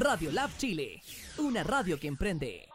Radio 0.00 0.32
Lab 0.32 0.48
Chile, 0.56 1.02
una 1.36 1.62
radio 1.62 2.00
que 2.00 2.08
emprende. 2.08 2.66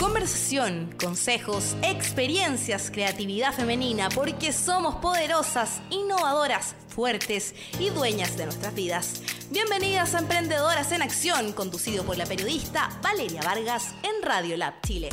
Conversación, 0.00 0.92
consejos, 1.00 1.76
experiencias, 1.80 2.90
creatividad 2.90 3.54
femenina, 3.54 4.08
porque 4.08 4.52
somos 4.52 4.96
poderosas, 4.96 5.80
innovadoras, 5.90 6.74
fuertes 6.88 7.54
y 7.78 7.90
dueñas 7.90 8.36
de 8.36 8.46
nuestras 8.46 8.74
vidas. 8.74 9.22
Bienvenidas 9.52 10.16
a 10.16 10.18
Emprendedoras 10.18 10.90
en 10.90 11.02
Acción, 11.02 11.52
conducido 11.52 12.02
por 12.02 12.18
la 12.18 12.26
periodista 12.26 12.90
Valeria 13.00 13.40
Vargas 13.42 13.94
en 14.02 14.22
Radio 14.24 14.56
Lab 14.56 14.80
Chile. 14.80 15.10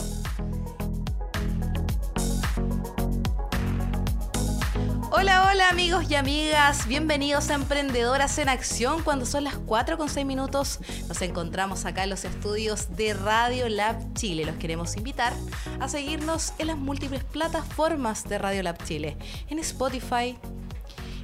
Hola, 5.13 5.49
hola 5.51 5.67
amigos 5.67 6.09
y 6.09 6.15
amigas, 6.15 6.87
bienvenidos 6.87 7.49
a 7.49 7.55
Emprendedoras 7.55 8.37
en 8.37 8.47
Acción. 8.47 9.03
Cuando 9.03 9.25
son 9.25 9.43
las 9.43 9.57
4 9.57 9.97
con 9.97 10.07
6 10.07 10.25
minutos, 10.25 10.79
nos 11.09 11.21
encontramos 11.21 11.83
acá 11.83 12.05
en 12.05 12.11
los 12.11 12.23
estudios 12.23 12.95
de 12.95 13.13
Radio 13.13 13.67
Lab 13.67 14.13
Chile. 14.13 14.45
Los 14.45 14.55
queremos 14.55 14.95
invitar 14.95 15.33
a 15.81 15.89
seguirnos 15.89 16.53
en 16.59 16.67
las 16.67 16.77
múltiples 16.77 17.25
plataformas 17.25 18.23
de 18.23 18.37
Radio 18.37 18.63
Lab 18.63 18.81
Chile, 18.85 19.17
en 19.49 19.59
Spotify, 19.59 20.37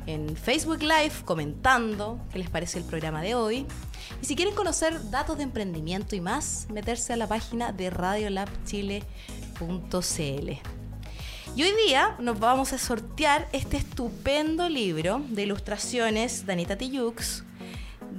en 0.06 0.36
Facebook 0.36 0.81
Live, 0.81 1.14
comentando 1.23 2.20
qué 2.30 2.40
les 2.40 2.50
parece 2.50 2.80
el 2.80 2.84
programa 2.84 3.22
de 3.22 3.36
hoy. 3.36 3.66
Y 4.22 4.26
si 4.26 4.36
quieren 4.36 4.54
conocer 4.54 5.12
datos 5.12 5.38
de 5.38 5.44
emprendimiento 5.44 6.14
y 6.14 6.20
más, 6.20 6.67
meterse 6.70 7.14
a 7.14 7.16
la 7.16 7.28
página 7.28 7.72
de 7.72 7.90
radiolabchile.cl. 7.90 10.77
Y 11.58 11.64
hoy 11.64 11.74
día 11.88 12.16
nos 12.20 12.40
vamos 12.40 12.72
a 12.72 12.78
sortear 12.78 13.48
este 13.52 13.78
estupendo 13.78 14.70
libro 14.70 15.24
de 15.28 15.42
ilustraciones 15.42 16.46
de 16.46 16.54
Anita 16.54 16.78
Tillux 16.78 17.44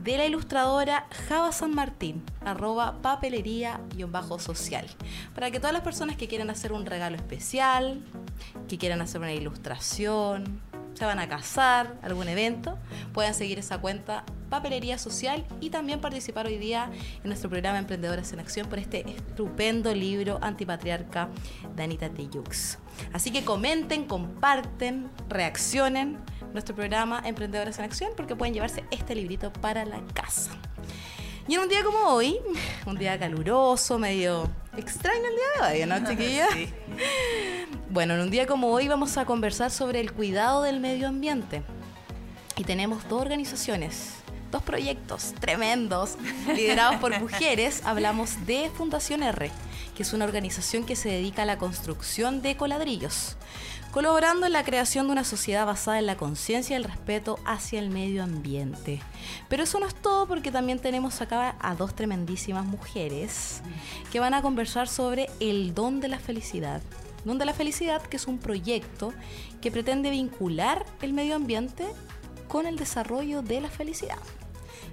de 0.02 0.18
la 0.18 0.26
ilustradora 0.26 1.06
Java 1.28 1.52
San 1.52 1.72
Martín, 1.72 2.24
arroba 2.44 3.00
papelería-social. 3.00 4.88
Para 5.36 5.52
que 5.52 5.60
todas 5.60 5.72
las 5.72 5.82
personas 5.82 6.16
que 6.16 6.26
quieran 6.26 6.50
hacer 6.50 6.72
un 6.72 6.84
regalo 6.84 7.14
especial, 7.14 8.02
que 8.66 8.76
quieran 8.76 9.00
hacer 9.02 9.20
una 9.20 9.32
ilustración, 9.32 10.60
se 10.94 11.04
van 11.04 11.20
a 11.20 11.28
casar, 11.28 11.96
algún 12.02 12.26
evento, 12.26 12.76
puedan 13.14 13.34
seguir 13.34 13.60
esa 13.60 13.78
cuenta 13.78 14.24
Papelería 14.50 14.98
Social 14.98 15.46
y 15.60 15.70
también 15.70 16.00
participar 16.00 16.46
hoy 16.46 16.58
día 16.58 16.90
en 17.22 17.28
nuestro 17.28 17.48
programa 17.48 17.78
Emprendedoras 17.78 18.32
en 18.32 18.40
Acción 18.40 18.68
por 18.68 18.80
este 18.80 19.08
estupendo 19.08 19.94
libro 19.94 20.40
Antipatriarca 20.42 21.28
de 21.76 21.82
Anita 21.84 22.08
Tillux. 22.08 22.78
Así 23.12 23.30
que 23.30 23.44
comenten, 23.44 24.04
comparten, 24.04 25.10
reaccionen 25.28 26.18
nuestro 26.52 26.74
programa 26.74 27.22
Emprendedoras 27.24 27.78
en 27.78 27.84
Acción 27.84 28.12
porque 28.16 28.36
pueden 28.36 28.54
llevarse 28.54 28.84
este 28.90 29.14
librito 29.14 29.52
para 29.52 29.84
la 29.84 30.00
casa. 30.14 30.50
Y 31.46 31.54
en 31.54 31.60
un 31.60 31.68
día 31.68 31.82
como 31.82 31.98
hoy, 32.08 32.38
un 32.84 32.96
día 32.98 33.18
caluroso, 33.18 33.98
medio 33.98 34.50
extraño 34.76 35.22
el 35.24 35.34
día 35.34 35.68
de 35.68 35.82
hoy, 35.82 35.88
¿no, 35.88 36.08
chiquilla? 36.10 36.46
Sí. 36.52 36.68
Bueno, 37.88 38.14
en 38.14 38.20
un 38.20 38.30
día 38.30 38.46
como 38.46 38.68
hoy 38.68 38.86
vamos 38.86 39.16
a 39.16 39.24
conversar 39.24 39.70
sobre 39.70 40.00
el 40.00 40.12
cuidado 40.12 40.62
del 40.62 40.78
medio 40.78 41.08
ambiente. 41.08 41.62
Y 42.58 42.64
tenemos 42.64 43.08
dos 43.08 43.22
organizaciones, 43.22 44.16
dos 44.50 44.62
proyectos 44.62 45.32
tremendos, 45.40 46.16
liderados 46.54 46.96
por 46.96 47.18
mujeres. 47.20 47.82
Hablamos 47.84 48.44
de 48.44 48.70
Fundación 48.76 49.22
R, 49.22 49.50
que 49.98 50.04
es 50.04 50.12
una 50.12 50.26
organización 50.26 50.84
que 50.84 50.94
se 50.94 51.08
dedica 51.08 51.42
a 51.42 51.44
la 51.44 51.58
construcción 51.58 52.40
de 52.40 52.56
coladrillos, 52.56 53.36
colaborando 53.90 54.46
en 54.46 54.52
la 54.52 54.62
creación 54.62 55.06
de 55.06 55.12
una 55.12 55.24
sociedad 55.24 55.66
basada 55.66 55.98
en 55.98 56.06
la 56.06 56.16
conciencia 56.16 56.74
y 56.74 56.76
el 56.76 56.84
respeto 56.84 57.40
hacia 57.44 57.80
el 57.80 57.90
medio 57.90 58.22
ambiente. 58.22 59.02
Pero 59.48 59.64
eso 59.64 59.80
no 59.80 59.88
es 59.88 59.96
todo 59.96 60.28
porque 60.28 60.52
también 60.52 60.78
tenemos 60.78 61.20
acá 61.20 61.56
a 61.58 61.74
dos 61.74 61.96
tremendísimas 61.96 62.64
mujeres 62.64 63.60
que 64.12 64.20
van 64.20 64.34
a 64.34 64.40
conversar 64.40 64.86
sobre 64.86 65.28
el 65.40 65.74
don 65.74 65.98
de 65.98 66.06
la 66.06 66.20
felicidad 66.20 66.80
Don 67.24 67.36
de 67.36 67.44
la 67.44 67.52
Felicidad, 67.52 68.00
que 68.00 68.18
es 68.18 68.28
un 68.28 68.38
proyecto 68.38 69.12
que 69.60 69.72
pretende 69.72 70.10
vincular 70.10 70.86
el 71.02 71.12
medio 71.12 71.34
ambiente 71.34 71.84
con 72.46 72.68
el 72.68 72.76
desarrollo 72.76 73.42
de 73.42 73.60
la 73.60 73.68
felicidad. 73.68 74.22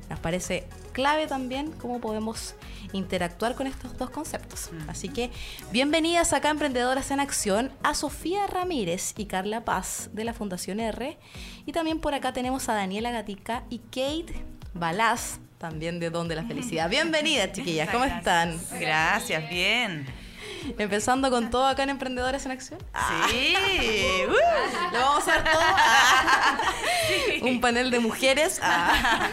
Nos 0.09 0.19
parece 0.19 0.67
clave 0.93 1.27
también 1.27 1.71
cómo 1.71 1.99
podemos 1.99 2.55
interactuar 2.93 3.55
con 3.55 3.67
estos 3.67 3.97
dos 3.97 4.09
conceptos. 4.09 4.69
Así 4.87 5.09
que 5.09 5.31
bienvenidas 5.71 6.33
acá 6.33 6.49
Emprendedoras 6.49 7.11
en 7.11 7.19
Acción 7.19 7.71
a 7.83 7.93
Sofía 7.93 8.47
Ramírez 8.47 9.13
y 9.17 9.25
Carla 9.25 9.65
Paz 9.65 10.09
de 10.13 10.23
la 10.23 10.33
Fundación 10.33 10.79
R. 10.79 11.17
Y 11.65 11.71
también 11.71 11.99
por 11.99 12.13
acá 12.13 12.33
tenemos 12.33 12.69
a 12.69 12.73
Daniela 12.73 13.11
Gatica 13.11 13.63
y 13.69 13.79
Kate 13.79 14.45
Balaz, 14.73 15.39
también 15.57 15.99
de 15.99 16.09
Don 16.09 16.27
de 16.27 16.35
la 16.35 16.43
Felicidad. 16.43 16.89
Bienvenidas 16.89 17.51
chiquillas, 17.53 17.89
¿cómo 17.89 18.05
están? 18.05 18.59
Gracias, 18.79 19.49
bien. 19.49 20.05
Empezando 20.77 21.29
con 21.29 21.49
todo 21.49 21.67
acá 21.67 21.83
en 21.83 21.89
Emprendedores 21.89 22.45
en 22.45 22.51
Acción. 22.51 22.79
Sí, 23.29 23.53
uh, 24.27 24.93
lo 24.93 24.99
vamos 24.99 25.27
a 25.27 25.31
hacer 25.31 25.43
todo. 25.43 25.61
Un 27.49 27.61
panel 27.61 27.91
de 27.91 27.99
mujeres. 27.99 28.59
Ah. 28.63 29.29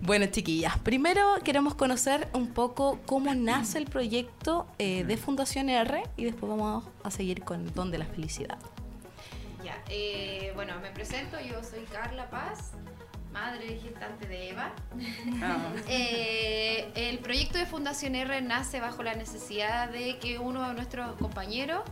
Bueno, 0.00 0.26
chiquillas, 0.26 0.78
primero 0.78 1.36
queremos 1.42 1.74
conocer 1.74 2.28
un 2.32 2.48
poco 2.48 3.00
cómo 3.06 3.34
nace 3.34 3.78
el 3.78 3.86
proyecto 3.86 4.66
eh, 4.78 5.04
de 5.04 5.16
Fundación 5.16 5.68
R 5.68 6.02
y 6.16 6.24
después 6.24 6.48
vamos 6.48 6.84
a 7.02 7.10
seguir 7.10 7.42
con 7.42 7.74
Don 7.74 7.90
de 7.90 7.98
la 7.98 8.06
Felicidad. 8.06 8.58
Ya, 9.64 9.82
eh, 9.88 10.52
bueno, 10.54 10.74
me 10.80 10.90
presento, 10.92 11.38
yo 11.40 11.60
soy 11.64 11.80
Carla 11.92 12.30
Paz, 12.30 12.70
madre 13.36 13.78
gestante 13.82 14.26
de 14.26 14.50
Eva. 14.50 14.72
Ah. 15.42 15.58
Eh, 15.88 16.88
el 16.94 17.18
proyecto 17.18 17.58
de 17.58 17.66
Fundación 17.66 18.14
R 18.14 18.40
nace 18.40 18.80
bajo 18.80 19.02
la 19.02 19.14
necesidad 19.14 19.90
de 19.90 20.16
que 20.18 20.38
uno 20.38 20.66
de 20.66 20.74
nuestros 20.74 21.16
compañeros 21.16 21.82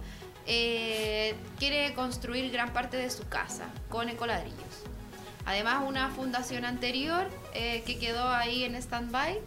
eh, 0.46 1.34
quiere 1.58 1.92
construir 1.92 2.50
gran 2.50 2.72
parte 2.72 2.96
de 2.96 3.10
su 3.10 3.28
casa 3.28 3.66
con 3.90 4.08
ecoladrillos. 4.08 4.74
Además, 5.44 5.84
una 5.86 6.08
fundación 6.08 6.64
anterior 6.64 7.28
eh, 7.52 7.82
que 7.84 7.98
quedó 7.98 8.26
ahí 8.26 8.64
en 8.64 8.74
stand-by 8.74 9.38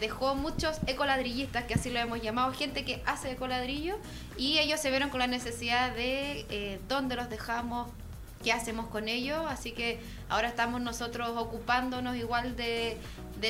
dejó 0.00 0.34
muchos 0.34 0.76
ecoladrillistas, 0.86 1.64
que 1.64 1.72
así 1.72 1.88
lo 1.88 1.98
hemos 1.98 2.20
llamado, 2.20 2.52
gente 2.52 2.84
que 2.84 3.02
hace 3.06 3.30
ecoladrillos, 3.30 3.96
y 4.36 4.58
ellos 4.58 4.78
se 4.78 4.90
vieron 4.90 5.08
con 5.08 5.20
la 5.20 5.26
necesidad 5.26 5.90
de 5.94 6.78
dónde 6.86 7.16
los 7.16 7.30
dejamos, 7.30 7.88
qué 8.42 8.52
hacemos 8.52 8.86
con 8.86 9.08
ellos, 9.08 9.44
así 9.48 9.72
que 9.72 10.00
ahora 10.28 10.48
estamos 10.48 10.80
nosotros 10.80 11.30
ocupándonos 11.36 12.16
igual 12.16 12.56
de, 12.56 12.98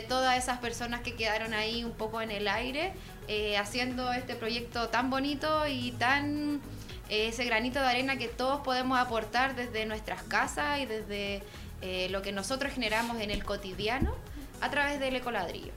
todas 0.09 0.39
esas 0.39 0.59
personas 0.59 1.01
que 1.01 1.15
quedaron 1.15 1.55
ahí 1.55 1.85
un 1.85 1.93
poco 1.93 2.21
en 2.21 2.31
el 2.31 2.49
aire, 2.49 2.93
eh, 3.27 3.57
haciendo 3.57 4.13
este 4.13 4.35
proyecto 4.35 4.89
tan 4.89 5.11
bonito 5.11 5.67
y 5.67 5.93
tan 5.93 6.61
eh, 7.09 7.29
ese 7.29 7.45
granito 7.45 7.81
de 7.81 7.87
arena 7.87 8.17
que 8.17 8.29
todos 8.29 8.61
podemos 8.61 8.99
aportar 8.99 9.55
desde 9.57 9.87
nuestras 9.87 10.23
casas 10.23 10.81
y 10.81 10.87
desde 10.87 11.43
eh, 11.81 12.09
lo 12.11 12.23
que 12.23 12.33
nosotros 12.33 12.73
generamos 12.73 13.21
en 13.21 13.31
el 13.31 13.45
cotidiano 13.45 14.15
a 14.61 14.71
través 14.71 15.01
del 15.01 15.17
ecoladrillo. 15.17 15.73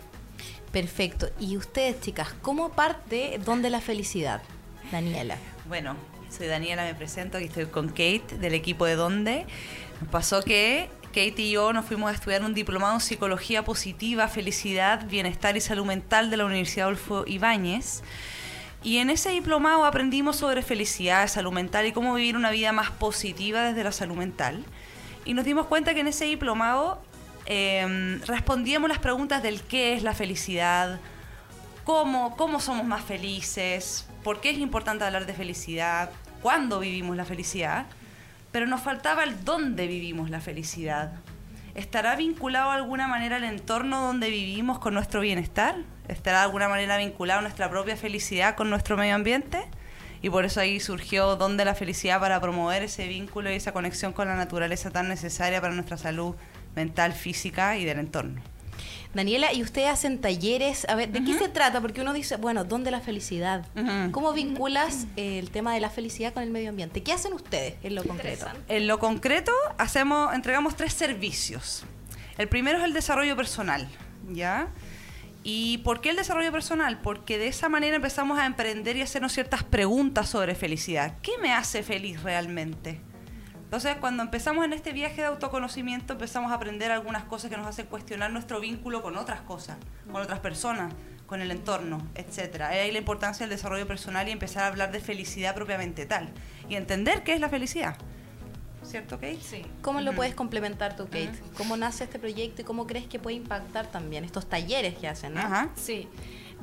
Perfecto. 0.72 1.30
Y 1.40 1.58
ustedes, 1.58 2.00
chicas, 2.00 2.30
¿cómo 2.42 2.72
parte 2.72 3.40
Dónde 3.44 3.70
la 3.70 3.82
Felicidad? 3.82 4.42
Daniela. 4.92 5.38
Bueno, 5.68 5.96
soy 6.32 6.48
Daniela, 6.48 6.84
me 6.84 6.96
presento, 6.96 7.38
aquí 7.38 7.48
estoy 7.48 7.66
con 7.66 7.90
Kate 7.90 8.38
del 8.40 8.54
equipo 8.54 8.86
de 8.86 8.96
Donde. 8.96 9.46
Pasó 10.12 10.42
que 10.42 10.90
Kate 11.08 11.36
y 11.38 11.52
yo 11.52 11.74
nos 11.74 11.86
fuimos 11.86 12.10
a 12.10 12.14
estudiar 12.14 12.44
un 12.44 12.54
diplomado 12.54 12.94
en 12.94 13.02
psicología 13.02 13.66
positiva, 13.66 14.28
felicidad, 14.30 15.06
bienestar 15.08 15.58
y 15.58 15.62
salud 15.62 15.86
mental 15.86 16.30
de 16.30 16.38
la 16.38 16.46
Universidad 16.46 16.88
Adolfo 16.88 17.26
Ibáñez. 17.28 18.02
Y 18.82 18.98
en 18.98 19.10
ese 19.10 19.32
diplomado 19.32 19.84
aprendimos 19.84 20.38
sobre 20.38 20.62
felicidad, 20.62 21.28
salud 21.28 21.52
mental 21.52 21.86
y 21.86 21.92
cómo 21.92 22.14
vivir 22.14 22.38
una 22.38 22.50
vida 22.50 22.72
más 22.72 22.92
positiva 22.92 23.64
desde 23.64 23.84
la 23.84 23.92
salud 23.92 24.16
mental. 24.16 24.64
Y 25.26 25.34
nos 25.34 25.44
dimos 25.44 25.68
cuenta 25.68 25.94
que 25.94 26.00
en 26.00 26.08
ese 26.08 26.26
diplomado 26.26 27.04
em, 27.46 28.22
respondíamos 28.22 28.90
las 28.90 29.00
preguntas 29.00 29.44
del 29.44 29.62
qué 29.62 29.94
es 29.94 30.02
la 30.02 30.14
felicidad, 30.14 31.00
cómo, 31.84 32.38
cómo 32.38 32.60
somos 32.60 32.86
más 32.86 33.04
felices, 33.04 34.08
por 34.24 34.40
qué 34.40 34.52
es 34.52 34.58
importante 34.58 35.04
hablar 35.04 35.26
de 35.26 35.34
felicidad, 35.34 36.10
cuándo 36.42 36.80
vivimos 36.80 37.16
la 37.16 37.26
felicidad, 37.26 37.86
pero 38.52 38.68
nos 38.68 38.82
faltaba 38.82 39.24
el 39.24 39.46
dónde 39.46 39.88
vivimos 39.88 40.30
la 40.30 40.42
felicidad. 40.42 41.14
¿Estará 41.76 42.16
vinculado 42.16 42.72
de 42.72 42.78
alguna 42.78 43.08
manera 43.08 43.38
al 43.38 43.46
entorno 43.46 44.02
donde 44.02 44.30
vivimos 44.30 44.80
con 44.80 44.94
nuestro 44.94 45.22
bienestar? 45.22 45.76
¿Estará 46.10 46.40
de 46.40 46.46
alguna 46.46 46.68
manera 46.68 46.98
vinculado 46.98 47.42
nuestra 47.42 47.70
propia 47.70 47.96
felicidad 47.96 48.56
con 48.56 48.70
nuestro 48.70 48.98
medio 48.98 49.16
ambiente? 49.16 49.64
Y 50.22 50.30
por 50.30 50.46
eso 50.46 50.60
ahí 50.60 50.80
surgió 50.80 51.36
Dónde 51.38 51.66
la 51.66 51.74
felicidad 51.74 52.20
para 52.20 52.40
promover 52.42 52.84
ese 52.84 53.08
vínculo 53.08 53.50
y 53.52 53.56
esa 53.56 53.72
conexión 53.72 54.12
con 54.14 54.28
la 54.28 54.36
naturaleza 54.36 54.92
tan 54.92 55.08
necesaria 55.08 55.62
para 55.62 55.74
nuestra 55.74 55.98
salud 55.98 56.36
mental, 56.76 57.14
física 57.14 57.78
y 57.78 57.86
del 57.86 58.00
entorno. 58.00 58.42
Daniela, 59.14 59.54
y 59.54 59.62
ustedes 59.62 59.90
hacen 59.90 60.20
talleres, 60.20 60.88
a 60.88 60.96
ver, 60.96 61.12
¿de 61.12 61.24
qué 61.24 61.38
se 61.38 61.50
trata? 61.50 61.82
Porque 61.82 62.02
uno 62.02 62.14
dice, 62.14 62.38
bueno, 62.38 62.64
¿dónde 62.64 62.92
la 62.92 63.02
felicidad? 63.02 63.66
¿Cómo 64.12 64.34
vinculas 64.34 65.08
el 65.16 65.52
tema 65.52 65.74
de 65.74 65.82
la 65.82 65.90
felicidad 65.90 66.34
con 66.34 66.44
el 66.44 66.50
medio 66.52 66.70
ambiente? 66.70 67.04
¿Qué 67.04 67.12
hacen 67.14 67.34
ustedes 67.34 67.76
en 67.84 67.96
lo 67.96 68.04
concreto? 68.04 68.46
En 68.68 68.88
lo 68.88 69.00
concreto, 69.00 69.52
hacemos, 69.78 70.34
entregamos 70.34 70.76
tres 70.76 70.94
servicios. 70.94 71.84
El 72.38 72.48
primero 72.48 72.78
es 72.80 72.84
el 72.84 72.94
desarrollo 72.94 73.36
personal, 73.36 73.88
¿ya? 74.32 74.70
¿Y 75.44 75.80
por 75.80 76.02
qué 76.02 76.12
el 76.12 76.16
desarrollo 76.16 76.52
personal? 76.52 77.00
Porque 77.02 77.38
de 77.38 77.48
esa 77.48 77.68
manera 77.68 77.96
empezamos 77.96 78.40
a 78.40 78.46
emprender 78.46 78.96
y 78.96 79.02
hacernos 79.02 79.34
ciertas 79.34 79.64
preguntas 79.64 80.30
sobre 80.30 80.56
felicidad. 80.56 81.16
¿Qué 81.22 81.32
me 81.42 81.52
hace 81.52 81.84
feliz 81.84 82.22
realmente? 82.22 83.02
Entonces, 83.72 83.96
cuando 84.02 84.22
empezamos 84.22 84.66
en 84.66 84.74
este 84.74 84.92
viaje 84.92 85.22
de 85.22 85.28
autoconocimiento, 85.28 86.12
empezamos 86.12 86.52
a 86.52 86.56
aprender 86.56 86.92
algunas 86.92 87.24
cosas 87.24 87.50
que 87.50 87.56
nos 87.56 87.66
hacen 87.66 87.86
cuestionar 87.86 88.30
nuestro 88.30 88.60
vínculo 88.60 89.02
con 89.02 89.16
otras 89.16 89.40
cosas, 89.40 89.78
con 90.12 90.22
otras 90.22 90.42
personas, 90.42 90.94
con 91.26 91.40
el 91.40 91.52
entorno, 91.52 92.06
etc. 92.16 92.64
Ahí 92.64 92.92
la 92.92 92.98
importancia 92.98 93.46
del 93.46 93.56
desarrollo 93.56 93.88
personal 93.88 94.28
y 94.28 94.32
empezar 94.32 94.64
a 94.64 94.68
hablar 94.68 94.92
de 94.92 95.00
felicidad 95.00 95.56
propiamente 95.56 96.06
tal. 96.06 96.28
Y 96.68 96.76
entender 96.76 97.24
qué 97.24 97.32
es 97.34 97.40
la 97.40 97.48
felicidad. 97.48 97.96
¿Cierto, 98.84 99.16
Kate? 99.16 99.40
Sí. 99.40 99.66
¿Cómo 99.82 100.02
lo 100.02 100.12
puedes 100.12 100.36
complementar 100.36 100.98
tú, 100.98 101.06
Kate? 101.06 101.32
¿Cómo 101.56 101.78
nace 101.78 102.04
este 102.04 102.20
proyecto 102.20 102.64
y 102.64 102.66
cómo 102.66 102.86
crees 102.86 103.08
que 103.08 103.20
puede 103.20 103.38
impactar 103.38 103.88
también 103.88 104.26
estos 104.26 104.50
talleres 104.50 104.96
que 104.96 105.08
hacen? 105.08 105.34
¿no? 105.34 105.40
Ajá. 105.40 105.70
Sí. 105.76 106.10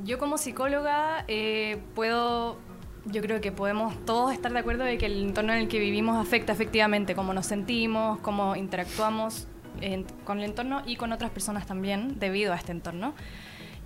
Yo 0.04 0.19
como 0.19 0.37
psicóloga 0.37 1.25
eh, 1.26 1.81
puedo 1.94 2.58
yo 3.04 3.22
creo 3.22 3.40
que 3.40 3.52
podemos 3.52 3.94
todos 4.04 4.32
estar 4.32 4.52
de 4.52 4.58
acuerdo 4.58 4.84
de 4.84 4.98
que 4.98 5.06
el 5.06 5.28
entorno 5.28 5.52
en 5.52 5.60
el 5.60 5.68
que 5.68 5.78
vivimos 5.78 6.16
afecta 6.16 6.52
efectivamente 6.52 7.14
cómo 7.14 7.32
nos 7.32 7.46
sentimos, 7.46 8.18
cómo 8.20 8.56
interactuamos 8.56 9.46
con 10.24 10.38
el 10.38 10.44
entorno 10.44 10.82
y 10.84 10.96
con 10.96 11.12
otras 11.12 11.30
personas 11.30 11.66
también 11.66 12.18
debido 12.18 12.52
a 12.52 12.56
este 12.56 12.72
entorno. 12.72 13.14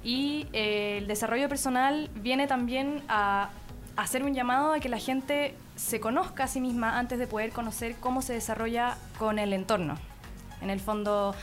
Y 0.02 0.46
eh, 0.52 0.98
el 0.98 1.06
desarrollo 1.06 1.48
personal 1.48 2.10
viene 2.14 2.46
también 2.46 3.02
a 3.08 3.50
hacer 3.96 4.24
un 4.24 4.34
llamado 4.34 4.72
a 4.72 4.80
que 4.80 4.88
la 4.88 4.98
gente 4.98 5.54
se 5.76 6.00
conozca 6.00 6.44
a 6.44 6.48
sí 6.48 6.60
misma 6.60 6.98
antes 6.98 7.18
de 7.18 7.26
poder 7.26 7.50
conocer 7.50 7.96
cómo 8.00 8.22
se 8.22 8.32
desarrolla 8.32 8.96
con 9.18 9.38
el 9.38 9.52
entorno. 9.52 9.94
En 10.60 10.70
el 10.70 10.80
fondo, 10.80 11.34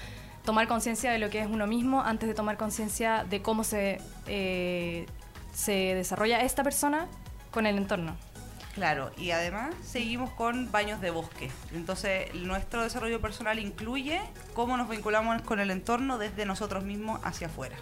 tomar 0.44 0.68
conciencia 0.68 1.12
de 1.12 1.19
lo 1.19 1.30
que 1.30 1.39
es 1.39 1.48
uno 1.48 1.68
mismo 1.68 2.01
antes 2.01 2.27
de 2.27 2.36
tomar 2.36 2.57
conciencia 2.57 3.24
de 3.30 3.42
cómo 3.42 3.63
se, 3.63 4.01
eh, 4.27 5.06
se 5.54 5.95
desarrolla 5.95 6.42
esta 6.42 6.63
persona 6.63 7.07
con 7.51 7.66
el 7.66 7.78
entorno. 7.78 8.16
Claro, 8.74 9.12
y 9.18 9.31
además 9.31 9.75
seguimos 9.84 10.31
con 10.31 10.72
baños 10.72 11.01
de 11.01 11.10
bosque. 11.10 11.50
Entonces, 11.74 12.34
nuestro 12.36 12.84
desarrollo 12.84 13.19
personal 13.19 13.60
incluye 13.60 14.22
cómo 14.54 14.78
nos 14.78 14.88
vinculamos 14.88 15.42
con 15.42 15.60
el 15.60 15.72
entorno 15.72 16.18
desde 16.18 16.46
nosotros 16.46 16.84
mismos 16.84 17.19
hacia 17.24 17.48
afuera. 17.48 17.75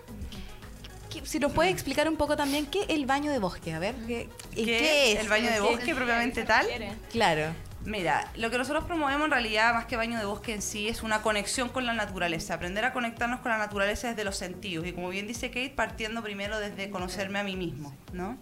Si 1.23 1.39
nos 1.39 1.51
puede 1.51 1.69
explicar 1.69 2.07
un 2.07 2.15
poco 2.15 2.37
también 2.37 2.67
qué 2.67 2.81
es 2.81 2.89
el 2.89 3.05
baño 3.05 3.31
de 3.31 3.39
bosque, 3.39 3.73
a 3.73 3.79
ver, 3.79 3.95
¿qué, 4.05 4.29
es? 4.55 5.19
El 5.19 5.29
baño 5.29 5.49
de 5.51 5.59
bosque 5.59 5.95
propiamente 5.95 6.43
tal. 6.43 6.67
Claro. 7.11 7.53
Mira, 7.85 8.29
lo 8.35 8.49
que 8.51 8.57
nosotros 8.57 8.83
promovemos 8.83 9.25
en 9.25 9.31
realidad, 9.31 9.73
más 9.73 9.85
que 9.85 9.95
baño 9.95 10.19
de 10.19 10.25
bosque 10.25 10.53
en 10.53 10.61
sí, 10.61 10.89
es 10.89 11.03
una 11.03 11.21
conexión 11.21 11.69
con 11.69 11.85
la 11.85 11.93
naturaleza, 11.93 12.55
aprender 12.55 12.83
a 12.83 12.91
conectarnos 12.91 13.39
con 13.39 13.51
la 13.51 13.57
naturaleza 13.57 14.09
desde 14.09 14.23
los 14.25 14.35
sentidos. 14.35 14.85
Y 14.85 14.93
como 14.93 15.09
bien 15.09 15.25
dice 15.25 15.49
Kate, 15.49 15.73
partiendo 15.75 16.21
primero 16.21 16.59
desde 16.59 16.89
conocerme 16.89 17.39
a 17.39 17.43
mí 17.43 17.55
mismo, 17.55 17.95
¿no? 18.11 18.37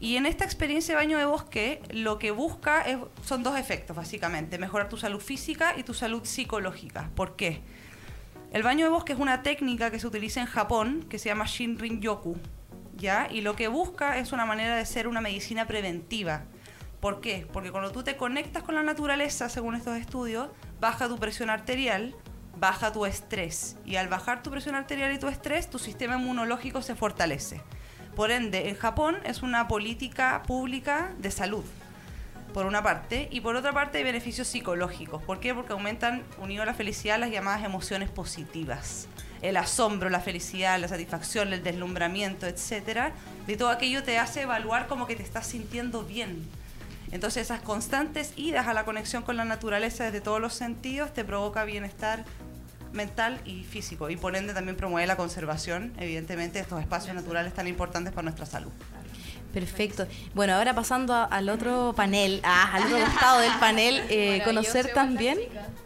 Y 0.00 0.16
en 0.16 0.24
esta 0.26 0.44
experiencia 0.44 0.94
de 0.94 1.00
baño 1.00 1.18
de 1.18 1.26
bosque, 1.26 1.82
lo 1.90 2.18
que 2.18 2.30
busca 2.30 2.84
son 3.22 3.42
dos 3.42 3.58
efectos, 3.58 3.94
básicamente. 3.94 4.58
Mejorar 4.58 4.88
tu 4.88 4.96
salud 4.96 5.20
física 5.20 5.74
y 5.76 5.82
tu 5.82 5.92
salud 5.92 6.24
psicológica. 6.24 7.10
¿Por 7.14 7.36
qué? 7.36 7.60
El 8.50 8.62
baño 8.62 8.86
de 8.86 8.90
bosque 8.90 9.12
es 9.12 9.18
una 9.18 9.42
técnica 9.42 9.90
que 9.90 10.00
se 10.00 10.06
utiliza 10.06 10.40
en 10.40 10.46
Japón, 10.46 11.06
que 11.08 11.18
se 11.18 11.28
llama 11.28 11.44
Shinrin 11.46 12.00
Yoku. 12.00 12.36
¿ya? 13.00 13.28
Y 13.30 13.40
lo 13.40 13.56
que 13.56 13.68
busca 13.68 14.18
es 14.18 14.32
una 14.32 14.46
manera 14.46 14.76
de 14.76 14.86
ser 14.86 15.08
una 15.08 15.20
medicina 15.20 15.66
preventiva. 15.66 16.44
¿Por 17.00 17.20
qué? 17.20 17.46
Porque 17.52 17.72
cuando 17.72 17.90
tú 17.90 18.02
te 18.02 18.16
conectas 18.16 18.62
con 18.62 18.74
la 18.74 18.82
naturaleza, 18.82 19.48
según 19.48 19.74
estos 19.74 19.96
estudios, 19.96 20.50
baja 20.80 21.08
tu 21.08 21.18
presión 21.18 21.48
arterial, 21.50 22.14
baja 22.58 22.92
tu 22.92 23.06
estrés. 23.06 23.76
Y 23.86 23.96
al 23.96 24.08
bajar 24.08 24.42
tu 24.42 24.50
presión 24.50 24.74
arterial 24.74 25.12
y 25.12 25.18
tu 25.18 25.28
estrés, 25.28 25.70
tu 25.70 25.78
sistema 25.78 26.16
inmunológico 26.16 26.82
se 26.82 26.94
fortalece. 26.94 27.62
Por 28.16 28.30
ende, 28.30 28.68
en 28.68 28.76
Japón 28.76 29.16
es 29.24 29.42
una 29.42 29.68
política 29.68 30.42
pública 30.46 31.12
de 31.18 31.30
salud, 31.30 31.64
por 32.52 32.66
una 32.66 32.82
parte, 32.82 33.28
y 33.30 33.40
por 33.40 33.56
otra 33.56 33.72
parte 33.72 33.98
hay 33.98 34.04
beneficios 34.04 34.48
psicológicos. 34.48 35.22
¿Por 35.22 35.40
qué? 35.40 35.54
Porque 35.54 35.72
aumentan, 35.72 36.24
unido 36.40 36.62
a 36.62 36.66
la 36.66 36.74
felicidad, 36.74 37.18
las 37.18 37.30
llamadas 37.30 37.64
emociones 37.64 38.10
positivas. 38.10 39.06
El 39.42 39.56
asombro, 39.56 40.10
la 40.10 40.20
felicidad, 40.20 40.78
la 40.78 40.88
satisfacción, 40.88 41.52
el 41.52 41.62
deslumbramiento, 41.62 42.46
etcétera, 42.46 43.12
de 43.46 43.56
todo 43.56 43.70
aquello 43.70 44.02
te 44.02 44.18
hace 44.18 44.42
evaluar 44.42 44.86
como 44.86 45.06
que 45.06 45.16
te 45.16 45.22
estás 45.22 45.46
sintiendo 45.46 46.02
bien. 46.02 46.46
Entonces 47.12 47.44
esas 47.44 47.60
constantes 47.60 48.32
idas 48.36 48.68
a 48.68 48.74
la 48.74 48.84
conexión 48.84 49.22
con 49.22 49.36
la 49.36 49.44
naturaleza 49.44 50.04
desde 50.04 50.20
todos 50.20 50.40
los 50.40 50.54
sentidos 50.54 51.12
te 51.12 51.24
provoca 51.24 51.64
bienestar 51.64 52.24
mental 52.92 53.40
y 53.44 53.64
físico 53.64 54.10
y 54.10 54.16
por 54.16 54.36
ende 54.36 54.54
también 54.54 54.76
promueve 54.76 55.06
la 55.06 55.16
conservación, 55.16 55.92
evidentemente, 55.98 56.58
de 56.58 56.62
estos 56.62 56.80
espacios 56.80 57.14
naturales 57.14 57.54
tan 57.54 57.66
importantes 57.66 58.12
para 58.12 58.24
nuestra 58.24 58.46
salud. 58.46 58.72
Perfecto. 59.52 60.06
Bueno, 60.34 60.54
ahora 60.54 60.74
pasando 60.74 61.14
al 61.14 61.48
otro 61.48 61.92
panel, 61.96 62.40
ah, 62.44 62.70
al 62.72 62.84
otro 62.84 63.04
costado 63.04 63.40
del 63.40 63.52
panel, 63.58 64.02
eh, 64.08 64.42
conocer 64.44 64.92
también 64.92 65.38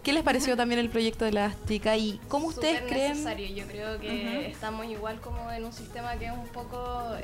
qué 0.02 0.12
les 0.12 0.22
pareció 0.22 0.56
también 0.56 0.80
el 0.80 0.90
proyecto 0.90 1.24
de 1.24 1.32
las 1.32 1.54
chicas 1.66 1.96
y 1.98 2.20
cómo 2.28 2.48
ustedes 2.48 2.82
creen. 2.82 3.12
Necesario. 3.12 3.48
Yo 3.48 3.66
creo 3.66 3.98
que 3.98 4.50
estamos 4.50 4.86
igual 4.86 5.20
como 5.20 5.50
en 5.50 5.64
un 5.64 5.72
sistema 5.72 6.16
que 6.16 6.26
es 6.26 6.32
un 6.32 6.46
poco 6.48 7.16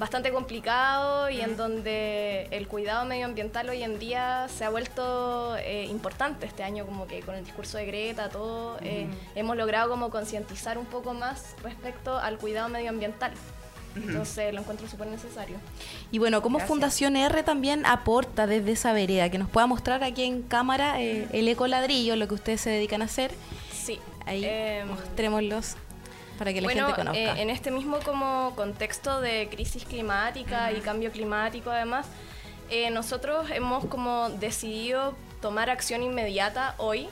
bastante 0.00 0.32
complicado 0.32 1.28
y 1.28 1.42
en 1.42 1.58
donde 1.58 2.48
el 2.52 2.66
cuidado 2.66 3.04
medioambiental 3.04 3.68
hoy 3.68 3.82
en 3.82 3.98
día 3.98 4.48
se 4.48 4.64
ha 4.64 4.70
vuelto 4.70 5.58
eh, 5.58 5.84
importante 5.90 6.46
este 6.46 6.62
año, 6.62 6.86
como 6.86 7.06
que 7.06 7.20
con 7.20 7.34
el 7.34 7.44
discurso 7.44 7.76
de 7.76 7.84
Greta, 7.84 8.30
todo, 8.30 8.78
eh, 8.80 9.06
hemos 9.34 9.58
logrado 9.58 9.90
como 9.90 10.08
concientizar 10.08 10.78
un 10.78 10.86
poco 10.86 11.12
más 11.12 11.54
respecto 11.62 12.18
al 12.18 12.38
cuidado 12.38 12.70
medioambiental. 12.70 13.32
Entonces 13.94 14.54
lo 14.54 14.60
encuentro 14.60 14.88
súper 14.88 15.08
necesario. 15.08 15.58
Y 16.10 16.18
bueno, 16.18 16.40
como 16.40 16.60
Fundación 16.60 17.16
R 17.16 17.42
también 17.42 17.84
aporta 17.84 18.46
desde 18.46 18.72
esa 18.72 18.94
vereda, 18.94 19.28
que 19.28 19.36
nos 19.36 19.50
pueda 19.50 19.66
mostrar 19.66 20.02
aquí 20.02 20.24
en 20.24 20.42
cámara 20.42 21.02
eh, 21.02 21.28
el 21.32 21.46
ecoladrillo, 21.46 22.16
lo 22.16 22.26
que 22.26 22.34
ustedes 22.34 22.62
se 22.62 22.70
dedican 22.70 23.02
a 23.02 23.04
hacer. 23.04 23.32
Sí. 23.70 23.98
Ahí 24.24 24.44
em, 24.46 24.88
mostrémoslos 24.88 25.76
para 26.40 26.54
que 26.54 26.62
la 26.62 26.70
gente 26.70 26.94
conozca. 26.94 27.20
Eh, 27.20 27.42
en 27.42 27.50
este 27.50 27.70
mismo 27.70 27.98
como 28.02 28.54
contexto 28.56 29.20
de 29.20 29.50
crisis 29.50 29.84
climática 29.84 30.72
y 30.72 30.80
cambio 30.80 31.12
climático 31.12 31.70
además, 31.70 32.06
eh, 32.70 32.88
nosotros 32.88 33.50
hemos 33.50 33.84
como 33.84 34.30
decidido 34.30 35.14
tomar 35.42 35.68
acción 35.68 36.02
inmediata 36.02 36.76
hoy. 36.78 37.10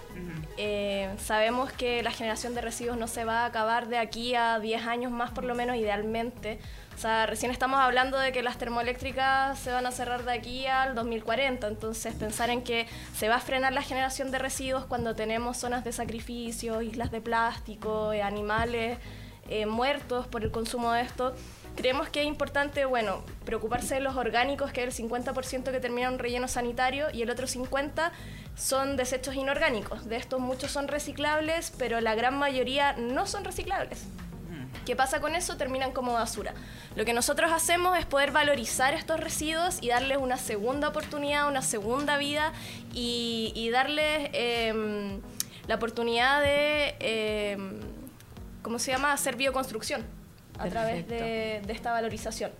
Eh, 0.56 1.14
sabemos 1.18 1.70
que 1.70 2.02
la 2.02 2.10
generación 2.10 2.54
de 2.54 2.62
residuos 2.62 2.96
no 2.96 3.06
se 3.06 3.26
va 3.26 3.40
a 3.40 3.44
acabar 3.44 3.88
de 3.88 3.98
aquí 3.98 4.34
a 4.34 4.60
10 4.60 4.86
años 4.86 5.12
más 5.12 5.30
por 5.30 5.44
lo 5.44 5.54
menos 5.54 5.76
idealmente. 5.76 6.58
Recién 7.00 7.52
estamos 7.52 7.78
hablando 7.78 8.18
de 8.18 8.32
que 8.32 8.42
las 8.42 8.58
termoeléctricas 8.58 9.56
se 9.60 9.70
van 9.70 9.86
a 9.86 9.92
cerrar 9.92 10.24
de 10.24 10.32
aquí 10.32 10.66
al 10.66 10.96
2040, 10.96 11.68
entonces 11.68 12.12
pensar 12.14 12.50
en 12.50 12.64
que 12.64 12.88
se 13.14 13.28
va 13.28 13.36
a 13.36 13.40
frenar 13.40 13.72
la 13.72 13.82
generación 13.82 14.32
de 14.32 14.38
residuos 14.38 14.84
cuando 14.84 15.14
tenemos 15.14 15.56
zonas 15.58 15.84
de 15.84 15.92
sacrificio, 15.92 16.82
islas 16.82 17.12
de 17.12 17.20
plástico, 17.20 18.10
animales 18.10 18.98
eh, 19.48 19.66
muertos 19.66 20.26
por 20.26 20.42
el 20.42 20.50
consumo 20.50 20.90
de 20.90 21.02
esto. 21.02 21.36
Creemos 21.76 22.08
que 22.08 22.22
es 22.22 22.26
importante, 22.26 22.84
bueno, 22.84 23.22
preocuparse 23.44 23.94
de 23.94 24.00
los 24.00 24.16
orgánicos, 24.16 24.72
que 24.72 24.82
el 24.82 24.90
50% 24.90 25.70
que 25.70 25.78
termina 25.78 26.08
en 26.08 26.18
relleno 26.18 26.48
sanitario 26.48 27.06
y 27.12 27.22
el 27.22 27.30
otro 27.30 27.46
50% 27.46 28.10
son 28.56 28.96
desechos 28.96 29.36
inorgánicos. 29.36 30.06
De 30.08 30.16
estos 30.16 30.40
muchos 30.40 30.72
son 30.72 30.88
reciclables, 30.88 31.72
pero 31.78 32.00
la 32.00 32.16
gran 32.16 32.36
mayoría 32.36 32.94
no 32.94 33.26
son 33.26 33.44
reciclables. 33.44 34.04
¿Qué 34.88 34.96
pasa 34.96 35.20
con 35.20 35.34
eso? 35.34 35.58
Terminan 35.58 35.92
como 35.92 36.14
basura. 36.14 36.54
Lo 36.96 37.04
que 37.04 37.12
nosotros 37.12 37.52
hacemos 37.52 37.98
es 37.98 38.06
poder 38.06 38.32
valorizar 38.32 38.94
estos 38.94 39.20
residuos 39.20 39.82
y 39.82 39.88
darles 39.88 40.16
una 40.16 40.38
segunda 40.38 40.88
oportunidad, 40.88 41.46
una 41.46 41.60
segunda 41.60 42.16
vida 42.16 42.54
y, 42.94 43.68
darles 43.70 44.30
em, 44.32 45.20
la 45.66 45.74
oportunidad 45.74 46.40
de... 46.40 46.94
Em, 47.00 47.80
¿cómo 48.62 48.78
se 48.78 48.92
llama?, 48.92 49.12
hacer 49.12 49.36
bioconstrucción 49.36 50.06
a 50.58 50.70
través 50.70 51.06
de, 51.06 51.60
esta 51.68 51.92
valorización. 51.92 52.50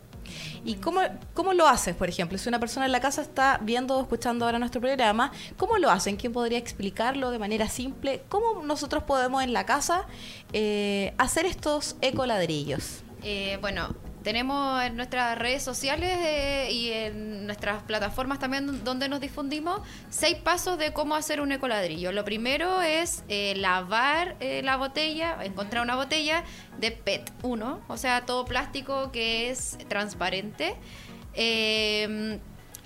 ¿Y 0.65 0.77
cómo, 0.77 1.01
cómo 1.35 1.53
lo 1.53 1.67
haces, 1.67 1.95
por 1.95 2.09
ejemplo? 2.09 2.39
Si 2.39 2.49
una 2.49 2.61
persona 2.61 2.87
en 2.87 2.93
la 2.93 3.01
casa 3.01 3.23
está 3.23 3.59
viendo 3.63 3.97
o 3.97 4.03
escuchando 4.03 4.45
ahora 4.45 4.59
nuestro 4.59 4.81
programa, 4.81 5.33
¿cómo 5.57 5.79
lo 5.79 5.91
hacen? 5.91 6.17
¿Quién 6.17 6.33
podría 6.33 6.59
explicarlo 6.59 7.31
de 7.31 7.39
manera 7.39 7.69
simple? 7.69 8.23
¿Cómo 8.29 8.63
nosotros 8.63 9.05
podemos 9.05 9.43
en 9.43 9.53
la 9.53 9.67
casa 9.67 10.07
eh, 10.53 11.15
hacer 11.19 11.47
estos 11.47 11.97
ecoladrillos? 12.01 13.03
Eh, 13.23 13.59
bueno, 13.61 13.95
tenemos 14.23 14.83
en 14.83 14.97
nuestras 14.97 15.39
redes 15.39 15.63
sociales 15.63 16.11
eh, 16.23 16.69
y 16.73 16.91
en 16.91 17.47
nuestras 17.47 17.83
plataformas 17.83 18.39
también 18.39 18.85
donde 18.85 19.09
nos 19.09 19.21
difundimos 19.21 19.81
seis 20.11 20.37
pasos 20.37 20.79
de 20.79 20.93
cómo 20.93 21.15
hacer 21.15 21.41
un 21.41 21.53
ecoladrillo. 21.53 22.13
Lo 22.13 22.25
primero 22.25 22.83
es 22.83 23.25
eh, 23.29 23.55
lavar 23.57 24.37
eh, 24.41 24.63
la 24.63 24.77
botella, 24.77 25.43
encontrar 25.45 25.83
una 25.83 25.97
botella 25.97 26.45
de 26.79 26.91
PET 26.91 27.33
1, 27.43 27.81
o 27.87 27.97
sea, 27.97 28.27
todo 28.27 28.45
plástico 28.45 29.13
que 29.13 29.51
es 29.51 29.79
transparente. 29.89 30.75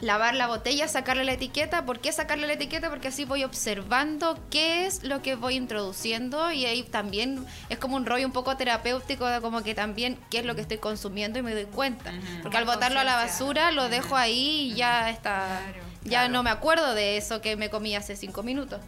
Lavar 0.03 0.35
la 0.35 0.49
botella, 0.49 0.89
sacarle 0.89 1.25
la 1.25 1.33
etiqueta. 1.33 1.87
¿Por 1.87 2.01
qué 2.01 2.13
sacarle 2.13 2.47
la 2.49 2.55
etiqueta? 2.55 2.91
Porque 2.91 3.09
así 3.09 3.25
voy 3.25 3.45
observando 3.45 4.37
qué 4.51 4.85
es 4.85 5.05
lo 5.05 5.23
que 5.23 5.37
voy 5.37 5.55
introduciendo 5.55 6.51
y 6.51 6.67
ahí 6.67 6.83
también 6.83 7.47
es 7.71 7.79
como 7.79 7.97
un 7.97 8.05
rollo 8.05 8.27
un 8.27 8.33
poco 8.33 8.57
terapéutico 8.57 9.27
de 9.27 9.41
como 9.41 9.63
que 9.63 9.75
también 9.75 10.19
qué 10.29 10.41
es 10.41 10.45
lo 10.45 10.57
que 10.57 10.61
estoy 10.61 10.79
consumiendo 10.79 11.39
y 11.39 11.43
me 11.43 11.55
doy 11.55 11.67
cuenta. 11.67 12.13
Porque 12.43 12.57
al 12.59 12.65
botarlo 12.65 12.99
a 12.99 13.05
la 13.05 13.15
basura 13.15 13.71
lo 13.71 13.89
dejo 13.89 14.17
ahí 14.17 14.73
y 14.73 14.75
ya 14.75 15.09
está... 15.09 15.63
ya 16.03 16.29
no 16.29 16.43
me 16.43 16.51
acuerdo 16.51 16.95
de 16.95 17.17
eso 17.17 17.41
que 17.41 17.57
me 17.57 17.71
comí 17.71 17.95
hace 17.95 18.17
cinco 18.17 18.43
minutos. 18.43 18.81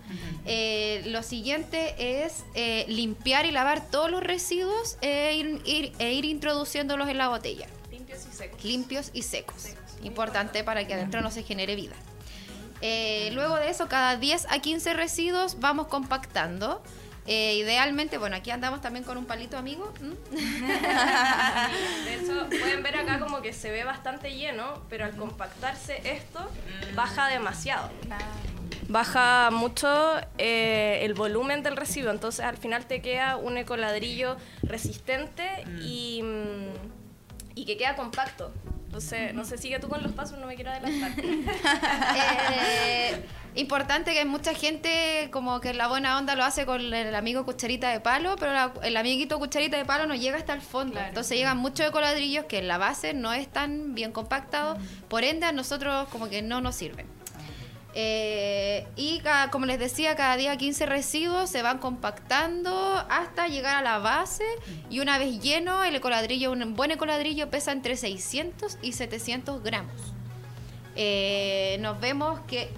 Eh, 0.47 1.05
lo 1.07 1.23
siguiente 1.23 1.95
es 2.23 2.45
eh, 2.55 2.87
limpiar 2.89 3.47
y 3.47 3.53
lavar 3.53 3.89
todos 3.89 4.11
los 4.11 4.21
residuos 4.21 4.99
e 5.01 5.37
ir, 5.65 5.93
e 6.01 6.13
ir 6.13 6.25
introduciéndolos 6.25 7.09
en 7.09 7.19
la 7.19 7.29
botella. 7.29 7.69
Limpios 7.89 8.27
y 8.27 8.37
secos. 8.37 8.65
Limpios 8.65 9.11
y 9.15 9.23
secos 9.23 9.75
importante 10.05 10.65
para 10.65 10.87
que 10.87 10.95
adentro 10.95 11.21
no 11.21 11.31
se 11.31 11.43
genere 11.43 11.75
vida. 11.77 11.97
Eh, 12.81 13.31
luego 13.33 13.57
de 13.57 13.71
eso, 13.71 13.89
cada 13.89 14.17
10 14.17 14.47
a 14.51 14.59
15 14.59 14.95
residuos 14.95 15.59
vamos 15.61 15.87
compactando. 15.87 16.83
Eh, 17.27 17.55
idealmente, 17.55 18.19
bueno, 18.19 18.37
aquí 18.37 18.51
andamos 18.51 18.83
también 18.83 19.05
con 19.05 19.17
un 19.17 19.25
palito 19.25 19.57
amigo. 19.57 19.95
De 20.31 22.15
hecho, 22.15 22.47
pueden 22.51 22.83
ver 22.83 22.99
acá 22.99 23.19
como 23.19 23.41
que 23.41 23.55
se 23.55 23.71
ve 23.71 23.85
bastante 23.85 24.37
lleno, 24.37 24.83
pero 24.91 25.07
al 25.07 25.17
compactarse 25.17 26.03
esto, 26.05 26.47
baja 26.95 27.29
demasiado. 27.29 27.91
Baja 28.89 29.49
mucho 29.51 30.21
eh, 30.37 30.99
el 31.03 31.15
volumen 31.15 31.63
del 31.63 31.77
residuo, 31.77 32.11
entonces 32.11 32.45
al 32.45 32.59
final 32.59 32.85
te 32.85 33.01
queda 33.01 33.37
un 33.39 33.57
ecoladrillo 33.57 34.37
resistente 34.63 35.65
y, 35.81 36.21
mm, 36.23 37.55
y 37.55 37.65
que 37.65 37.79
queda 37.79 37.97
compacto. 37.97 38.53
Entonces, 38.95 39.35
no 39.35 39.45
sé, 39.45 39.59
sigue 39.59 39.81
tú 39.81 39.89
con 39.89 40.05
los 40.05 40.13
pasos, 40.13 40.39
no 40.39 40.47
me 40.47 40.55
quiero 40.55 40.71
adelantar. 40.71 41.13
Eh, 42.57 43.25
importante 43.57 44.15
que 44.15 44.25
mucha 44.25 44.55
gente 44.55 45.29
como 45.33 45.61
que 45.61 45.75
la 45.75 45.89
buena 45.89 46.17
onda 46.17 46.37
lo 46.37 46.45
hace 46.45 46.65
con 46.65 46.95
el 46.95 47.15
amigo 47.15 47.45
cucharita 47.45 47.91
de 47.91 47.99
palo, 47.99 48.37
pero 48.39 48.73
el 48.83 48.97
amiguito 48.97 49.39
cucharita 49.39 49.77
de 49.77 49.85
palo 49.85 50.07
no 50.07 50.15
llega 50.15 50.37
hasta 50.37 50.55
el 50.55 50.61
fondo. 50.61 51.01
Entonces 51.01 51.37
llegan 51.37 51.59
muchos 51.59 51.87
ecoladrillos 51.87 52.45
que 52.45 52.59
en 52.59 52.69
la 52.69 52.79
base 52.79 53.15
no 53.15 53.33
están 53.33 53.95
bien 53.97 54.13
compactados, 54.13 54.79
por 55.09 55.25
ende 55.25 55.47
a 55.47 55.53
nosotros 55.53 56.07
como 56.11 56.29
que 56.29 56.43
no 56.43 56.61
nos 56.61 56.77
sirven. 56.77 57.07
Eh, 57.97 58.87
y 58.97 59.23
como 59.51 59.67
les 59.67 59.79
decía, 59.79 60.17
cada 60.17 60.37
día 60.37 60.57
15 60.57 60.87
residuos 60.87 61.49
se 61.49 61.63
van 61.63 61.79
compactando 61.79 63.05
hasta 63.09 63.47
llegar 63.47 63.77
a 63.77 63.83
la 63.83 63.99
base. 63.99 64.45
Y 64.91 65.01
una 65.01 65.19
vez 65.19 65.41
lleno, 65.41 65.85
el 65.85 65.95
ecoladrillo, 65.95 66.53
un 66.53 66.75
buen 66.75 66.91
ecoladrillo 66.91 67.51
pesa 67.51 67.73
entre 67.73 67.97
600 67.97 68.79
y 68.83 68.93
700 68.93 69.63
gramos. 69.63 70.15
Eh, 70.97 71.79
nos 71.81 72.01
vemos 72.01 72.41
que 72.49 72.69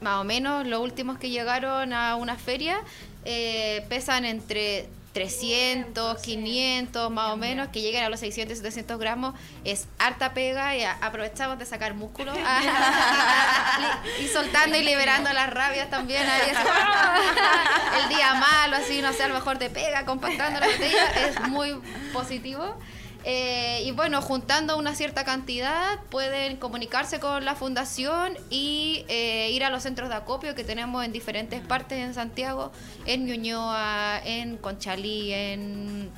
más 0.00 0.20
o 0.20 0.24
menos 0.24 0.66
los 0.66 0.80
últimos 0.80 1.18
que 1.18 1.30
llegaron 1.30 1.92
a 1.92 2.14
una 2.16 2.36
feria 2.36 2.80
eh, 3.24 3.84
pesan 3.88 4.24
entre 4.24 4.88
300, 5.18 6.22
500 6.22 7.10
más 7.10 7.32
o 7.32 7.36
menos, 7.36 7.66
que 7.68 7.80
lleguen 7.80 8.04
a 8.04 8.08
los 8.08 8.20
600, 8.20 8.56
700 8.58 9.00
gramos, 9.00 9.34
es 9.64 9.88
harta 9.98 10.32
pega 10.32 10.76
y 10.76 10.84
aprovechamos 10.84 11.58
de 11.58 11.66
sacar 11.66 11.94
músculo 11.94 12.32
y, 14.22 14.28
soltando 14.28 14.76
y 14.76 14.84
liberando 14.84 15.32
las 15.32 15.50
rabias 15.50 15.90
también. 15.90 16.22
el 18.00 18.08
día 18.08 18.34
malo, 18.34 18.76
así, 18.76 19.02
no 19.02 19.12
sé, 19.12 19.24
a 19.24 19.28
lo 19.28 19.34
mejor 19.34 19.58
de 19.58 19.70
pega, 19.70 20.04
compactando 20.04 20.60
la 20.60 20.68
botella, 20.68 21.06
es 21.26 21.40
muy 21.48 21.74
positivo. 22.12 22.78
Eh, 23.24 23.82
y 23.84 23.90
bueno, 23.90 24.22
juntando 24.22 24.78
una 24.78 24.94
cierta 24.94 25.24
cantidad, 25.24 25.98
pueden 26.08 26.56
comunicarse 26.56 27.20
con 27.20 27.44
la 27.44 27.54
fundación 27.54 28.36
y 28.48 29.04
eh, 29.08 29.50
ir 29.50 29.64
a 29.64 29.70
los 29.70 29.82
centros 29.82 30.08
de 30.08 30.14
acopio 30.14 30.54
que 30.54 30.64
tenemos 30.64 31.04
en 31.04 31.12
diferentes 31.12 31.60
partes 31.60 31.98
en 31.98 32.14
Santiago, 32.14 32.72
en 33.06 33.26
Ñuñoa, 33.26 34.20
en 34.24 34.56
Conchalí, 34.56 35.32
en 35.32 36.10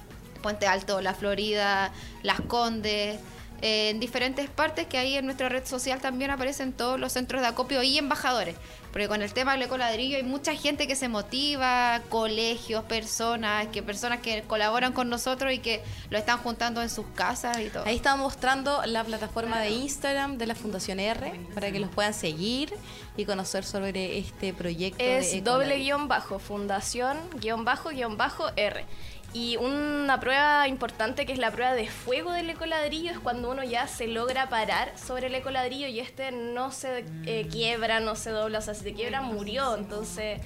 Puente 0.42 0.66
Alto, 0.66 1.00
La 1.00 1.14
Florida, 1.14 1.92
Las 2.22 2.40
Condes 2.42 3.18
en 3.62 4.00
diferentes 4.00 4.48
partes 4.48 4.86
que 4.86 4.98
ahí 4.98 5.16
en 5.16 5.26
nuestra 5.26 5.48
red 5.48 5.66
social 5.66 6.00
también 6.00 6.30
aparecen 6.30 6.72
todos 6.72 6.98
los 6.98 7.12
centros 7.12 7.42
de 7.42 7.48
acopio 7.48 7.82
y 7.82 7.98
embajadores. 7.98 8.56
Porque 8.92 9.08
con 9.08 9.22
el 9.22 9.32
tema 9.32 9.52
del 9.52 9.62
ecoladrillo 9.62 10.16
hay 10.16 10.22
mucha 10.22 10.54
gente 10.54 10.86
que 10.86 10.96
se 10.96 11.08
motiva, 11.08 12.02
colegios, 12.08 12.82
personas, 12.84 13.68
que 13.68 13.82
personas 13.82 14.20
que 14.20 14.42
colaboran 14.42 14.92
con 14.92 15.08
nosotros 15.08 15.52
y 15.52 15.58
que 15.58 15.82
lo 16.10 16.18
están 16.18 16.38
juntando 16.38 16.82
en 16.82 16.90
sus 16.90 17.06
casas 17.14 17.58
y 17.60 17.68
todo. 17.68 17.84
Ahí 17.86 17.96
estamos 17.96 18.20
mostrando 18.20 18.82
la 18.86 19.04
plataforma 19.04 19.60
de 19.60 19.70
Instagram 19.70 20.38
de 20.38 20.46
la 20.46 20.54
Fundación 20.54 20.98
R 20.98 21.32
para 21.54 21.70
que 21.70 21.78
los 21.78 21.90
puedan 21.90 22.14
seguir 22.14 22.74
y 23.16 23.24
conocer 23.24 23.64
sobre 23.64 24.18
este 24.18 24.52
proyecto. 24.52 25.02
Es 25.02 25.42
doble 25.44 25.78
guion 25.78 26.08
bajo, 26.08 26.38
fundación 26.38 27.18
guion 27.40 27.64
bajo 27.64 27.90
guion 27.90 28.16
bajo 28.16 28.50
R. 28.56 28.84
Y 29.32 29.56
una 29.56 30.18
prueba 30.18 30.66
importante 30.66 31.24
que 31.24 31.32
es 31.32 31.38
la 31.38 31.52
prueba 31.52 31.74
de 31.74 31.88
fuego 31.88 32.32
del 32.32 32.50
ecoladrillo 32.50 33.12
es 33.12 33.18
cuando 33.18 33.50
uno 33.50 33.62
ya 33.62 33.86
se 33.86 34.08
logra 34.08 34.48
parar 34.48 34.92
sobre 34.98 35.28
el 35.28 35.34
ecoladrillo 35.34 35.86
y 35.86 36.00
este 36.00 36.32
no 36.32 36.72
se 36.72 37.04
eh, 37.26 37.44
mm. 37.44 37.48
quiebra, 37.48 38.00
no 38.00 38.16
se 38.16 38.30
dobla, 38.30 38.58
o 38.58 38.62
sea, 38.62 38.74
si 38.74 38.82
se 38.82 38.92
quiebra 38.92 39.22
murió. 39.22 39.76
Entonces, 39.76 40.40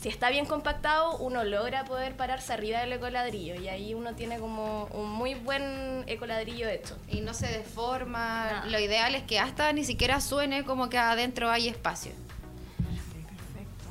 si 0.00 0.08
está 0.08 0.30
bien 0.30 0.46
compactado, 0.46 1.16
uno 1.18 1.44
logra 1.44 1.84
poder 1.84 2.16
pararse 2.16 2.52
arriba 2.52 2.80
del 2.80 2.94
ecoladrillo 2.94 3.54
y 3.54 3.68
ahí 3.68 3.94
uno 3.94 4.14
tiene 4.14 4.38
como 4.38 4.86
un 4.86 5.10
muy 5.10 5.34
buen 5.34 6.04
ecoladrillo 6.08 6.68
hecho. 6.68 6.96
Y 7.08 7.20
no 7.20 7.34
se 7.34 7.46
deforma. 7.46 8.64
Lo 8.66 8.80
ideal 8.80 9.14
es 9.14 9.22
que 9.22 9.38
hasta 9.38 9.72
ni 9.72 9.84
siquiera 9.84 10.20
suene 10.20 10.64
como 10.64 10.88
que 10.88 10.98
adentro 10.98 11.50
hay 11.50 11.68
espacio. 11.68 12.12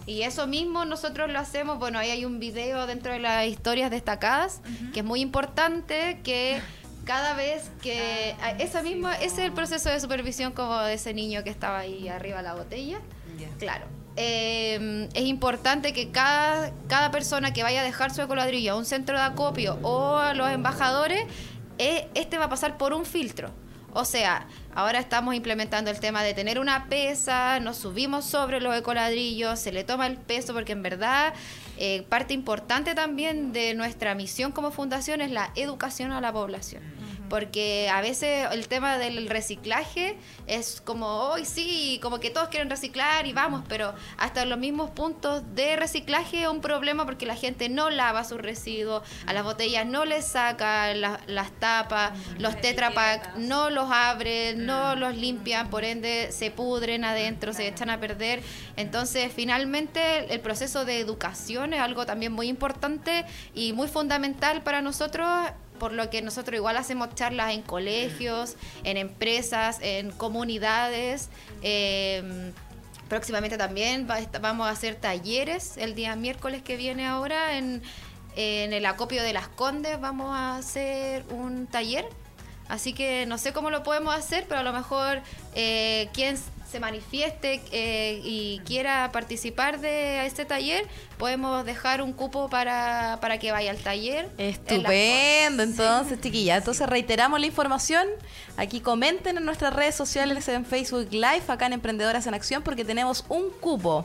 Y 0.06 0.24
eso 0.24 0.48
mismo 0.48 0.86
nosotros 0.86 1.32
lo 1.32 1.40
hacemos, 1.40 1.80
bueno, 1.80 2.00
ahí 2.00 2.10
hay 2.10 2.26
un 2.26 2.40
video 2.40 2.86
dentro 2.88 3.14
de 3.14 3.20
las 3.20 3.48
historias 3.48 3.90
destacadas, 3.90 4.62
que 4.94 5.00
es 5.00 5.06
muy 5.06 5.22
importante 5.22 6.20
que 6.24 6.62
cada 7.06 7.34
vez 7.34 7.70
que 7.82 8.36
ah, 8.42 8.52
esa 8.52 8.82
misma 8.82 9.16
ese 9.16 9.26
es 9.26 9.40
el 9.40 9.52
proceso 9.52 9.90
de 9.90 10.00
supervisión 10.00 10.54
como 10.54 10.80
de 10.80 10.94
ese 10.94 11.14
niño 11.14 11.44
que 11.44 11.50
estaba 11.50 11.80
ahí 11.80 12.08
arriba 12.08 12.38
de 12.38 12.44
la 12.44 12.54
botella. 12.54 13.00
Claro. 13.60 13.86
Em, 14.16 15.10
es 15.14 15.24
importante 15.24 15.92
que 15.92 16.12
cada, 16.12 16.72
cada 16.88 17.10
persona 17.10 17.52
que 17.52 17.64
vaya 17.64 17.82
a 17.82 17.84
dejar 17.84 18.14
su 18.14 18.22
ecoladrillo 18.22 18.74
a 18.74 18.76
un 18.78 18.86
centro 18.86 19.18
de 19.18 19.24
acopio 19.24 19.80
o 19.82 20.18
a 20.18 20.36
los 20.36 20.50
embajadores 20.52 21.26
eh, 21.80 22.08
este 22.14 22.38
va 22.38 22.46
a 22.46 22.50
pasar 22.50 22.78
por 22.78 22.94
un 22.94 23.06
filtro 23.06 23.50
o 23.94 24.06
sea, 24.06 24.48
ahora 24.74 25.00
estamos 25.00 25.36
implementando 25.36 25.92
el 25.92 26.00
tema 26.00 26.24
de 26.24 26.34
tener 26.34 26.60
una 26.60 26.88
pesa, 26.88 27.60
nos 27.60 27.78
subimos 27.78 28.26
sobre 28.26 28.60
los 28.62 28.76
ecoladrillos, 28.76 29.60
se 29.60 29.72
le 29.72 29.84
toma 29.84 30.08
el 30.08 30.18
peso 30.18 30.54
porque 30.54 30.72
en 30.72 30.82
verdad 30.82 31.34
eh, 31.78 32.04
parte 32.10 32.34
importante 32.34 32.96
también 32.96 33.54
de 33.54 33.74
nuestra 33.74 34.16
misión 34.16 34.52
como 34.52 34.72
fundación 34.72 35.22
es 35.22 35.32
la 35.32 35.52
educación 35.56 36.12
a 36.12 36.22
la 36.22 36.34
población 36.34 36.82
porque 37.34 37.90
a 37.92 38.00
veces 38.02 38.48
el 38.52 38.68
tema 38.68 39.00
del 39.00 39.28
reciclaje 39.28 40.18
es 40.46 40.82
como, 40.82 41.08
hoy 41.08 41.46
sí, 41.46 41.98
como 42.00 42.20
que 42.20 42.30
todos 42.30 42.50
quieren 42.50 42.70
reciclar 42.70 43.26
y 43.26 43.34
vamos, 43.34 43.64
pero 43.68 43.96
hasta 44.20 44.46
los 44.46 44.60
mismos 44.60 44.92
puntos 44.92 45.42
de 45.56 45.76
reciclaje 45.76 46.44
es 46.44 46.48
un 46.48 46.62
problema 46.62 47.06
porque 47.06 47.26
la 47.26 47.36
gente 47.36 47.70
no 47.70 47.90
lava 47.90 48.24
sus 48.24 48.40
residuos, 48.40 49.02
a 49.26 49.34
las 49.34 49.44
botellas 49.44 49.88
no 49.88 50.06
les 50.06 50.28
saca 50.28 50.94
las 50.94 51.52
tapas, 51.54 52.12
los 52.38 52.56
tetrapack 52.62 53.38
no 53.38 53.72
los 53.72 53.90
abren, 53.90 54.68
no 54.68 54.96
los 54.96 55.18
limpian, 55.18 55.72
por 55.72 55.86
ende 55.86 56.32
se 56.32 56.52
pudren 56.52 57.04
adentro, 57.04 57.52
se 57.52 57.68
echan 57.68 57.90
a 57.90 58.00
perder. 58.00 58.44
Entonces, 58.76 59.34
finalmente, 59.36 60.32
el 60.32 60.40
proceso 60.40 60.86
de 60.86 61.00
educación 61.00 61.74
es 61.74 61.80
algo 61.80 62.06
también 62.06 62.32
muy 62.32 62.48
importante 62.48 63.26
y 63.56 63.74
muy 63.74 63.88
fundamental 63.88 64.62
para 64.62 64.84
nosotros 64.84 65.28
por 65.80 65.94
lo 65.94 66.10
que 66.10 66.22
nosotros 66.22 66.56
igual 66.56 66.78
hacemos 66.78 67.14
charlas 67.16 67.54
en 67.54 67.62
colegios, 67.62 68.56
en 68.84 68.98
empresas, 68.98 69.80
en 69.82 70.12
comunidades. 70.12 71.30
Em, 71.62 72.54
próximamente 73.10 73.58
también 73.58 74.08
vamos 74.42 74.68
a 74.68 74.72
hacer 74.72 74.96
talleres 74.96 75.78
el 75.78 75.96
día 75.96 76.16
miércoles 76.16 76.62
que 76.62 76.78
viene 76.78 77.06
ahora 77.06 77.58
en, 77.58 77.82
el 78.36 78.86
acopio 78.88 79.22
de 79.22 79.32
las 79.32 79.48
Condes 79.48 80.02
vamos 80.02 80.34
a 80.34 80.58
hacer 80.58 81.24
un 81.30 81.68
taller. 81.68 82.08
Así 82.68 82.94
que 82.94 83.26
no 83.28 83.38
sé 83.38 83.54
cómo 83.54 83.70
lo 83.70 83.84
podemos 83.84 84.16
hacer, 84.16 84.46
pero 84.48 84.62
a 84.62 84.64
lo 84.64 84.74
mejor 84.74 85.22
eh, 85.54 86.10
quien 86.14 86.38
se 86.74 86.80
manifieste 86.80 87.62
eh, 87.72 88.20
y 88.24 88.60
quiera 88.66 89.12
participar 89.12 89.80
de 89.80 90.26
este 90.26 90.44
taller, 90.44 90.88
podemos 91.20 91.64
dejar 91.66 92.02
un 92.02 92.14
cupo 92.14 92.50
para, 92.50 93.20
para 93.22 93.38
que 93.38 93.52
vaya 93.52 93.70
al 93.70 93.78
taller. 93.78 94.28
Estupendo, 94.40 95.62
entonces, 95.62 96.20
chiquilla. 96.22 96.58
Entonces 96.58 96.90
reiteramos 96.90 97.40
la 97.40 97.46
información. 97.46 98.08
Aquí 98.58 98.82
comenten 98.82 99.38
en 99.38 99.46
nuestras 99.46 99.72
redes 99.72 99.94
sociales, 99.94 100.48
en 100.48 100.66
Facebook 100.66 101.10
Live, 101.12 101.44
acá 101.48 101.68
en 101.68 101.74
Emprendedoras 101.74 102.26
en 102.26 102.34
Acción, 102.34 102.64
porque 102.64 102.84
tenemos 102.84 103.24
un 103.30 103.52
cupo 103.52 104.04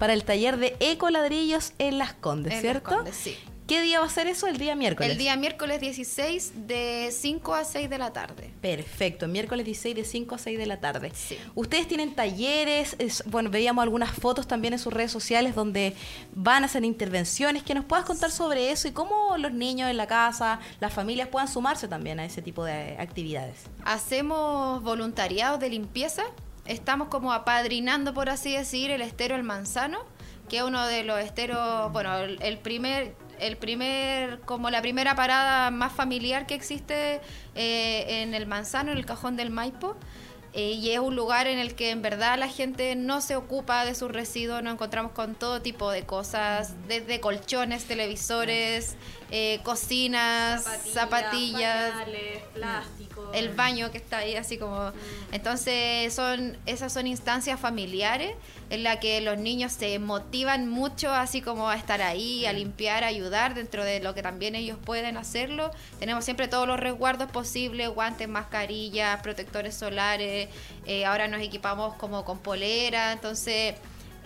para 0.00 0.12
el 0.12 0.24
taller 0.24 0.56
de 0.56 0.76
ecoladrillos 0.80 1.72
en 1.78 1.98
Las 1.98 2.14
Condes, 2.14 2.60
¿cierto? 2.60 3.04
sí. 3.12 3.38
¿Qué 3.68 3.82
día 3.82 4.00
va 4.00 4.06
a 4.06 4.08
ser 4.08 4.26
eso? 4.28 4.46
El 4.46 4.56
día 4.56 4.74
miércoles. 4.74 5.12
El 5.12 5.18
día 5.18 5.36
miércoles 5.36 5.78
16 5.80 6.66
de 6.66 7.10
5 7.12 7.54
a 7.54 7.64
6 7.64 7.90
de 7.90 7.98
la 7.98 8.12
tarde. 8.14 8.50
Perfecto, 8.62 9.28
miércoles 9.28 9.66
16 9.66 9.94
de 9.94 10.04
5 10.04 10.34
a 10.34 10.38
6 10.38 10.58
de 10.58 10.64
la 10.66 10.80
tarde. 10.80 11.12
Sí. 11.14 11.38
Ustedes 11.54 11.86
tienen 11.86 12.14
talleres, 12.14 12.96
es- 12.98 13.22
bueno, 13.26 13.50
veíamos 13.50 13.82
algunas 13.82 14.10
fotos 14.10 14.48
también 14.48 14.72
en 14.72 14.78
sus 14.78 14.92
redes 14.92 15.12
sociales 15.12 15.54
donde 15.54 15.94
van 16.34 16.62
a 16.62 16.66
hacer 16.66 16.82
intervenciones. 16.82 17.62
Que 17.62 17.74
nos 17.74 17.84
puedas 17.84 18.06
contar 18.06 18.30
sobre 18.30 18.70
eso 18.70 18.88
y 18.88 18.92
cómo 18.92 19.36
los 19.36 19.52
niños 19.52 19.90
en 19.90 19.98
la 19.98 20.06
casa, 20.06 20.60
las 20.80 20.94
familias 20.94 21.28
puedan 21.28 21.46
sumarse 21.46 21.88
también 21.88 22.18
a 22.20 22.24
ese 22.24 22.40
tipo 22.40 22.64
de 22.64 22.96
actividades. 22.98 23.64
Hacemos 23.84 24.82
voluntariados 24.82 25.60
de 25.60 25.68
limpieza. 25.68 26.22
Estamos 26.64 27.08
como 27.08 27.34
apadrinando, 27.34 28.14
por 28.14 28.30
así 28.30 28.52
decir, 28.56 28.90
el 28.90 29.02
estero 29.02 29.36
El 29.36 29.42
Manzano, 29.42 29.98
que 30.48 30.56
es 30.56 30.62
uno 30.62 30.86
de 30.86 31.04
los 31.04 31.20
esteros, 31.20 31.92
bueno, 31.92 32.16
el, 32.16 32.40
el 32.42 32.56
primer, 32.58 33.14
el 33.40 33.56
primer, 33.56 34.40
como 34.40 34.70
la 34.70 34.80
primera 34.82 35.14
parada 35.14 35.70
más 35.70 35.92
familiar 35.92 36.46
que 36.46 36.54
existe 36.54 37.20
eh, 37.54 38.22
en 38.22 38.34
el 38.34 38.46
Manzano, 38.46 38.92
en 38.92 38.98
el 38.98 39.06
cajón 39.06 39.36
del 39.36 39.50
Maipo. 39.50 39.96
Eh, 40.54 40.72
y 40.72 40.90
es 40.90 40.98
un 40.98 41.14
lugar 41.14 41.46
en 41.46 41.58
el 41.58 41.74
que 41.74 41.90
en 41.90 42.00
verdad 42.00 42.38
la 42.38 42.48
gente 42.48 42.96
no 42.96 43.20
se 43.20 43.36
ocupa 43.36 43.84
de 43.84 43.94
sus 43.94 44.10
residuos, 44.10 44.62
nos 44.62 44.72
encontramos 44.72 45.12
con 45.12 45.34
todo 45.34 45.60
tipo 45.60 45.90
de 45.90 46.04
cosas, 46.04 46.74
desde 46.88 47.20
colchones, 47.20 47.84
televisores, 47.84 48.96
eh, 49.30 49.60
cocinas, 49.62 50.64
zapatillas, 50.92 51.92
pañales, 51.92 52.42
plástico. 52.54 53.30
el 53.34 53.50
baño 53.50 53.90
que 53.90 53.98
está 53.98 54.18
ahí 54.18 54.36
así 54.36 54.56
como 54.56 54.90
entonces 55.32 56.14
son 56.14 56.56
esas 56.64 56.94
son 56.94 57.06
instancias 57.06 57.60
familiares 57.60 58.34
en 58.70 58.84
la 58.84 59.00
que 59.00 59.20
los 59.20 59.36
niños 59.36 59.72
se 59.72 59.98
motivan 59.98 60.68
mucho 60.68 61.12
así 61.12 61.42
como 61.42 61.68
a 61.68 61.76
estar 61.76 62.00
ahí 62.00 62.46
a 62.46 62.54
limpiar 62.54 63.04
a 63.04 63.08
ayudar 63.08 63.54
dentro 63.54 63.84
de 63.84 64.00
lo 64.00 64.14
que 64.14 64.22
también 64.22 64.54
ellos 64.54 64.78
pueden 64.82 65.16
hacerlo. 65.16 65.70
Tenemos 65.98 66.24
siempre 66.24 66.48
todos 66.48 66.66
los 66.66 66.80
resguardos 66.80 67.30
posibles 67.30 67.90
guantes 67.90 68.28
mascarillas 68.28 69.20
protectores 69.22 69.74
solares 69.74 70.48
eh, 70.86 71.04
ahora 71.04 71.28
nos 71.28 71.42
equipamos 71.42 71.94
como 71.96 72.24
con 72.24 72.38
polera 72.38 73.12
entonces 73.12 73.74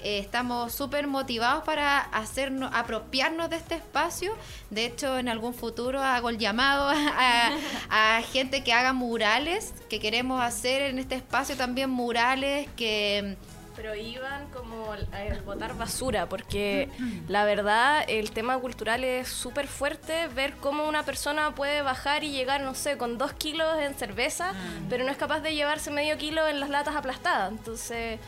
eh, 0.02 0.18
estamos 0.18 0.72
súper 0.72 1.06
motivados 1.06 1.64
para 1.64 1.98
hacernos, 2.00 2.70
apropiarnos 2.74 3.50
de 3.50 3.56
este 3.56 3.74
espacio. 3.74 4.34
De 4.70 4.86
hecho, 4.86 5.18
en 5.18 5.28
algún 5.28 5.54
futuro 5.54 6.02
hago 6.02 6.30
el 6.30 6.38
llamado 6.38 6.88
a, 6.90 7.50
a 7.90 8.22
gente 8.22 8.64
que 8.64 8.72
haga 8.72 8.92
murales, 8.92 9.74
que 9.88 10.00
queremos 10.00 10.42
hacer 10.42 10.82
en 10.82 10.98
este 10.98 11.14
espacio 11.14 11.56
también 11.56 11.90
murales 11.90 12.68
que 12.76 13.36
prohíban 13.74 14.48
como 14.50 14.94
el, 14.94 15.40
botar 15.42 15.76
basura, 15.76 16.28
porque 16.28 16.88
la 17.28 17.44
verdad 17.44 18.04
el 18.08 18.30
tema 18.30 18.58
cultural 18.58 19.04
es 19.04 19.28
súper 19.28 19.66
fuerte, 19.66 20.28
ver 20.28 20.54
cómo 20.60 20.84
una 20.84 21.02
persona 21.04 21.54
puede 21.54 21.82
bajar 21.82 22.24
y 22.24 22.30
llegar, 22.30 22.60
no 22.60 22.74
sé, 22.74 22.96
con 22.96 23.18
dos 23.18 23.32
kilos 23.32 23.78
en 23.80 23.94
cerveza, 23.94 24.52
pero 24.88 25.04
no 25.04 25.10
es 25.10 25.16
capaz 25.16 25.40
de 25.40 25.54
llevarse 25.54 25.90
medio 25.90 26.16
kilo 26.18 26.46
en 26.46 26.60
las 26.60 26.70
latas 26.70 26.96
aplastadas. 26.96 27.50
Entonces 27.50 28.20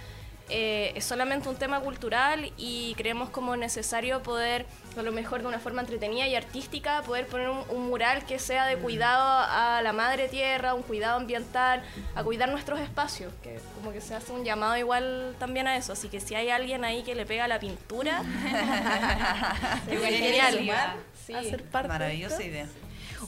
eh, 0.51 0.93
es 0.95 1.05
solamente 1.05 1.49
un 1.49 1.57
tema 1.57 1.81
cultural 1.81 2.53
y 2.57 2.95
creemos 2.97 3.31
como 3.31 3.57
necesario 3.57 4.23
poder, 4.23 4.67
a 4.97 5.03
lo 5.03 5.11
mejor 5.13 5.41
de 5.43 5.49
una 5.49 5.59
forma 5.59 5.81
entretenida 5.81 6.27
y 6.27 6.35
artística, 6.35 7.03
poder 7.03 7.27
poner 7.27 7.49
un, 7.49 7.63
un 7.71 7.87
mural 7.89 8.27
que 8.27 8.39
sea 8.39 8.67
de 8.67 8.77
cuidado 8.77 9.25
a 9.49 9.81
la 9.83 9.93
madre 9.93 10.29
tierra, 10.29 10.75
un 10.75 10.83
cuidado 10.83 11.17
ambiental, 11.17 11.83
a 12.15 12.23
cuidar 12.23 12.51
nuestros 12.51 12.81
espacios, 12.81 13.33
que 13.43 13.59
como 13.77 13.93
que 13.93 14.01
se 14.01 14.15
hace 14.15 14.33
un 14.33 14.45
llamado 14.45 14.77
igual 14.77 15.35
también 15.39 15.67
a 15.67 15.77
eso. 15.77 15.95
Así 15.95 16.09
que 16.09 16.21
si 16.21 16.35
hay 16.35 16.51
alguien 16.51 16.85
ahí 16.85 17.03
que 17.03 17.15
le 17.15 17.25
pega 17.25 17.49
la 17.49 17.59
pintura, 17.59 18.23
sería 19.87 20.47
genial. 20.51 20.97
Sí. 21.27 21.33
Hacer 21.35 21.65
parte 21.65 21.89
de 21.89 21.95
Maravillosa 21.95 22.35
esto. 22.37 22.47
idea. 22.47 22.67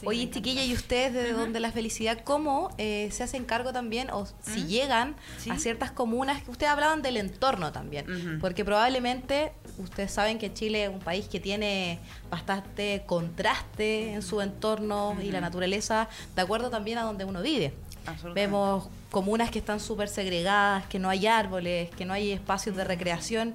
Oye, 0.05 0.29
chiquilla, 0.29 0.63
¿y 0.63 0.73
ustedes 0.73 1.13
desde 1.13 1.33
donde 1.33 1.59
la 1.59 1.71
felicidad, 1.71 2.19
cómo 2.23 2.69
eh, 2.77 3.09
se 3.11 3.23
hacen 3.23 3.45
cargo 3.45 3.73
también, 3.73 4.09
o 4.11 4.25
si 4.41 4.65
llegan 4.65 5.15
Sí. 5.39 5.49
a 5.49 5.57
ciertas 5.59 5.91
comunas, 5.91 6.43
que 6.43 6.51
ustedes 6.51 6.71
hablaban 6.71 7.01
del 7.01 7.17
entorno 7.17 7.71
también, 7.71 8.37
porque 8.41 8.63
probablemente 8.65 9.51
ustedes 9.77 10.11
saben 10.11 10.37
que 10.39 10.53
Chile 10.53 10.85
es 10.85 10.89
un 10.89 10.99
país 10.99 11.27
que 11.27 11.39
tiene 11.39 11.99
bastante 12.29 13.03
contraste 13.05 14.13
en 14.13 14.21
su 14.21 14.41
entorno 14.41 15.15
y 15.21 15.31
la 15.31 15.41
naturaleza, 15.41 16.07
de 16.35 16.41
acuerdo 16.41 16.69
también 16.69 16.97
a 16.97 17.03
donde 17.03 17.25
uno 17.25 17.41
vive. 17.41 17.73
Vemos 18.33 18.87
comunas 19.11 19.51
que 19.51 19.59
están 19.59 19.79
súper 19.79 20.07
segregadas, 20.09 20.85
que 20.87 20.97
no 20.99 21.09
hay 21.09 21.27
árboles, 21.27 21.89
que 21.91 22.05
no 22.05 22.13
hay 22.13 22.31
espacios 22.31 22.75
de 22.75 22.83
recreación. 22.83 23.53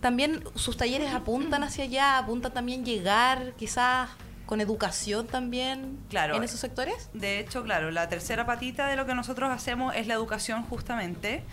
También 0.00 0.42
sus 0.54 0.76
talleres 0.76 1.12
apuntan 1.12 1.62
hacia 1.62 1.84
allá, 1.84 2.18
apuntan 2.18 2.52
también 2.52 2.84
llegar 2.84 3.52
quizás 3.58 4.08
con 4.50 4.60
educación 4.60 5.28
también 5.28 5.96
Claro. 6.08 6.34
en 6.34 6.42
esos 6.42 6.58
sectores. 6.58 7.08
De 7.12 7.38
hecho, 7.38 7.62
claro, 7.62 7.92
la 7.92 8.08
tercera 8.08 8.44
patita 8.46 8.88
de 8.88 8.96
lo 8.96 9.06
que 9.06 9.14
nosotros 9.14 9.48
hacemos 9.48 9.94
es 9.94 10.08
la 10.08 10.14
educación 10.14 10.64
justamente. 10.64 11.44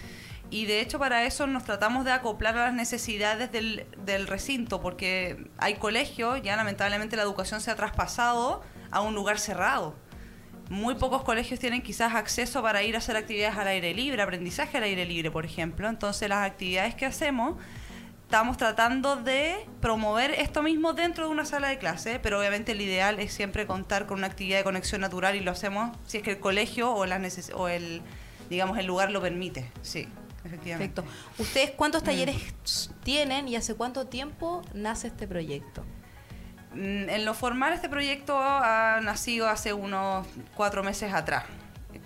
Y 0.50 0.66
de 0.66 0.82
hecho 0.82 0.98
para 0.98 1.24
eso 1.24 1.46
nos 1.46 1.64
tratamos 1.64 2.06
de 2.06 2.12
acoplar 2.12 2.58
a 2.58 2.66
las 2.66 2.74
necesidades 2.74 3.52
del, 3.52 3.86
del 4.04 4.26
recinto, 4.26 4.82
porque 4.82 5.48
hay 5.60 5.76
colegios, 5.76 6.42
ya 6.42 6.56
lamentablemente 6.56 7.16
la 7.16 7.22
educación 7.22 7.62
se 7.62 7.70
ha 7.70 7.76
traspasado 7.76 8.64
a 8.90 9.02
un 9.02 9.14
lugar 9.14 9.38
cerrado. 9.38 9.94
Muy 10.72 10.96
pocos 10.96 11.22
colegios 11.22 11.60
tienen 11.60 11.84
quizás 11.84 12.16
acceso 12.16 12.64
para 12.64 12.82
ir 12.82 12.96
a 12.96 12.98
hacer 12.98 13.16
actividades 13.16 13.58
al 13.60 13.68
aire 13.68 13.94
libre, 13.94 14.24
aprendizaje 14.24 14.76
al 14.78 14.84
aire 14.84 15.06
libre, 15.06 15.30
por 15.30 15.46
ejemplo. 15.46 15.88
Entonces 15.88 16.28
las 16.30 16.44
actividades 16.50 16.96
que 16.96 17.06
hacemos 17.06 17.58
estamos 18.28 18.58
tratando 18.58 19.16
de 19.16 19.56
promover 19.80 20.32
esto 20.32 20.62
mismo 20.62 20.92
dentro 20.92 21.28
de 21.28 21.32
una 21.32 21.46
sala 21.46 21.70
de 21.70 21.78
clase, 21.78 22.20
pero 22.22 22.38
obviamente 22.40 22.74
el 22.74 22.82
ideal 22.82 23.22
es 23.22 23.32
siempre 23.32 23.66
contar 23.66 24.06
con 24.06 24.18
una 24.18 24.28
actividad 24.28 24.58
de 24.58 24.66
conexión 24.66 25.00
natural 25.00 25.38
y 25.38 25.40
lo 25.40 25.52
hacemos 25.52 25.96
si 26.06 26.18
es 26.18 26.24
que 26.24 26.32
el 26.32 26.40
colegio 26.42 26.92
o, 26.94 27.06
las 27.06 27.22
neces- 27.22 27.54
o 27.56 27.70
el, 27.70 28.02
digamos, 28.50 28.78
el 28.80 28.86
lugar 28.86 29.12
lo 29.12 29.22
permite. 29.22 29.72
Sí, 29.82 30.10
efectivamente. 30.44 31.02
Perfecto. 31.02 31.42
¿Ustedes 31.42 31.72
cuántos 31.72 32.04
talleres 32.04 32.36
tienen 33.02 33.48
y 33.48 33.56
hace 33.56 33.76
cuánto 33.76 34.08
tiempo 34.08 34.62
nace 34.74 35.08
este 35.08 35.26
proyecto? 35.26 35.86
Mm, 36.74 37.08
En 37.10 37.24
lo 37.24 37.34
formal 37.34 37.72
este 37.72 37.88
proyecto 37.88 38.38
ha 38.38 39.00
nacido 39.02 39.48
hace 39.48 39.72
unos 39.72 40.28
cuatro 40.54 40.84
meses 40.84 41.14
atrás, 41.14 41.46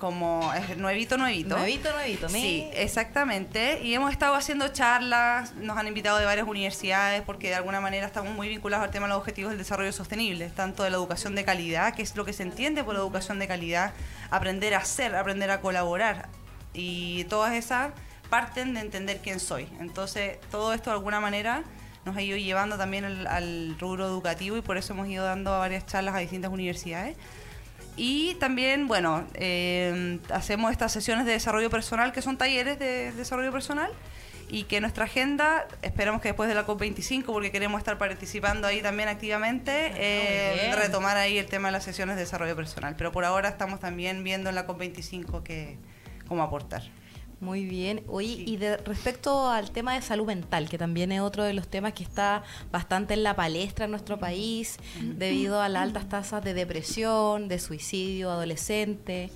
como 0.02 0.52
es 0.56 0.76
nuevito, 0.80 1.16
nuevito. 1.16 1.56
Nuevito, 1.56 1.94
nuevito. 1.94 2.28
Sí, 2.28 2.68
me- 2.72 2.82
exactamente. 2.82 3.80
Y 3.84 3.94
hemos 3.94 4.12
estado 4.12 4.34
haciendo 4.34 4.68
charlas, 4.70 5.54
nos 5.54 5.78
han 5.78 5.86
invitado 5.88 6.18
de 6.18 6.26
varias 6.26 6.48
universidades 6.48 7.22
porque 7.22 7.50
de 7.50 7.56
alguna 7.56 7.80
manera 7.82 8.08
estamos 8.08 8.34
muy 8.34 8.50
vinculados 8.50 8.84
al 8.84 8.90
tema 8.92 9.06
de 9.06 9.10
los 9.10 9.20
objetivos 9.20 9.52
del 9.52 9.60
desarrollo 9.60 9.92
sostenible, 9.94 10.50
tanto 10.50 10.82
de 10.82 10.90
la 10.90 10.98
educación 10.98 11.36
de 11.36 11.46
calidad, 11.46 11.94
que 11.94 12.02
es 12.02 12.16
lo 12.16 12.26
que 12.26 12.34
se 12.34 12.42
entiende 12.42 12.84
por 12.84 12.96
educación 12.96 13.38
de 13.38 13.48
calidad, 13.48 13.94
aprender 14.32 14.74
a 14.74 14.80
hacer, 14.80 15.16
aprender 15.16 15.52
a 15.52 15.62
colaborar. 15.62 16.30
Y 16.74 17.26
todas 17.26 17.54
esas 17.54 17.92
parten 18.32 18.74
de 18.74 18.80
entender 18.80 19.20
quién 19.22 19.40
soy. 19.40 19.70
Entonces, 19.80 20.40
todo 20.50 20.74
esto 20.74 20.90
de 20.90 20.96
alguna 20.96 21.20
manera 21.20 21.62
nos 22.06 22.18
ha 22.18 22.22
ido 22.24 22.38
llevando 22.38 22.76
también 22.76 23.06
al, 23.06 23.28
al 23.28 23.76
rubro 23.80 24.08
educativo 24.08 24.58
y 24.58 24.62
por 24.62 24.78
eso 24.78 24.94
hemos 24.94 25.08
ido 25.08 25.24
dando 25.24 25.52
varias 25.60 25.86
charlas 25.86 26.16
a 26.16 26.18
distintas 26.18 26.50
universidades. 26.52 27.16
Y 27.98 28.36
también, 28.36 28.88
bueno, 28.88 29.28
eh, 29.34 30.20
hacemos 30.32 30.72
estas 30.72 30.92
sesiones 30.92 31.26
de 31.26 31.34
desarrollo 31.34 31.70
personal, 31.70 32.12
que 32.12 32.22
son 32.22 32.38
talleres 32.38 32.80
de 32.80 33.12
desarrollo 33.12 33.52
personal, 33.52 33.92
y 34.50 34.64
que 34.64 34.82
nuestra 34.82 35.06
agenda, 35.06 35.66
esperamos 35.82 36.22
que 36.22 36.30
después 36.30 36.50
de 36.50 36.56
la 36.56 36.66
COP25, 36.66 37.26
porque 37.26 37.52
queremos 37.52 37.80
estar 37.80 37.98
participando 37.98 38.68
ahí 38.68 38.82
también 38.82 39.08
activamente, 39.08 39.94
eh, 39.96 40.60
bien. 40.64 40.78
retomar 40.78 41.16
ahí 41.18 41.38
el 41.38 41.46
tema 41.46 41.70
de 41.70 41.74
las 41.74 41.84
sesiones 41.84 42.16
de 42.16 42.24
desarrollo 42.24 42.56
personal. 42.56 42.96
Pero 42.98 43.12
por 43.12 43.24
ahora 43.24 43.50
estamos 43.50 43.80
también 43.80 44.24
viendo 44.24 44.50
en 44.50 44.56
la 44.56 44.68
COP25 44.68 45.44
que, 45.44 45.78
cómo 46.28 46.44
aportar. 46.44 46.84
Muy 47.42 47.66
bien. 47.66 48.04
Oye, 48.08 48.36
Sí. 48.36 48.44
y 48.48 48.58
de 48.58 48.78
respecto 48.78 49.50
al 49.50 49.72
tema 49.72 49.96
de 49.96 50.02
salud 50.04 50.28
mental, 50.28 50.70
que 50.70 50.78
también 50.78 51.12
es 51.12 51.22
otro 51.22 51.44
de 51.44 51.54
los 51.54 51.68
temas 51.68 51.94
que 51.94 52.04
está 52.04 52.44
bastante 52.72 53.16
en 53.16 53.24
la 53.24 53.36
palestra 53.36 53.86
en 53.86 53.92
nuestro 53.92 54.20
país, 54.20 54.78
debido 55.18 55.60
a 55.60 55.68
las 55.68 55.82
altas 55.82 56.08
tasas 56.08 56.44
de 56.44 56.54
depresión, 56.54 57.48
de 57.48 57.58
suicidio 57.60 58.30
adolescente. 58.30 59.32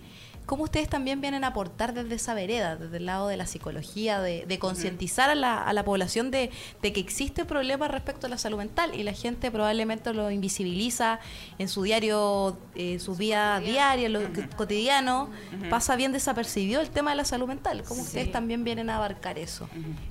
¿Cómo 0.45 0.63
ustedes 0.63 0.87
también 0.89 1.21
vienen 1.21 1.43
a 1.43 1.47
aportar 1.47 1.93
desde 1.93 2.15
esa 2.15 2.33
vereda, 2.33 2.75
desde 2.75 2.97
el 2.97 3.05
lado 3.05 3.27
de 3.27 3.35
la 3.37 3.47
psicología, 3.47 4.19
de, 4.21 4.45
de 4.45 4.59
concientizar 4.59 5.29
a 5.29 5.35
la, 5.35 5.61
a 5.63 5.73
la 5.73 5.83
población 5.83 6.29
de, 6.31 6.51
de 6.81 6.93
que 6.93 6.99
existe 6.99 7.45
problema 7.45 7.87
respecto 7.87 8.27
a 8.27 8.29
la 8.29 8.37
salud 8.37 8.57
mental 8.57 8.93
y 8.93 9.03
la 9.03 9.13
gente 9.13 9.49
probablemente 9.49 10.13
lo 10.13 10.29
invisibiliza 10.31 11.19
en 11.57 11.67
su 11.67 11.81
diario, 11.83 12.57
en 12.75 12.99
su 12.99 13.15
vida 13.15 13.59
diaria, 13.59 14.05
en 14.05 14.13
lo 14.13 14.31
que- 14.33 14.47
cotidiano, 14.49 15.29
pasa 15.69 15.95
bien 15.95 16.11
desapercibido 16.11 16.81
el 16.81 16.89
tema 16.89 17.11
de 17.11 17.17
la 17.17 17.25
salud 17.25 17.47
mental? 17.47 17.83
¿Cómo 17.87 18.01
Sí. 18.01 18.07
ustedes 18.07 18.31
también 18.31 18.63
vienen 18.63 18.89
a 18.89 18.97
abarcar 18.97 19.39
eso? 19.39 19.67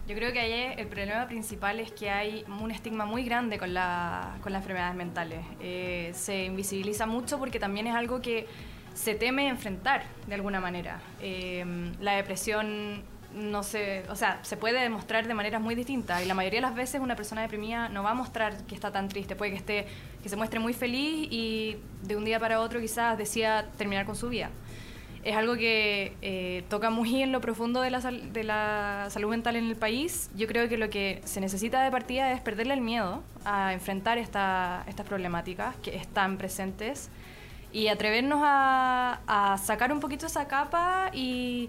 Yo 0.09 0.15
creo 0.15 0.33
que 0.33 0.41
ahí 0.41 0.75
el 0.77 0.87
problema 0.89 1.27
principal 1.29 1.79
es 1.81 1.93
que 1.93 2.11
hay 2.11 2.45
un 2.61 2.71
estigma 2.71 3.07
muy 3.07 3.25
grande 3.25 3.59
con, 3.59 3.73
la, 3.73 4.37
con 4.43 4.53
las 4.53 4.63
enfermedades 4.63 4.97
mentales. 4.97 5.45
Eh, 5.61 6.11
se 6.15 6.45
invisibiliza 6.47 7.07
mucho 7.07 7.39
porque 7.39 7.61
también 7.61 7.87
es 7.87 7.95
algo 7.95 8.21
que 8.21 8.47
se 8.95 9.15
teme 9.15 9.49
enfrentar 9.49 10.05
de 10.27 10.35
alguna 10.35 10.61
manera. 10.61 11.01
Eh, 11.21 11.65
la 12.01 12.13
depresión 12.17 13.03
no 13.35 13.63
sé, 13.65 14.05
o 14.09 14.17
sea, 14.17 14.39
se 14.43 14.57
puede 14.57 14.81
demostrar 14.81 15.27
de 15.27 15.35
maneras 15.35 15.61
muy 15.61 15.75
distintas 15.75 16.23
y 16.23 16.27
la 16.27 16.35
mayoría 16.35 16.59
de 16.59 16.67
las 16.67 16.75
veces 16.75 17.01
una 17.01 17.17
persona 17.17 17.43
deprimida 17.43 17.89
no 17.89 18.03
va 18.03 18.13
a 18.13 18.15
mostrar 18.15 18.65
que 18.65 18.75
está 18.75 18.93
tan 18.93 19.09
triste, 19.09 19.35
puede 19.35 19.51
que 19.51 19.57
esté 19.57 19.87
que 20.23 20.29
se 20.29 20.37
muestre 20.37 20.61
muy 20.61 20.73
feliz 20.73 21.29
y 21.31 21.77
de 22.03 22.17
un 22.17 22.25
día 22.25 22.39
para 22.39 22.61
otro 22.61 22.81
quizás 22.81 23.19
decida 23.19 23.67
terminar 23.77 24.07
con 24.07 24.17
su 24.17 24.29
vida. 24.29 24.51
Es 25.25 25.37
algo 25.37 25.55
que 25.57 26.15
eh, 26.21 26.65
toca 26.69 26.91
muy 26.91 27.23
en 27.23 27.33
lo 27.33 27.41
profundo 27.41 27.81
de 27.81 27.91
la, 27.91 28.01
de 28.01 28.45
la 28.45 29.07
salud 29.09 29.31
mental 29.31 29.57
en 29.57 29.67
el 29.67 29.77
país. 29.77 30.31
Yo 30.37 30.47
creo 30.47 30.69
que 30.69 30.77
lo 30.77 30.91
que 30.91 31.23
se 31.25 31.41
necesita 31.41 31.83
de 31.83 31.91
partida 31.91 32.31
es 32.33 32.43
perderle 32.43 32.75
el 32.75 32.83
miedo 32.83 33.23
a 33.45 33.73
enfrentar 33.73 34.19
esta, 34.19 34.85
estas 34.87 35.07
problemáticas 35.07 35.77
que 35.77 35.97
están 35.97 36.37
presentes 36.37 37.11
y 37.75 37.89
atrevernos 37.89 38.39
a, 38.41 39.59
sacar 39.63 39.93
un 39.93 39.99
poquito 39.99 40.27
esa 40.27 40.47
capa 40.47 41.11
y 41.13 41.69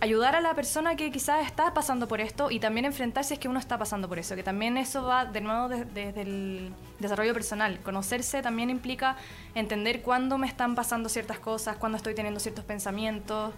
ayudar 0.00 0.34
a 0.34 0.40
la 0.40 0.54
persona 0.54 0.96
que 0.96 1.12
quizás 1.12 1.44
está 1.46 1.74
pasando 1.74 2.08
por 2.08 2.22
esto 2.22 2.50
y 2.50 2.58
también 2.58 2.86
enfrentar 2.86 3.22
si 3.22 3.34
es 3.34 3.40
que 3.40 3.46
uno 3.46 3.58
está 3.58 3.76
pasando 3.76 4.08
por 4.08 4.18
eso, 4.18 4.34
que 4.34 4.42
también 4.42 4.78
eso 4.78 5.02
va 5.02 5.26
de 5.26 5.42
nuevo 5.42 5.68
desde 5.68 6.22
el 6.22 6.72
desarrollo 7.00 7.34
personal. 7.34 7.78
Conocerse 7.80 8.40
también 8.40 8.70
implica 8.70 9.16
entender 9.54 10.00
cuándo 10.00 10.38
me 10.38 10.46
están 10.46 10.74
pasando 10.74 11.10
ciertas 11.10 11.38
cosas, 11.38 11.76
cuándo 11.76 11.96
estoy 11.96 12.14
teniendo 12.14 12.40
ciertos 12.40 12.64
pensamientos 12.64 13.52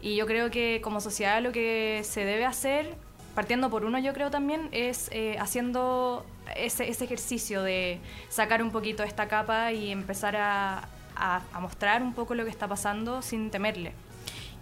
y 0.00 0.14
yo 0.14 0.26
creo 0.26 0.52
que 0.52 0.80
como 0.84 1.00
sociedad 1.00 1.42
lo 1.42 1.50
que 1.50 2.02
se 2.04 2.24
debe 2.24 2.44
hacer, 2.44 2.94
partiendo 3.34 3.70
por 3.70 3.84
uno 3.84 3.98
yo 3.98 4.12
creo 4.12 4.30
también, 4.30 4.68
es 4.70 5.08
eh, 5.10 5.36
haciendo 5.40 6.24
ese, 6.54 6.88
ese 6.88 7.04
ejercicio 7.04 7.64
de 7.64 7.98
sacar 8.28 8.62
un 8.62 8.70
poquito 8.70 9.02
esta 9.02 9.26
capa 9.26 9.72
y 9.72 9.90
empezar 9.90 10.36
a, 10.36 10.88
a 11.16 11.60
mostrar 11.60 12.02
un 12.02 12.14
poco 12.14 12.34
lo 12.34 12.44
que 12.44 12.50
está 12.50 12.68
pasando 12.68 13.22
sin 13.22 13.50
temerle. 13.50 13.92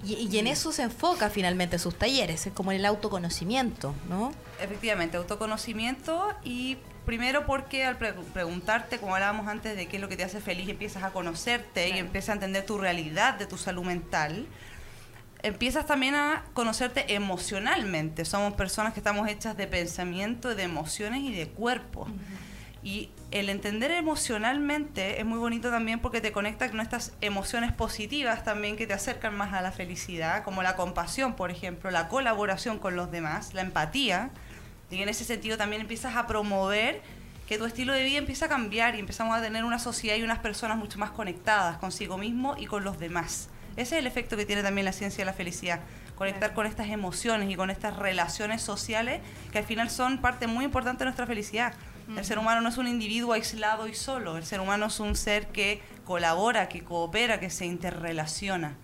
Y, 0.04 0.36
en 0.36 0.48
eso 0.48 0.72
se 0.72 0.82
enfoca 0.82 1.30
finalmente 1.30 1.78
sus 1.78 1.96
talleres, 1.96 2.46
es 2.48 2.52
como 2.52 2.72
el 2.72 2.84
autoconocimiento, 2.84 3.94
¿no? 4.08 4.32
Efectivamente, 4.60 5.16
autoconocimiento 5.16 6.28
y 6.42 6.76
primero 7.06 7.46
porque 7.46 7.84
al 7.84 7.96
preguntarte, 7.96 8.98
como 8.98 9.14
hablábamos 9.14 9.46
antes, 9.46 9.76
de 9.76 9.86
qué 9.86 9.96
es 9.96 10.02
lo 10.02 10.08
que 10.08 10.16
te 10.16 10.24
hace 10.24 10.40
feliz, 10.40 10.68
empiezas 10.68 11.04
a 11.04 11.10
conocerte 11.10 11.90
y 11.90 11.98
empiezas 11.98 12.30
a 12.30 12.32
entender 12.32 12.66
tu 12.66 12.78
realidad 12.78 13.34
de 13.34 13.46
tu 13.46 13.56
salud 13.56 13.84
mental, 13.84 14.48
empiezas 15.44 15.86
también 15.86 16.16
a 16.16 16.46
conocerte 16.52 17.14
emocionalmente. 17.14 18.24
Somos 18.24 18.54
personas 18.54 18.94
que 18.94 19.00
estamos 19.00 19.28
hechas 19.28 19.56
de 19.56 19.68
pensamiento, 19.68 20.56
de 20.56 20.64
emociones 20.64 21.20
y 21.22 21.32
de 21.32 21.46
cuerpo. 21.46 22.08
Y 22.82 23.10
el 23.32 23.48
entender 23.48 23.90
emocionalmente 23.90 25.18
es 25.18 25.24
muy 25.24 25.38
bonito 25.38 25.70
también 25.70 26.00
porque 26.00 26.20
te 26.20 26.32
conecta 26.32 26.70
con 26.70 26.80
estas 26.80 27.12
emociones 27.22 27.72
positivas 27.72 28.44
también 28.44 28.76
que 28.76 28.86
te 28.86 28.92
acercan 28.92 29.34
más 29.34 29.54
a 29.54 29.62
la 29.62 29.72
felicidad, 29.72 30.44
como 30.44 30.62
la 30.62 30.76
compasión, 30.76 31.34
por 31.34 31.50
ejemplo, 31.50 31.90
la 31.90 32.08
colaboración 32.08 32.78
con 32.78 32.94
los 32.94 33.10
demás, 33.10 33.54
la 33.54 33.62
empatía. 33.62 34.30
Y 34.90 35.00
en 35.00 35.08
ese 35.08 35.24
sentido 35.24 35.56
también 35.56 35.80
empiezas 35.80 36.16
a 36.16 36.26
promover 36.26 37.00
que 37.48 37.56
tu 37.56 37.64
estilo 37.64 37.94
de 37.94 38.04
vida 38.04 38.18
empieza 38.18 38.46
a 38.46 38.48
cambiar 38.50 38.94
y 38.96 38.98
empezamos 38.98 39.36
a 39.36 39.40
tener 39.40 39.64
una 39.64 39.78
sociedad 39.78 40.16
y 40.16 40.22
unas 40.22 40.40
personas 40.40 40.76
mucho 40.76 40.98
más 40.98 41.10
conectadas 41.10 41.78
consigo 41.78 42.18
mismo 42.18 42.54
y 42.58 42.66
con 42.66 42.84
los 42.84 42.98
demás. 42.98 43.48
Ese 43.76 43.96
es 43.96 44.00
el 44.00 44.06
efecto 44.06 44.36
que 44.36 44.44
tiene 44.44 44.62
también 44.62 44.84
la 44.84 44.92
ciencia 44.92 45.22
de 45.22 45.26
la 45.26 45.32
felicidad, 45.32 45.80
conectar 46.16 46.52
con 46.52 46.66
estas 46.66 46.90
emociones 46.90 47.50
y 47.50 47.56
con 47.56 47.70
estas 47.70 47.96
relaciones 47.96 48.60
sociales 48.60 49.22
que 49.50 49.58
al 49.58 49.64
final 49.64 49.88
son 49.88 50.18
parte 50.18 50.46
muy 50.46 50.66
importante 50.66 51.00
de 51.00 51.06
nuestra 51.06 51.26
felicidad. 51.26 51.72
El 52.16 52.24
ser 52.24 52.38
humano 52.38 52.60
no 52.60 52.68
es 52.68 52.78
un 52.78 52.88
individuo 52.88 53.32
aislado 53.32 53.88
y 53.88 53.94
solo, 53.94 54.36
el 54.36 54.44
ser 54.44 54.60
humano 54.60 54.86
es 54.86 55.00
un 55.00 55.16
ser 55.16 55.48
que 55.48 55.80
colabora, 56.04 56.68
que 56.68 56.82
coopera, 56.82 57.40
que 57.40 57.50
se 57.50 57.66
interrelaciona. 57.66 58.76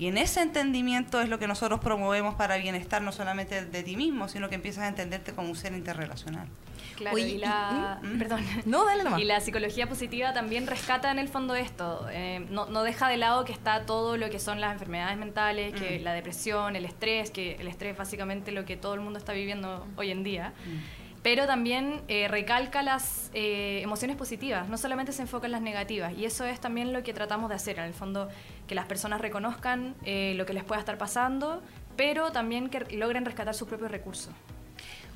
Y 0.00 0.06
en 0.06 0.16
ese 0.16 0.40
entendimiento 0.40 1.20
es 1.20 1.28
lo 1.28 1.38
que 1.38 1.46
nosotros 1.46 1.78
promovemos 1.80 2.34
para 2.34 2.56
bienestar 2.56 3.02
no 3.02 3.12
solamente 3.12 3.66
de 3.66 3.82
ti 3.82 3.96
mismo, 3.96 4.28
sino 4.28 4.48
que 4.48 4.54
empiezas 4.54 4.84
a 4.84 4.88
entenderte 4.88 5.34
como 5.34 5.50
un 5.50 5.56
ser 5.56 5.74
interrelacional. 5.74 6.48
Claro, 6.96 7.18
y 7.18 7.36
la, 7.36 7.98
¿Mm? 8.02 8.18
perdón. 8.18 8.42
No, 8.64 8.86
dale 8.86 9.04
nomás. 9.04 9.20
Y 9.20 9.24
la 9.24 9.40
psicología 9.40 9.86
positiva 9.90 10.32
también 10.32 10.66
rescata 10.66 11.10
en 11.10 11.18
el 11.18 11.28
fondo 11.28 11.54
esto. 11.54 12.06
Eh, 12.10 12.46
no, 12.48 12.64
no, 12.64 12.82
deja 12.82 13.08
de 13.08 13.18
lado 13.18 13.44
que 13.44 13.52
está 13.52 13.84
todo 13.84 14.16
lo 14.16 14.30
que 14.30 14.38
son 14.38 14.58
las 14.62 14.72
enfermedades 14.72 15.18
mentales, 15.18 15.74
que 15.74 16.00
mm. 16.00 16.02
la 16.02 16.14
depresión, 16.14 16.76
el 16.76 16.86
estrés, 16.86 17.30
que 17.30 17.56
el 17.56 17.68
estrés 17.68 17.92
es 17.92 17.98
básicamente 17.98 18.52
lo 18.52 18.64
que 18.64 18.78
todo 18.78 18.94
el 18.94 19.00
mundo 19.00 19.18
está 19.18 19.34
viviendo 19.34 19.86
hoy 19.96 20.10
en 20.12 20.22
día. 20.22 20.54
Mm 20.64 20.99
pero 21.22 21.46
también 21.46 22.00
eh, 22.08 22.28
recalca 22.28 22.82
las 22.82 23.30
eh, 23.34 23.80
emociones 23.82 24.16
positivas, 24.16 24.68
no 24.68 24.78
solamente 24.78 25.12
se 25.12 25.22
enfoca 25.22 25.46
en 25.46 25.52
las 25.52 25.60
negativas, 25.60 26.14
y 26.16 26.24
eso 26.24 26.44
es 26.44 26.60
también 26.60 26.92
lo 26.92 27.02
que 27.02 27.12
tratamos 27.12 27.50
de 27.50 27.56
hacer, 27.56 27.78
en 27.78 27.84
el 27.84 27.94
fondo, 27.94 28.28
que 28.66 28.74
las 28.74 28.86
personas 28.86 29.20
reconozcan 29.20 29.94
eh, 30.04 30.34
lo 30.36 30.46
que 30.46 30.54
les 30.54 30.64
pueda 30.64 30.80
estar 30.80 30.96
pasando, 30.96 31.62
pero 31.96 32.32
también 32.32 32.70
que 32.70 32.96
logren 32.96 33.24
rescatar 33.24 33.54
sus 33.54 33.68
propios 33.68 33.90
recursos. 33.90 34.32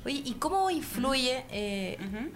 Oye, 0.05 0.21
¿y 0.23 0.33
cómo 0.33 0.69
influye 0.69 1.45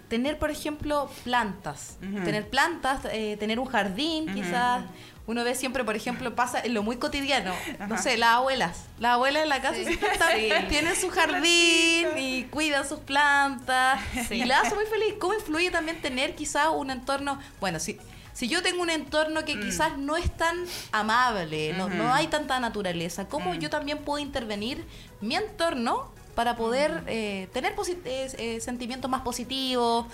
tener, 0.08 0.40
por 0.40 0.50
ejemplo, 0.50 1.10
plantas? 1.24 1.98
Tener 2.00 2.50
plantas, 2.50 3.04
tener 3.04 3.60
un 3.60 3.68
jardín, 3.68 4.34
quizás, 4.34 4.84
uno 5.30 5.44
ve 5.44 5.54
siempre, 5.54 5.84
por 5.84 5.96
ejemplo, 5.96 6.34
pasa 6.34 6.60
en 6.60 6.74
lo 6.74 6.82
muy 6.82 6.98
cotidiano, 6.98 7.54
no 7.88 8.00
sé, 8.00 8.18
las 8.18 8.30
abuelas. 8.38 8.86
Las 8.98 9.14
abuelas 9.14 9.44
en 9.44 9.50
la 9.50 9.62
casa 9.62 9.78
tienen 10.68 10.96
su 10.96 11.10
jardín 11.10 12.08
y 12.18 12.46
cuidan 12.46 12.90
sus 12.90 13.00
plantas 13.02 14.02
y 14.32 14.44
la 14.46 14.62
hace 14.62 14.74
muy 14.74 14.86
feliz. 14.86 15.14
¿Cómo 15.20 15.36
influye 15.36 15.70
también 15.70 16.02
tener 16.02 16.34
quizás 16.34 16.70
un 16.74 16.90
entorno, 16.90 17.38
bueno, 17.60 17.80
si, 17.80 18.00
si 18.34 18.48
yo 18.48 18.64
tengo 18.64 18.82
un 18.82 18.90
entorno 18.90 19.46
que 19.46 19.56
mm. 19.56 19.62
quizás 19.62 19.98
no 20.00 20.18
es 20.18 20.36
tan 20.36 20.66
amable, 20.92 21.74
no, 21.74 21.90
no 21.90 22.12
hay 22.12 22.26
tanta 22.26 22.60
naturaleza, 22.60 23.28
¿cómo 23.28 23.54
mm. 23.54 23.60
yo 23.60 23.70
también 23.70 24.00
puedo 24.00 24.18
intervenir 24.18 24.84
mi 25.22 25.36
entorno 25.36 26.12
para 26.39 26.56
poder 26.56 27.04
eh, 27.08 27.49
tener 27.52 27.73
eh, 28.06 28.32
eh, 28.38 28.62
sentimientos 28.62 29.12
más 29.12 29.23
positivos? 29.23 30.06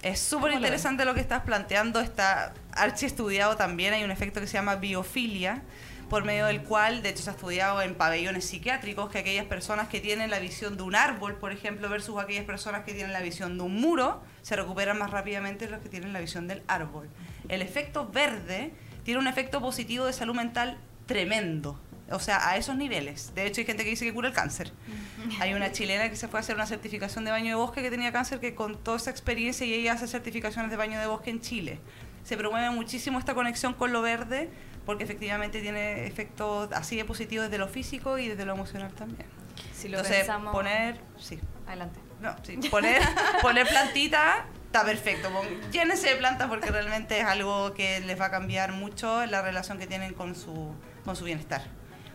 Es 0.00 0.20
súper 0.20 0.52
interesante 0.52 1.04
lo 1.04 1.14
que 1.14 1.20
estás 1.20 1.42
planteando, 1.42 1.98
está 1.98 2.54
archi 2.70 3.06
estudiado 3.06 3.56
también, 3.56 3.92
hay 3.92 4.04
un 4.04 4.12
efecto 4.12 4.40
que 4.40 4.46
se 4.46 4.52
llama 4.52 4.76
biofilia, 4.76 5.62
por 6.08 6.22
medio 6.22 6.46
del 6.46 6.62
cual, 6.62 7.02
de 7.02 7.08
hecho, 7.08 7.24
se 7.24 7.30
ha 7.30 7.32
estudiado 7.32 7.82
en 7.82 7.96
pabellones 7.96 8.44
psiquiátricos 8.44 9.10
que 9.10 9.18
aquellas 9.18 9.46
personas 9.46 9.88
que 9.88 9.98
tienen 9.98 10.30
la 10.30 10.38
visión 10.38 10.76
de 10.76 10.84
un 10.84 10.94
árbol, 10.94 11.34
por 11.34 11.50
ejemplo, 11.50 11.88
versus 11.88 12.20
aquellas 12.20 12.44
personas 12.44 12.84
que 12.84 12.94
tienen 12.94 13.12
la 13.12 13.20
visión 13.20 13.58
de 13.58 13.64
un 13.64 13.80
muro, 13.80 14.22
se 14.42 14.54
recuperan 14.54 14.96
más 14.96 15.10
rápidamente 15.10 15.68
los 15.68 15.80
que 15.80 15.88
tienen 15.88 16.12
la 16.12 16.20
visión 16.20 16.46
del 16.46 16.62
árbol. 16.68 17.08
El 17.48 17.62
efecto 17.62 18.08
verde 18.08 18.70
tiene 19.02 19.18
un 19.18 19.26
efecto 19.26 19.60
positivo 19.60 20.06
de 20.06 20.12
salud 20.12 20.36
mental 20.36 20.78
tremendo. 21.06 21.80
O 22.12 22.20
sea, 22.20 22.48
a 22.48 22.56
esos 22.56 22.76
niveles. 22.76 23.34
De 23.34 23.46
hecho, 23.46 23.60
hay 23.60 23.66
gente 23.66 23.84
que 23.84 23.90
dice 23.90 24.04
que 24.04 24.12
cura 24.12 24.28
el 24.28 24.34
cáncer. 24.34 24.72
Hay 25.40 25.54
una 25.54 25.72
chilena 25.72 26.08
que 26.10 26.16
se 26.16 26.28
fue 26.28 26.38
a 26.38 26.42
hacer 26.42 26.54
una 26.54 26.66
certificación 26.66 27.24
de 27.24 27.30
baño 27.30 27.48
de 27.48 27.54
bosque 27.54 27.82
que 27.82 27.90
tenía 27.90 28.12
cáncer, 28.12 28.40
que 28.40 28.54
contó 28.54 28.96
esa 28.96 29.10
experiencia 29.10 29.66
y 29.66 29.72
ella 29.72 29.92
hace 29.92 30.06
certificaciones 30.06 30.70
de 30.70 30.76
baño 30.76 30.98
de 31.00 31.06
bosque 31.06 31.30
en 31.30 31.40
Chile. 31.40 31.78
Se 32.24 32.36
promueve 32.36 32.70
muchísimo 32.70 33.18
esta 33.18 33.34
conexión 33.34 33.74
con 33.74 33.92
lo 33.92 34.02
verde 34.02 34.50
porque 34.86 35.04
efectivamente 35.04 35.60
tiene 35.60 36.06
efectos 36.06 36.70
así 36.72 36.96
de 36.96 37.04
positivos 37.04 37.46
desde 37.46 37.58
lo 37.58 37.68
físico 37.68 38.18
y 38.18 38.28
desde 38.28 38.44
lo 38.44 38.54
emocional 38.54 38.92
también. 38.92 39.26
Si 39.74 39.88
lo 39.88 39.98
Entonces, 39.98 40.26
poner... 40.52 41.00
Sí. 41.18 41.38
Adelante. 41.66 42.00
No, 42.20 42.36
sí, 42.42 42.56
poner, 42.70 43.02
poner 43.40 43.66
plantita 43.66 44.46
está 44.72 44.84
perfecto. 44.86 45.28
Llénese 45.70 46.08
de 46.08 46.16
plantas 46.16 46.48
porque 46.48 46.70
realmente 46.70 47.18
es 47.18 47.26
algo 47.26 47.74
que 47.74 48.00
les 48.00 48.18
va 48.18 48.26
a 48.26 48.30
cambiar 48.30 48.72
mucho 48.72 49.26
la 49.26 49.42
relación 49.42 49.78
que 49.78 49.86
tienen 49.86 50.14
con 50.14 50.34
su, 50.34 50.74
con 51.04 51.14
su 51.14 51.24
bienestar. 51.24 51.62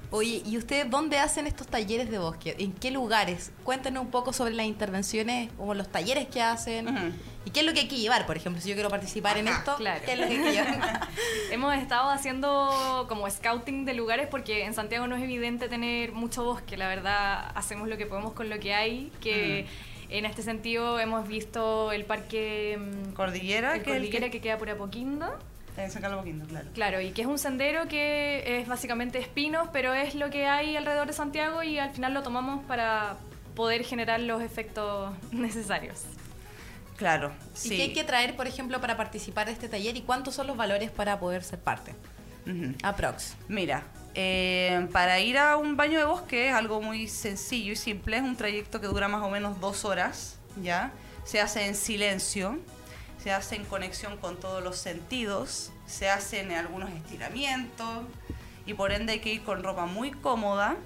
Oye, 0.10 0.42
¿y 0.46 0.58
ustedes 0.58 0.90
dónde 0.90 1.20
hacen 1.20 1.48
estos 1.48 1.68
talleres 1.68 2.10
de 2.10 2.18
bosque? 2.18 2.56
¿En 2.60 2.72
qué 2.72 2.92
lugares? 2.92 3.52
Cuéntenos 3.66 4.04
un 4.04 4.10
poco 4.10 4.32
sobre 4.32 4.54
las 4.54 4.66
intervenciones, 4.66 5.50
o 5.60 5.74
los 5.74 5.92
talleres 5.92 6.28
que 6.28 6.42
hacen. 6.42 7.14
¿Y 7.44 7.52
qué 7.52 7.60
es 7.60 7.66
lo 7.66 7.74
que 7.74 7.82
hay 7.82 7.88
que 7.90 7.98
llevar? 7.98 8.26
Por 8.26 8.38
ejemplo, 8.38 8.62
si 8.62 8.70
yo 8.70 8.76
quiero 8.76 8.90
participar 8.90 9.38
en 9.38 9.50
esto, 9.50 9.76
¿qué 9.78 10.14
es 10.14 10.20
lo 10.20 10.28
que 10.28 10.34
hay 10.34 10.44
que 10.44 10.52
llevar? 10.52 11.08
Hemos 11.52 11.76
estado 11.76 12.10
haciendo 12.10 13.06
como 13.10 13.30
scouting 13.30 13.84
de 13.84 13.94
lugares 13.94 14.28
porque 14.28 14.64
en 14.64 14.74
Santiago 14.74 15.08
no 15.08 15.18
es 15.18 15.24
evidente 15.24 15.68
tener 15.68 16.14
mucho 16.14 16.44
bosque. 16.46 16.78
La 16.78 16.88
verdad, 16.88 17.52
hacemos 17.56 17.90
lo 17.90 17.98
que 17.98 18.06
podemos 18.06 18.34
con 18.34 18.50
lo 18.50 18.60
que 18.60 18.74
hay, 18.74 19.12
que... 19.20 19.66
En 20.10 20.26
este 20.26 20.42
sentido 20.42 21.02
hemos 21.02 21.28
visto 21.28 21.92
el 21.92 22.06
parque 22.06 22.80
mm, 22.80 23.12
Cordillera, 23.12 23.74
que, 23.80 23.92
Cordillera 23.92 24.30
que 24.30 24.40
queda 24.40 24.58
por 24.58 24.70
Apoquindo 24.70 25.38
en 25.78 25.92
San 25.92 26.02
Carlos 26.02 26.26
claro. 26.48 26.70
Claro, 26.74 27.02
y 27.02 27.12
que 27.12 27.22
es 27.22 27.28
un 27.28 27.38
sendero 27.38 27.88
que 27.88 28.60
es 28.60 28.68
básicamente 28.68 29.20
espinos, 29.20 29.70
pero 29.72 29.94
es 29.94 30.16
lo 30.16 30.30
que 30.30 30.48
hay 30.48 30.76
alrededor 30.76 31.08
de 31.08 31.14
Santiago 31.14 31.64
y 31.64 31.80
al 31.80 31.92
final 31.92 32.14
lo 32.14 32.24
tomamos 32.24 32.64
para 32.66 33.18
poder 33.56 33.84
generar 33.84 34.20
los 34.20 34.42
efectos 34.42 35.14
necesarios. 35.32 36.02
Claro, 36.98 37.32
sí. 37.54 37.74
¿Y 37.74 37.78
qué 37.78 37.84
hay 37.84 37.94
que 37.94 38.04
traer, 38.04 38.36
por 38.36 38.48
ejemplo, 38.48 38.82
para 38.82 38.98
participar 38.98 39.46
de 39.46 39.54
este 39.54 39.70
taller 39.70 39.96
y 39.96 40.02
cuántos 40.02 40.34
son 40.34 40.48
los 40.48 40.58
valores 40.58 40.90
para 40.90 41.20
poder 41.20 41.44
ser 41.44 41.60
parte? 41.60 41.94
Aprox. 42.82 43.36
Mira, 43.50 43.84
eh, 44.16 44.88
para 44.94 45.20
ir 45.20 45.38
a 45.38 45.58
un 45.58 45.76
baño 45.76 46.00
de 46.00 46.06
bosque 46.06 46.50
es 46.50 46.54
algo 46.54 46.82
muy 46.82 47.08
sencillo 47.08 47.74
y 47.74 47.76
simple, 47.76 48.18
es 48.18 48.24
un 48.24 48.36
trayecto 48.36 48.80
que 48.80 48.88
dura 48.88 49.08
más 49.08 49.22
o 49.22 49.30
menos 49.30 49.60
dos 49.60 49.86
horas, 49.86 50.40
¿ya? 50.64 50.92
Se 51.26 51.42
hace 51.42 51.66
en 51.68 51.76
silencio, 51.76 52.58
se 53.22 53.32
hace 53.32 53.56
en 53.56 53.66
conexión 53.66 54.18
con 54.18 54.38
todos 54.38 54.64
los 54.64 54.78
sentidos, 54.78 55.72
se 55.86 56.10
hacen 56.10 56.52
algunos 56.52 56.90
estiramientos 56.92 58.06
y 58.66 58.74
por 58.74 58.92
ende 58.92 59.14
hay 59.14 59.20
que 59.20 59.34
ir 59.34 59.44
con 59.44 59.64
ropa 59.64 59.86
muy 59.86 60.12
cómoda 60.12 60.78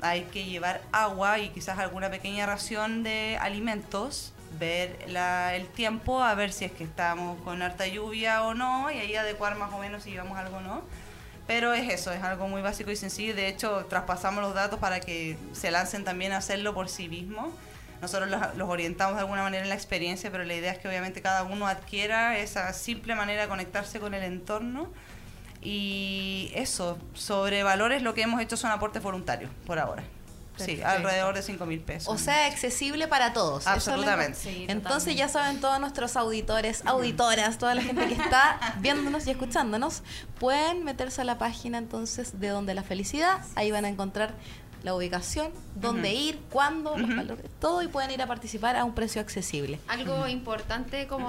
hay 0.00 0.22
que 0.24 0.44
llevar 0.44 0.80
agua 0.92 1.38
y 1.38 1.50
quizás 1.50 1.78
alguna 1.78 2.10
pequeña 2.10 2.46
ración 2.46 3.02
de 3.02 3.36
alimentos, 3.40 4.32
ver 4.58 4.96
el 5.06 5.66
tiempo, 5.68 6.22
a 6.22 6.34
ver 6.34 6.52
si 6.52 6.64
es 6.64 6.72
que 6.72 6.84
estamos 6.84 7.40
con 7.42 7.62
harta 7.62 7.86
lluvia 7.86 8.42
o 8.44 8.54
no, 8.54 8.90
y 8.90 8.98
ahí 8.98 9.16
adecuar 9.16 9.56
más 9.56 9.72
o 9.72 9.78
menos 9.78 10.04
si 10.04 10.10
llevamos 10.10 10.38
algo 10.38 10.58
o 10.58 10.60
no. 10.60 10.82
Pero 11.46 11.72
es 11.72 11.88
eso, 11.92 12.12
es 12.12 12.22
algo 12.22 12.46
muy 12.46 12.60
básico 12.60 12.90
y 12.90 12.96
sencillo. 12.96 13.34
De 13.34 13.48
hecho, 13.48 13.86
traspasamos 13.86 14.42
los 14.42 14.54
datos 14.54 14.78
para 14.78 15.00
que 15.00 15.38
se 15.52 15.70
lancen 15.70 16.04
también 16.04 16.32
a 16.32 16.38
hacerlo 16.38 16.74
por 16.74 16.90
sí 16.90 17.08
mismos. 17.08 17.48
Nosotros 18.00 18.30
los, 18.30 18.56
los 18.56 18.68
orientamos 18.68 19.14
de 19.16 19.20
alguna 19.20 19.42
manera 19.42 19.62
en 19.62 19.68
la 19.68 19.74
experiencia, 19.74 20.30
pero 20.30 20.44
la 20.44 20.54
idea 20.54 20.72
es 20.72 20.78
que 20.78 20.88
obviamente 20.88 21.20
cada 21.22 21.44
uno 21.44 21.66
adquiera 21.66 22.38
esa 22.38 22.72
simple 22.72 23.14
manera 23.14 23.42
de 23.42 23.48
conectarse 23.48 24.00
con 24.00 24.14
el 24.14 24.22
entorno. 24.22 24.88
Y 25.60 26.52
eso, 26.54 26.98
sobre 27.14 27.62
valores, 27.62 28.02
lo 28.02 28.14
que 28.14 28.22
hemos 28.22 28.40
hecho 28.40 28.56
son 28.56 28.70
aportes 28.70 29.02
voluntarios 29.02 29.50
por 29.66 29.78
ahora. 29.78 30.04
Sí, 30.64 30.82
alrededor 30.82 31.34
de 31.34 31.42
5 31.42 31.66
mil 31.66 31.80
pesos. 31.80 32.12
O 32.12 32.18
sea, 32.18 32.46
accesible 32.46 33.06
para 33.08 33.32
todos. 33.32 33.66
Absolutamente. 33.66 34.38
Sí, 34.38 34.66
Entonces 34.68 35.14
ya 35.16 35.28
saben 35.28 35.60
todos 35.60 35.78
nuestros 35.80 36.16
auditores, 36.16 36.82
auditoras, 36.84 37.58
toda 37.58 37.74
la 37.74 37.82
gente 37.82 38.06
que 38.08 38.14
está 38.14 38.74
viéndonos 38.80 39.26
y 39.26 39.30
escuchándonos, 39.30 40.02
pueden 40.38 40.84
meterse 40.84 41.20
a 41.20 41.24
la 41.24 41.38
página 41.38 41.78
entonces 41.78 42.40
de 42.40 42.48
Donde 42.48 42.74
la 42.74 42.82
Felicidad. 42.82 43.40
Ahí 43.54 43.70
van 43.70 43.84
a 43.84 43.88
encontrar 43.88 44.34
la 44.82 44.94
ubicación, 44.94 45.50
dónde 45.74 46.12
ir, 46.12 46.38
cuándo, 46.50 46.96
los 46.96 47.08
valores, 47.08 47.46
todo 47.60 47.82
y 47.82 47.88
pueden 47.88 48.10
ir 48.10 48.22
a 48.22 48.26
participar 48.26 48.76
a 48.76 48.84
un 48.84 48.94
precio 48.94 49.20
accesible. 49.20 49.80
Algo 49.88 50.26
importante 50.28 51.06
como 51.06 51.28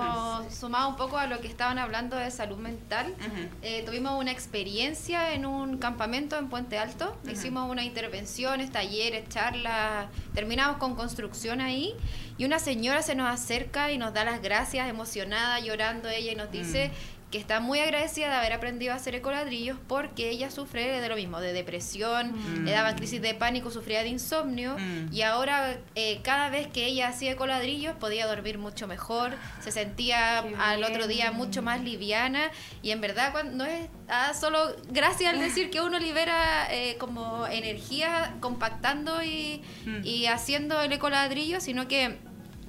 sumado 0.51 0.89
un 0.89 0.95
poco 0.95 1.17
a 1.17 1.27
lo 1.27 1.39
que 1.39 1.47
estaban 1.47 1.79
hablando 1.79 2.15
de 2.15 2.29
salud 2.31 2.57
mental, 2.57 3.13
eh, 3.61 3.83
tuvimos 3.85 4.19
una 4.19 4.31
experiencia 4.31 5.33
en 5.33 5.45
un 5.45 5.77
campamento 5.77 6.37
en 6.37 6.49
Puente 6.49 6.77
Alto, 6.77 7.17
hicimos 7.29 7.69
unas 7.69 7.85
intervenciones, 7.85 8.71
talleres, 8.71 9.27
charlas, 9.29 10.07
terminamos 10.33 10.77
con 10.77 10.95
construcción 10.95 11.61
ahí 11.61 11.95
y 12.37 12.45
una 12.45 12.59
señora 12.59 13.01
se 13.01 13.15
nos 13.15 13.27
acerca 13.27 13.91
y 13.91 13.97
nos 13.97 14.13
da 14.13 14.23
las 14.23 14.41
gracias, 14.41 14.87
emocionada, 14.87 15.59
llorando 15.59 16.07
ella 16.09 16.31
y 16.31 16.35
nos 16.35 16.51
dice 16.51 16.91
que 17.31 17.37
está 17.37 17.59
muy 17.59 17.79
agradecida 17.79 18.27
de 18.29 18.33
haber 18.35 18.53
aprendido 18.53 18.91
a 18.91 18.95
hacer 18.95 19.13
ecoladrillos 19.13 19.77
porque 19.87 20.29
ella 20.31 20.49
sufre 20.49 20.99
de 20.99 21.09
lo 21.09 21.15
mismo, 21.15 21.39
de 21.39 21.53
depresión, 21.53 22.33
le 22.65 22.71
daban 22.71 22.95
crisis 22.95 23.21
de 23.21 23.35
pánico, 23.35 23.69
sufría 23.69 24.01
de 24.01 24.09
insomnio 24.09 24.75
Mm. 24.79 25.13
y 25.13 25.21
ahora 25.21 25.77
eh, 25.93 26.21
cada 26.23 26.49
vez 26.49 26.65
que 26.67 26.85
ella 26.87 27.07
hacía 27.09 27.31
ecoladrillos 27.33 27.95
podía 27.97 28.25
dormir 28.25 28.57
mucho 28.57 28.87
mejor, 28.87 29.33
se 29.61 29.71
sentía 29.71 30.43
Qué 30.47 30.55
al 30.55 30.83
otro 30.83 31.05
día 31.07 31.31
mucho 31.31 31.61
más 31.61 31.81
liviana 31.81 32.49
y 32.81 32.89
en 32.91 32.99
verdad 33.01 33.31
cuando, 33.31 33.55
no 33.57 33.65
es 33.65 33.87
ah, 34.07 34.33
solo 34.33 34.75
gracias 34.89 35.31
al 35.31 35.39
decir 35.39 35.69
que 35.69 35.81
uno 35.81 35.99
libera 35.99 36.67
eh, 36.73 36.95
como 36.97 37.45
energía 37.45 38.35
compactando 38.39 39.21
y, 39.23 39.61
Mm. 39.85 40.01
y 40.03 40.25
haciendo 40.25 40.81
el 40.81 40.91
ecoladrillo, 40.93 41.61
sino 41.61 41.87
que 41.87 42.17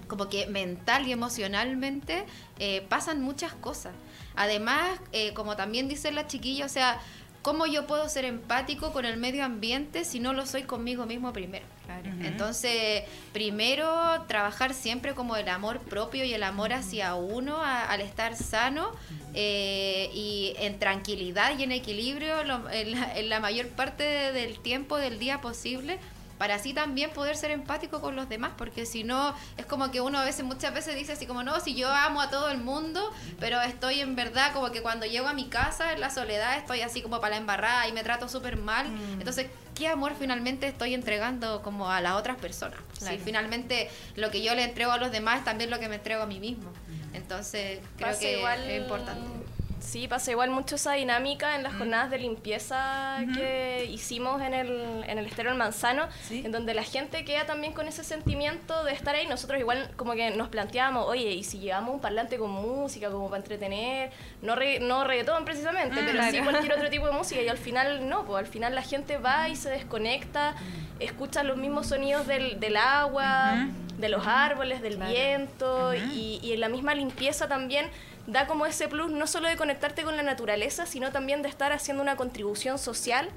como 0.06 0.28
que 0.28 0.46
mental 0.48 1.06
y 1.06 1.12
emocionalmente 1.12 2.24
eh, 2.58 2.84
pasan 2.88 3.20
muchas 3.22 3.52
cosas. 3.54 3.92
Además, 4.36 4.98
eh, 5.12 5.32
como 5.34 5.56
también 5.56 5.88
dice 5.88 6.10
la 6.12 6.26
chiquilla, 6.26 6.66
o 6.66 6.68
sea, 6.68 7.00
¿cómo 7.42 7.66
yo 7.66 7.86
puedo 7.86 8.08
ser 8.08 8.24
empático 8.24 8.92
con 8.92 9.04
el 9.04 9.16
medio 9.16 9.44
ambiente 9.44 10.04
si 10.04 10.20
no 10.20 10.32
lo 10.32 10.46
soy 10.46 10.62
conmigo 10.64 11.06
mismo 11.06 11.32
primero? 11.32 11.64
Claro. 11.86 12.10
Entonces, 12.24 13.02
primero 13.32 14.22
trabajar 14.28 14.74
siempre 14.74 15.14
como 15.14 15.34
el 15.36 15.48
amor 15.48 15.80
propio 15.80 16.24
y 16.24 16.32
el 16.32 16.42
amor 16.44 16.72
hacia 16.72 17.14
uno 17.16 17.56
a- 17.56 17.84
al 17.86 18.00
estar 18.00 18.36
sano 18.36 18.92
eh, 19.34 20.10
y 20.14 20.54
en 20.58 20.78
tranquilidad 20.78 21.58
y 21.58 21.62
en 21.64 21.72
equilibrio 21.72 22.42
lo- 22.44 22.70
en, 22.70 22.92
la, 22.92 23.16
en 23.18 23.28
la 23.28 23.40
mayor 23.40 23.68
parte 23.68 24.04
de- 24.04 24.32
del 24.32 24.58
tiempo 24.60 24.96
del 24.98 25.18
día 25.18 25.40
posible 25.40 25.98
para 26.40 26.54
así 26.54 26.72
también 26.72 27.10
poder 27.10 27.36
ser 27.36 27.50
empático 27.50 28.00
con 28.00 28.16
los 28.16 28.26
demás, 28.30 28.52
porque 28.56 28.86
si 28.86 29.04
no, 29.04 29.34
es 29.58 29.66
como 29.66 29.90
que 29.90 30.00
uno 30.00 30.18
a 30.18 30.24
veces, 30.24 30.42
muchas 30.42 30.72
veces 30.72 30.96
dice 30.96 31.12
así 31.12 31.26
como, 31.26 31.42
no, 31.42 31.60
si 31.60 31.74
yo 31.74 31.92
amo 31.92 32.22
a 32.22 32.30
todo 32.30 32.48
el 32.48 32.56
mundo, 32.56 33.12
pero 33.38 33.60
estoy 33.60 34.00
en 34.00 34.16
verdad 34.16 34.54
como 34.54 34.70
que 34.70 34.80
cuando 34.80 35.04
llego 35.04 35.28
a 35.28 35.34
mi 35.34 35.48
casa, 35.50 35.92
en 35.92 36.00
la 36.00 36.08
soledad, 36.08 36.56
estoy 36.56 36.80
así 36.80 37.02
como 37.02 37.20
para 37.20 37.32
la 37.32 37.36
embarrada 37.42 37.86
y 37.88 37.92
me 37.92 38.02
trato 38.02 38.26
súper 38.26 38.56
mal. 38.56 38.86
Entonces, 39.18 39.48
¿qué 39.74 39.88
amor 39.88 40.14
finalmente 40.18 40.66
estoy 40.66 40.94
entregando 40.94 41.60
como 41.60 41.90
a 41.90 42.00
las 42.00 42.14
otras 42.14 42.38
personas? 42.38 42.78
Claro. 42.98 43.18
Si 43.18 43.22
finalmente 43.22 43.90
lo 44.16 44.30
que 44.30 44.40
yo 44.42 44.54
le 44.54 44.64
entrego 44.64 44.92
a 44.92 44.96
los 44.96 45.12
demás 45.12 45.40
es 45.40 45.44
también 45.44 45.68
lo 45.68 45.78
que 45.78 45.90
me 45.90 45.96
entrego 45.96 46.22
a 46.22 46.26
mí 46.26 46.40
mismo. 46.40 46.72
Entonces, 47.12 47.80
creo 47.98 48.08
Pasa 48.08 48.20
que 48.20 48.38
igual- 48.38 48.70
es 48.70 48.80
importante. 48.80 49.39
Sí, 49.80 50.06
pasa 50.08 50.30
igual 50.30 50.50
mucho 50.50 50.74
esa 50.76 50.92
dinámica 50.92 51.56
en 51.56 51.62
las 51.62 51.74
jornadas 51.74 52.10
de 52.10 52.18
limpieza 52.18 53.18
que 53.34 53.86
hicimos 53.90 54.40
en 54.42 54.54
el, 54.54 55.04
en 55.06 55.18
el 55.18 55.26
estero 55.26 55.48
del 55.50 55.58
Manzano, 55.58 56.06
Sí. 56.28 56.42
en 56.44 56.52
donde 56.52 56.74
la 56.74 56.82
gente 56.84 57.24
queda 57.24 57.46
también 57.46 57.72
con 57.72 57.88
ese 57.88 58.04
sentimiento 58.04 58.84
de 58.84 58.92
estar 58.92 59.14
ahí. 59.14 59.26
Nosotros 59.26 59.58
igual 59.58 59.90
como 59.96 60.12
que 60.12 60.30
nos 60.32 60.48
planteábamos, 60.48 61.06
oye, 61.08 61.32
¿y 61.32 61.42
si 61.44 61.58
llevamos 61.58 61.94
un 61.94 62.00
parlante 62.00 62.36
con 62.38 62.50
música 62.50 63.10
como 63.10 63.28
para 63.30 63.38
entretener? 63.42 64.10
No, 64.42 64.54
re- 64.54 64.80
no 64.80 65.04
reggaetón 65.04 65.44
precisamente, 65.44 65.96
pero 66.04 66.22
sí 66.24 66.30
claro. 66.32 66.50
cualquier 66.50 66.72
otro 66.74 66.90
tipo 66.90 67.06
de 67.06 67.12
música. 67.12 67.40
Y 67.40 67.48
al 67.48 67.58
final 67.58 68.08
no, 68.08 68.24
pues 68.26 68.38
al 68.38 68.46
final 68.52 68.74
la 68.74 68.82
gente 68.82 69.16
va 69.18 69.48
y 69.48 69.56
se 69.56 69.70
desconecta, 69.70 70.54
escucha 70.98 71.42
los 71.42 71.56
mismos 71.56 71.86
sonidos 71.86 72.26
del, 72.26 72.60
del 72.60 72.76
agua, 72.76 73.66
de 73.98 74.08
los 74.08 74.26
árboles, 74.26 74.80
del 74.82 74.96
viento 74.98 75.94
y, 75.94 76.38
y 76.42 76.52
en 76.52 76.60
la 76.60 76.68
misma 76.68 76.94
limpieza 76.94 77.48
también 77.48 77.86
da 78.26 78.46
como 78.46 78.66
ese 78.66 78.88
plus 78.88 79.10
no 79.10 79.26
solo 79.26 79.48
de 79.48 79.56
conectarte 79.56 80.02
con 80.04 80.16
la 80.16 80.22
naturaleza, 80.22 80.86
sino 80.86 81.10
también 81.12 81.42
de 81.42 81.48
estar 81.48 81.72
haciendo 81.72 82.02
una 82.02 82.16
contribución 82.16 82.78
social 82.78 83.28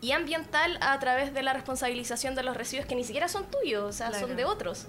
y 0.00 0.12
ambiental 0.12 0.78
a 0.80 0.98
través 0.98 1.34
de 1.34 1.42
la 1.42 1.52
responsabilización 1.52 2.34
de 2.34 2.42
los 2.44 2.56
residuos 2.56 2.86
que 2.86 2.94
ni 2.94 3.04
siquiera 3.04 3.28
son 3.28 3.50
tuyos, 3.50 3.82
o 3.84 3.92
sea, 3.92 4.08
Claro. 4.10 4.26
son 4.28 4.36
de 4.36 4.44
otros. 4.44 4.86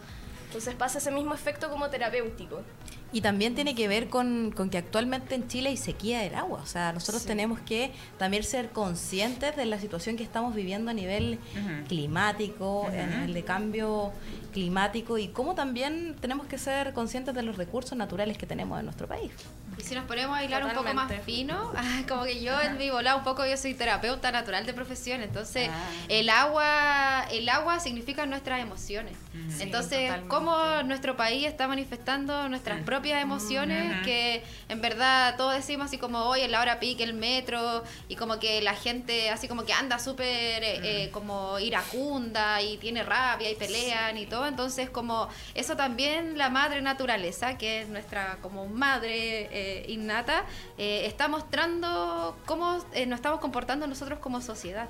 Entonces 0.47 0.75
pasa 0.75 0.97
ese 0.99 1.11
mismo 1.11 1.33
efecto 1.33 1.69
como 1.69 1.89
terapéutico. 1.89 2.61
Y 3.11 3.21
también 3.21 3.55
tiene 3.55 3.73
que 3.73 3.87
ver 3.87 4.07
con, 4.07 4.51
con 4.55 4.69
que 4.69 4.77
actualmente 4.77 5.33
en 5.33 5.47
Chile 5.47 5.69
hay 5.69 5.77
sequía 5.77 6.19
del 6.19 6.35
agua. 6.35 6.61
O 6.61 6.65
sea, 6.67 6.93
nosotros 6.93 7.23
Sí. 7.23 7.27
tenemos 7.27 7.59
que 7.59 7.91
también 8.19 8.43
ser 8.43 8.69
conscientes 8.69 9.55
de 9.55 9.65
la 9.65 9.79
situación 9.79 10.15
que 10.15 10.23
estamos 10.23 10.53
viviendo 10.53 10.91
a 10.91 10.93
nivel 10.93 11.39
Ujú. 11.55 11.87
climático, 11.87 12.85
a 12.87 12.91
nivel 12.91 13.33
de 13.33 13.43
cambio 13.43 14.11
climático 14.53 15.17
y 15.17 15.27
cómo 15.29 15.55
también 15.55 16.15
tenemos 16.21 16.45
que 16.47 16.57
ser 16.57 16.93
conscientes 16.93 17.33
de 17.33 17.41
los 17.43 17.57
recursos 17.57 17.97
naturales 17.97 18.37
que 18.37 18.45
tenemos 18.45 18.77
en 18.79 18.85
nuestro 18.85 19.07
país. 19.07 19.31
Y 19.77 19.81
si 19.81 19.95
nos 19.95 20.05
ponemos 20.05 20.35
a 20.37 20.43
hilar 20.43 20.63
un 20.65 20.71
poco 20.73 20.93
más 20.93 21.11
fino, 21.25 21.71
ah, 21.77 22.01
como 22.07 22.23
que 22.25 22.41
yo 22.43 22.59
en 22.61 22.77
mi 22.77 22.89
volada 22.89 23.15
un 23.15 23.23
poco 23.23 23.45
yo 23.45 23.55
soy 23.57 23.73
terapeuta 23.73 24.31
natural 24.31 24.65
de 24.65 24.73
profesión, 24.73 25.21
entonces 25.21 25.69
Ah. 25.71 25.89
el 26.09 26.29
agua, 26.29 27.25
el 27.31 27.47
agua 27.49 27.79
significa 27.79 28.25
nuestras 28.25 28.61
emociones. 28.61 29.13
Sí, 29.55 29.63
entonces, 29.63 30.01
totalmente. 30.07 30.27
cómo 30.27 30.83
nuestro 30.83 31.15
país 31.15 31.45
está 31.45 31.67
manifestando 31.67 32.49
nuestras 32.49 32.81
propias 32.83 32.98
emociones, 33.07 33.93
Ujú. 33.95 34.03
que 34.03 34.43
en 34.67 34.81
verdad 34.81 35.35
todos 35.37 35.55
decimos 35.55 35.85
así 35.85 35.97
como 35.97 36.19
hoy 36.25 36.41
en 36.41 36.51
la 36.51 36.61
hora 36.61 36.79
pique 36.79 37.03
el 37.03 37.13
metro 37.13 37.83
y 38.07 38.15
como 38.15 38.39
que 38.39 38.61
la 38.61 38.75
gente 38.75 39.29
así 39.29 39.47
como 39.47 39.65
que 39.65 39.73
anda 39.73 39.99
súper 39.99 40.63
eh, 40.63 40.79
eh, 40.83 41.09
como 41.11 41.59
iracunda 41.59 42.61
y 42.61 42.77
tiene 42.77 43.03
rabia 43.03 43.49
y 43.49 43.55
pelean 43.55 44.17
y 44.17 44.25
todo, 44.25 44.45
entonces 44.47 44.89
como 44.89 45.29
eso 45.55 45.75
también 45.75 46.37
la 46.37 46.49
madre 46.49 46.81
naturaleza, 46.81 47.57
que 47.57 47.81
es 47.81 47.89
nuestra 47.89 48.37
como 48.41 48.65
madre 48.67 49.47
eh, 49.51 49.85
innata, 49.87 50.43
eh, 50.77 51.05
está 51.05 51.27
mostrando 51.27 52.37
cómo 52.45 52.83
eh, 52.93 53.05
nos 53.05 53.17
estamos 53.17 53.39
comportando 53.39 53.87
nosotros 53.87 54.19
como 54.19 54.41
sociedad. 54.41 54.87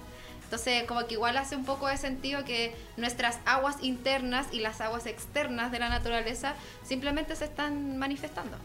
Entonces, 0.49 0.85
como 0.85 1.05
que 1.05 1.13
igual 1.13 1.37
hace 1.37 1.55
un 1.55 1.63
poco 1.63 1.87
de 1.87 1.95
sentido 1.95 2.43
que 2.43 2.75
nuestras 2.97 3.37
aguas 3.45 3.75
internas 3.83 4.47
y 4.51 4.61
las 4.61 4.81
aguas 4.81 5.05
externas 5.05 5.71
de 5.71 5.77
la 5.77 5.89
naturaleza 5.89 6.55
simplemente 6.83 7.35
se 7.35 7.45
están 7.45 7.99
manifestando. 7.99 8.57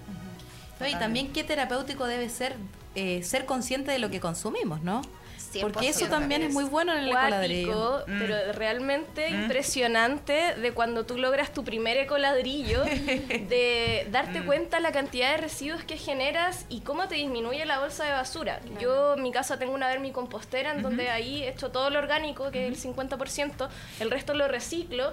¿no? 0.80 0.88
Y 0.88 0.94
también 0.94 1.30
qué 1.34 1.44
terapéutico 1.44 2.06
debe 2.06 2.30
ser 2.30 2.56
eh, 2.94 3.22
ser 3.22 3.44
consciente 3.44 3.90
de 3.92 3.98
lo 3.98 4.08
que 4.08 4.18
consumimos, 4.18 4.80
¿no? 4.80 5.02
Porque 5.60 5.88
eso 5.88 6.06
100%. 6.06 6.08
también 6.10 6.42
es 6.42 6.52
muy 6.52 6.64
bueno 6.64 6.92
en 6.92 6.98
el 7.00 7.08
ecoladrillo. 7.08 8.04
Mm. 8.06 8.18
pero 8.18 8.52
realmente 8.52 9.30
Mm. 9.30 9.42
impresionante 9.44 10.54
de 10.54 10.72
cuando 10.72 11.04
tú 11.06 11.18
logras 11.18 11.52
tu 11.52 11.64
primer 11.64 11.96
ecoladrillo, 11.96 12.84
de 13.48 14.06
darte 14.10 14.40
Mm. 14.40 14.46
cuenta 14.46 14.80
la 14.80 14.92
cantidad 14.92 15.32
de 15.32 15.36
residuos 15.38 15.84
que 15.84 15.96
generas 15.96 16.66
y 16.68 16.80
cómo 16.80 17.08
te 17.08 17.16
disminuye 17.16 17.64
la 17.64 17.78
bolsa 17.80 18.04
de 18.04 18.12
basura. 18.12 18.60
Yo 18.80 19.14
en 19.14 19.22
mi 19.22 19.32
casa 19.32 19.58
tengo 19.58 19.74
una 19.74 19.88
vermicompostera 19.88 20.72
en 20.72 20.82
donde 20.82 21.10
ahí 21.10 21.44
echo 21.44 21.70
todo 21.70 21.90
lo 21.90 21.98
orgánico, 21.98 22.50
que 22.50 22.66
es 22.66 22.72
el 22.72 22.76
50%, 22.94 23.68
el 24.00 24.10
resto 24.10 24.34
lo 24.34 24.48
reciclo 24.48 25.12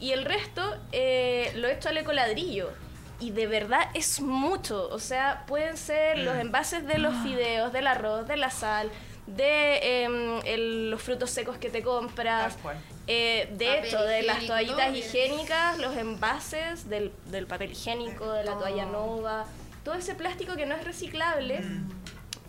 y 0.00 0.12
el 0.12 0.24
resto 0.24 0.62
eh, 0.92 1.52
lo 1.56 1.68
echo 1.68 1.88
al 1.88 1.98
ecoladrillo. 1.98 2.70
Y 3.20 3.30
de 3.30 3.46
verdad 3.46 3.88
es 3.94 4.20
mucho, 4.20 4.88
o 4.90 4.98
sea, 4.98 5.44
pueden 5.46 5.76
ser 5.76 6.18
los 6.18 6.36
envases 6.36 6.84
de 6.88 6.98
los 6.98 7.14
fideos, 7.22 7.72
del 7.72 7.86
arroz, 7.86 8.26
de 8.26 8.36
la 8.36 8.50
sal, 8.50 8.90
de 9.26 10.02
em, 10.04 10.40
el- 10.44 10.90
los 10.90 11.00
frutos 11.02 11.30
secos 11.30 11.56
que 11.58 11.70
te 11.70 11.82
compras, 11.82 12.56
eh, 13.06 13.48
de 13.52 13.66
Papel 13.66 13.84
hecho, 13.86 14.02
de 14.02 14.22
las 14.22 14.36
toallitas 14.46 14.94
higiénicas, 14.96 15.78
los 15.78 15.96
envases 15.96 16.88
del, 16.88 17.12
del 17.26 17.46
papel 17.46 17.72
higiénico, 17.72 18.32
de 18.32 18.44
la 18.44 18.58
toalla 18.58 18.86
nova, 18.86 19.46
todo 19.84 19.94
ese 19.94 20.14
plástico 20.14 20.54
que 20.56 20.66
no 20.66 20.74
es 20.74 20.84
reciclable. 20.84 21.60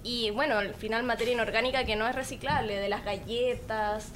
Y 0.04 0.32
bueno, 0.32 0.58
al 0.58 0.74
final 0.74 1.04
materia 1.04 1.34
inorgánica 1.34 1.86
que 1.86 1.96
no 1.96 2.08
es 2.08 2.16
reciclable, 2.16 2.76
de 2.78 2.90
las 2.90 3.04
galletas. 3.06 4.10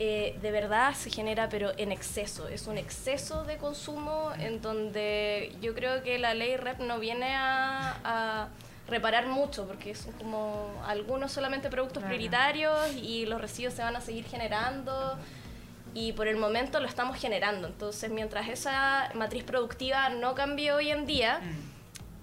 eh, 0.00 0.36
de 0.42 0.50
verdad 0.50 0.92
se 0.94 1.08
genera 1.08 1.48
pero 1.48 1.70
en 1.78 1.92
exceso, 1.92 2.48
es 2.48 2.66
un 2.66 2.78
exceso 2.78 3.44
de 3.44 3.58
consumo 3.58 4.32
en 4.40 4.60
donde 4.60 5.54
yo 5.62 5.72
creo 5.72 6.02
que 6.02 6.18
la 6.18 6.34
ley 6.34 6.56
REP 6.56 6.80
no 6.80 6.98
viene 6.98 7.32
a, 7.34 7.96
a 8.02 8.48
reparar 8.88 9.26
mucho 9.26 9.66
porque 9.66 9.94
son 9.94 10.12
como 10.12 10.82
algunos 10.86 11.32
solamente 11.32 11.70
productos 11.70 12.02
prioritarios 12.02 12.94
y 12.94 13.26
los 13.26 13.40
residuos 13.40 13.74
se 13.74 13.82
van 13.82 13.96
a 13.96 14.00
seguir 14.00 14.26
generando 14.26 15.18
y 15.94 16.12
por 16.12 16.26
el 16.26 16.36
momento 16.36 16.80
lo 16.80 16.88
estamos 16.88 17.16
generando. 17.16 17.68
Entonces, 17.68 18.10
mientras 18.10 18.48
esa 18.48 19.10
matriz 19.14 19.44
productiva 19.44 20.08
no 20.08 20.34
cambie 20.34 20.72
hoy 20.72 20.90
en 20.90 21.06
día, 21.06 21.40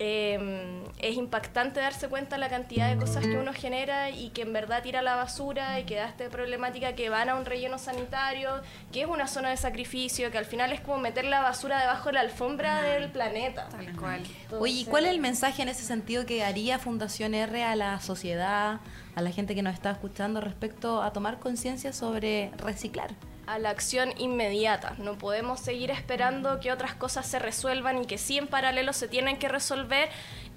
eh, 0.03 0.81
es 0.97 1.15
impactante 1.15 1.79
darse 1.79 2.07
cuenta 2.07 2.39
la 2.39 2.49
cantidad 2.49 2.89
de 2.89 2.97
cosas 2.97 3.23
que 3.23 3.37
uno 3.37 3.53
genera 3.53 4.09
y 4.09 4.29
que 4.29 4.41
en 4.41 4.51
verdad 4.51 4.81
tira 4.81 4.99
a 4.99 5.03
la 5.03 5.15
basura 5.15 5.79
y 5.79 5.83
que 5.83 5.95
da 5.97 6.07
esta 6.07 6.27
problemática 6.27 6.95
que 6.95 7.09
van 7.09 7.29
a 7.29 7.35
un 7.35 7.45
relleno 7.45 7.77
sanitario, 7.77 8.49
que 8.91 9.01
es 9.01 9.07
una 9.07 9.27
zona 9.27 9.51
de 9.51 9.57
sacrificio, 9.57 10.31
que 10.31 10.39
al 10.39 10.45
final 10.45 10.71
es 10.71 10.81
como 10.81 10.97
meter 10.97 11.25
la 11.25 11.41
basura 11.41 11.79
debajo 11.79 12.09
de 12.09 12.13
la 12.13 12.21
alfombra 12.21 12.81
del 12.81 13.11
planeta. 13.11 13.69
Tal 13.69 13.95
cual. 13.95 14.23
Oye, 14.59 14.73
¿y 14.73 14.85
cuál 14.85 15.05
es 15.05 15.11
el 15.11 15.19
mensaje 15.19 15.61
en 15.61 15.69
ese 15.69 15.83
sentido 15.83 16.25
que 16.25 16.43
haría 16.43 16.79
Fundación 16.79 17.35
R 17.35 17.63
a 17.63 17.75
la 17.75 17.99
sociedad, 17.99 18.79
a 19.13 19.21
la 19.21 19.29
gente 19.29 19.53
que 19.53 19.61
nos 19.61 19.75
está 19.75 19.91
escuchando 19.91 20.41
respecto 20.41 21.03
a 21.03 21.13
tomar 21.13 21.37
conciencia 21.37 21.93
sobre 21.93 22.49
reciclar? 22.57 23.11
A 23.51 23.59
la 23.59 23.69
acción 23.69 24.13
inmediata. 24.17 24.95
No 24.97 25.17
podemos 25.17 25.59
seguir 25.59 25.91
esperando 25.91 26.59
que 26.59 26.71
otras 26.71 26.95
cosas 26.95 27.27
se 27.27 27.37
resuelvan 27.39 28.01
y 28.01 28.05
que 28.05 28.17
sí 28.17 28.37
en 28.37 28.47
paralelo 28.47 28.93
se 28.93 29.07
tienen 29.07 29.37
que 29.37 29.49
resolver. 29.49 30.09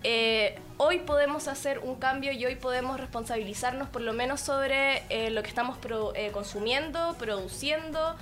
Eh, 0.05 0.59
hoy 0.77 0.99
podemos 1.01 1.49
hacer 1.49 1.79
un 1.79 1.97
cambio 1.97 2.31
y 2.33 2.45
hoy 2.45 2.57
podemos 2.57 3.01
responsabilizarnos 3.01 3.89
por 3.89 4.03
lo 4.03 4.13
menos 4.13 4.41
sobre 4.41 5.03
eh, 5.09 5.31
lo 5.31 5.43
que 5.43 5.49
estamos 5.49 5.79
pro- 5.79 6.15
eh, 6.15 6.31
consumiendo, 6.31 7.17
produciendo 7.19 8.15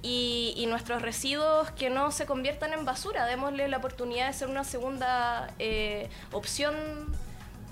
y, 0.00 0.54
y 0.56 0.66
nuestros 0.66 1.02
residuos 1.02 1.70
que 1.72 1.90
no 1.90 2.10
se 2.10 2.24
conviertan 2.24 2.72
en 2.72 2.84
basura. 2.84 3.26
Démosle 3.26 3.68
la 3.68 3.78
oportunidad 3.78 4.28
de 4.28 4.32
ser 4.32 4.48
una 4.48 4.64
segunda 4.64 5.52
eh, 5.58 6.08
opción 6.32 6.74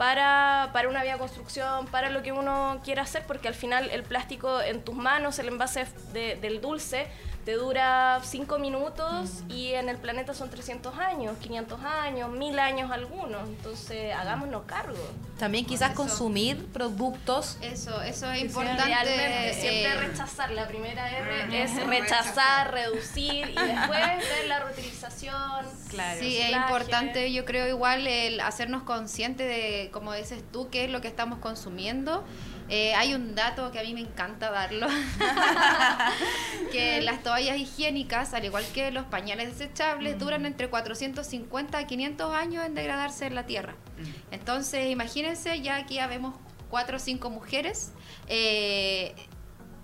para, 0.07 0.71
para 0.73 0.89
una 0.89 1.05
vía 1.05 1.17
construcción, 1.17 1.87
para 1.87 2.11
lo 2.11 2.25
que 2.25 2.33
uno 2.33 2.81
quiera 2.83 3.03
hacer, 3.03 3.23
porque 3.25 3.47
al 3.47 3.55
final 3.55 3.89
el 3.91 4.03
plástico 4.03 4.61
en 4.61 4.83
tus 4.83 4.97
manos, 4.97 5.39
el 5.39 5.47
envase 5.47 5.87
de- 6.13 6.35
del 6.35 6.61
dulce, 6.61 7.07
te 7.45 7.55
dura 7.55 8.21
5 8.23 8.59
minutos 8.59 9.43
y 9.49 9.73
en 9.73 9.89
el 9.89 9.97
planeta 9.97 10.33
son 10.33 10.49
300 10.49 10.97
años, 10.99 11.37
500 11.39 11.81
años, 11.83 12.31
1000 12.31 12.59
años 12.59 12.91
algunos. 12.91 13.49
Entonces, 13.49 14.15
hagámonos 14.15 14.63
cargo. 14.65 14.99
También 15.39 15.65
quizás 15.65 15.91
Eso. 15.91 15.97
consumir 15.97 16.67
productos 16.67 17.59
Eso, 17.61 18.01
eso 18.03 18.31
es 18.31 18.43
importante. 18.43 18.85
Realmente, 18.85 19.55
siempre 19.55 19.93
eh, 19.93 20.09
rechazar. 20.09 20.51
La 20.53 20.69
primera 20.69 21.11
R 21.11 21.63
es 21.63 21.87
rechazar, 21.87 22.73
reducir 22.73 23.49
y 23.49 23.55
después 23.55 24.01
ver 24.01 24.47
la 24.47 24.61
reutilización. 24.61 25.67
Claro. 25.89 26.21
Sí, 26.21 26.39
es 26.39 26.53
importante, 26.53 27.33
yo 27.33 27.45
creo 27.45 27.67
igual 27.67 28.07
el 28.07 28.41
hacernos 28.41 28.85
conscientes 28.85 29.49
de, 29.49 29.91
como 29.93 30.13
dices 30.13 30.45
tú, 30.53 30.69
qué 30.71 30.85
es 30.85 30.91
lo 30.91 31.01
que 31.01 31.09
estamos 31.09 31.41
consumiendo. 31.41 32.25
Eh, 32.75 32.95
hay 32.95 33.13
un 33.13 33.35
dato 33.35 33.71
que 33.71 33.79
a 33.79 33.83
mí 33.83 33.93
me 33.93 34.01
encanta 34.01 34.51
darlo, 34.51 34.87
que 36.73 37.03
las 37.03 37.23
toallas 37.23 37.59
higiénicas, 37.59 38.33
al 38.33 38.47
igual 38.47 38.65
que 38.73 38.91
los 38.91 39.05
pañales 39.05 39.59
desechables, 39.59 40.19
duran 40.19 40.47
entre 40.47 40.71
450 40.71 41.77
a 41.77 41.87
500 41.87 42.35
años 42.35 42.65
en 42.65 42.75
degradarse 42.75 43.27
en 43.27 43.35
la 43.35 43.45
tierra. 43.45 43.75
Entonces, 44.31 44.91
imagínense, 44.91 45.61
ya 45.61 45.77
aquí 45.77 45.97
ya 45.97 46.07
vemos 46.07 46.35
cuatro 46.71 46.97
o 46.97 46.99
cinco 46.99 47.29
mujeres. 47.29 47.93
eh, 48.27 49.15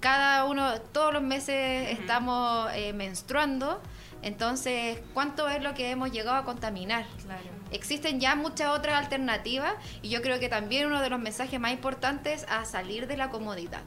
cada 0.01 0.47
uno, 0.47 0.81
todos 0.81 1.13
los 1.13 1.23
meses 1.23 1.91
estamos 1.91 2.71
eh, 2.73 2.95
menstruando. 2.95 3.83
Entonces, 4.23 4.99
¿cuánto 5.13 5.47
es 5.49 5.63
lo 5.63 5.75
que 5.75 5.91
hemos 5.91 6.11
llegado 6.11 6.39
a 6.39 6.45
contaminar? 6.45 7.05
Claro. 7.23 7.58
Existen 7.71 8.21
ya 8.21 8.35
muchas 8.35 8.69
otras 8.71 8.95
alternativas 8.97 9.75
y 10.03 10.09
yo 10.09 10.23
creo 10.23 10.41
que 10.41 10.49
también 10.49 10.87
uno 10.87 11.01
de 11.03 11.11
los 11.11 11.21
mensajes 11.21 11.59
más 11.61 11.73
importantes 11.73 12.43
es 12.43 12.49
a 12.51 12.65
salir 12.65 13.07
de 13.07 13.17
la 13.17 13.29
comodidad. 13.31 13.83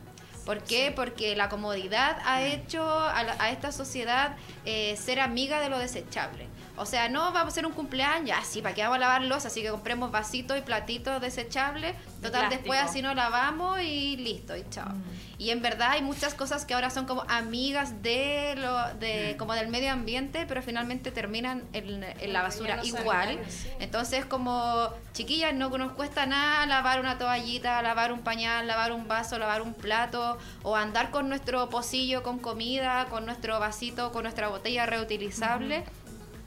¿Por 0.45 0.63
qué? 0.63 0.91
Porque 0.95 1.35
la 1.35 1.49
comodidad 1.49 2.17
ha 2.25 2.41
hecho 2.43 2.83
a, 2.99 3.23
la- 3.23 3.35
a 3.39 3.51
esta 3.51 3.71
sociedad 3.71 4.35
eh, 4.65 4.95
ser 4.97 5.19
amiga 5.19 5.59
de 5.61 5.69
lo 5.69 5.77
desechable. 5.77 6.47
O 6.77 6.85
sea, 6.85 7.09
no 7.09 7.21
vamos 7.31 7.45
a 7.45 7.47
hacer 7.47 7.65
un 7.65 7.73
cumpleaños, 7.73 8.27
ya 8.27 8.43
sí, 8.43 8.61
¿para 8.61 8.73
qué 8.75 8.81
vamos 8.81 8.97
a 8.97 8.99
lavarlos? 8.99 9.45
Así 9.45 9.61
que 9.61 9.69
compremos 9.69 10.11
vasitos 10.11 10.57
y 10.57 10.61
platitos 10.61 11.21
desechables. 11.21 11.95
Total, 12.21 12.31
plástico. 12.31 12.49
después 12.49 12.79
así 12.79 13.01
no 13.01 13.13
lavamos 13.13 13.81
y 13.81 14.17
listo, 14.17 14.55
y 14.55 14.63
chao. 14.69 14.93
Y 15.37 15.49
en 15.49 15.61
verdad 15.63 15.91
hay 15.93 16.03
muchas 16.03 16.35
cosas 16.35 16.65
que 16.65 16.75
ahora 16.75 16.91
son 16.91 17.07
como 17.07 17.23
amigas 17.27 18.03
de 18.03 18.53
lo 18.57 18.93
de 18.99 19.35
como 19.39 19.55
del 19.55 19.69
medio 19.69 19.91
ambiente, 19.91 20.45
pero 20.47 20.61
finalmente 20.61 21.11
terminan 21.11 21.63
en, 21.73 22.03
en 22.03 22.33
la 22.33 22.43
basura 22.43 22.79
igual. 22.83 23.39
sí. 23.49 23.67
Entonces, 23.79 24.23
como 24.25 24.89
chiquillas, 25.13 25.53
no 25.55 25.69
nos 25.69 25.93
cuesta 25.93 26.27
nada 26.27 26.65
lavar 26.67 26.99
una 26.99 27.17
toallita, 27.17 27.81
lavar 27.81 28.11
un 28.11 28.21
pañal, 28.21 28.67
lavar 28.67 28.91
un 28.91 29.07
vaso, 29.07 29.39
lavar 29.39 29.63
un 29.63 29.73
plato, 29.73 30.37
o 30.61 30.75
andar 30.75 31.09
con 31.09 31.27
nuestro 31.27 31.69
pocillo 31.69 32.21
con 32.21 32.37
comida, 32.37 33.05
con 33.09 33.25
nuestro 33.25 33.59
vasito, 33.59 34.11
con 34.11 34.23
nuestra 34.23 34.47
botella 34.47 34.85
reutilizable. 34.85 35.83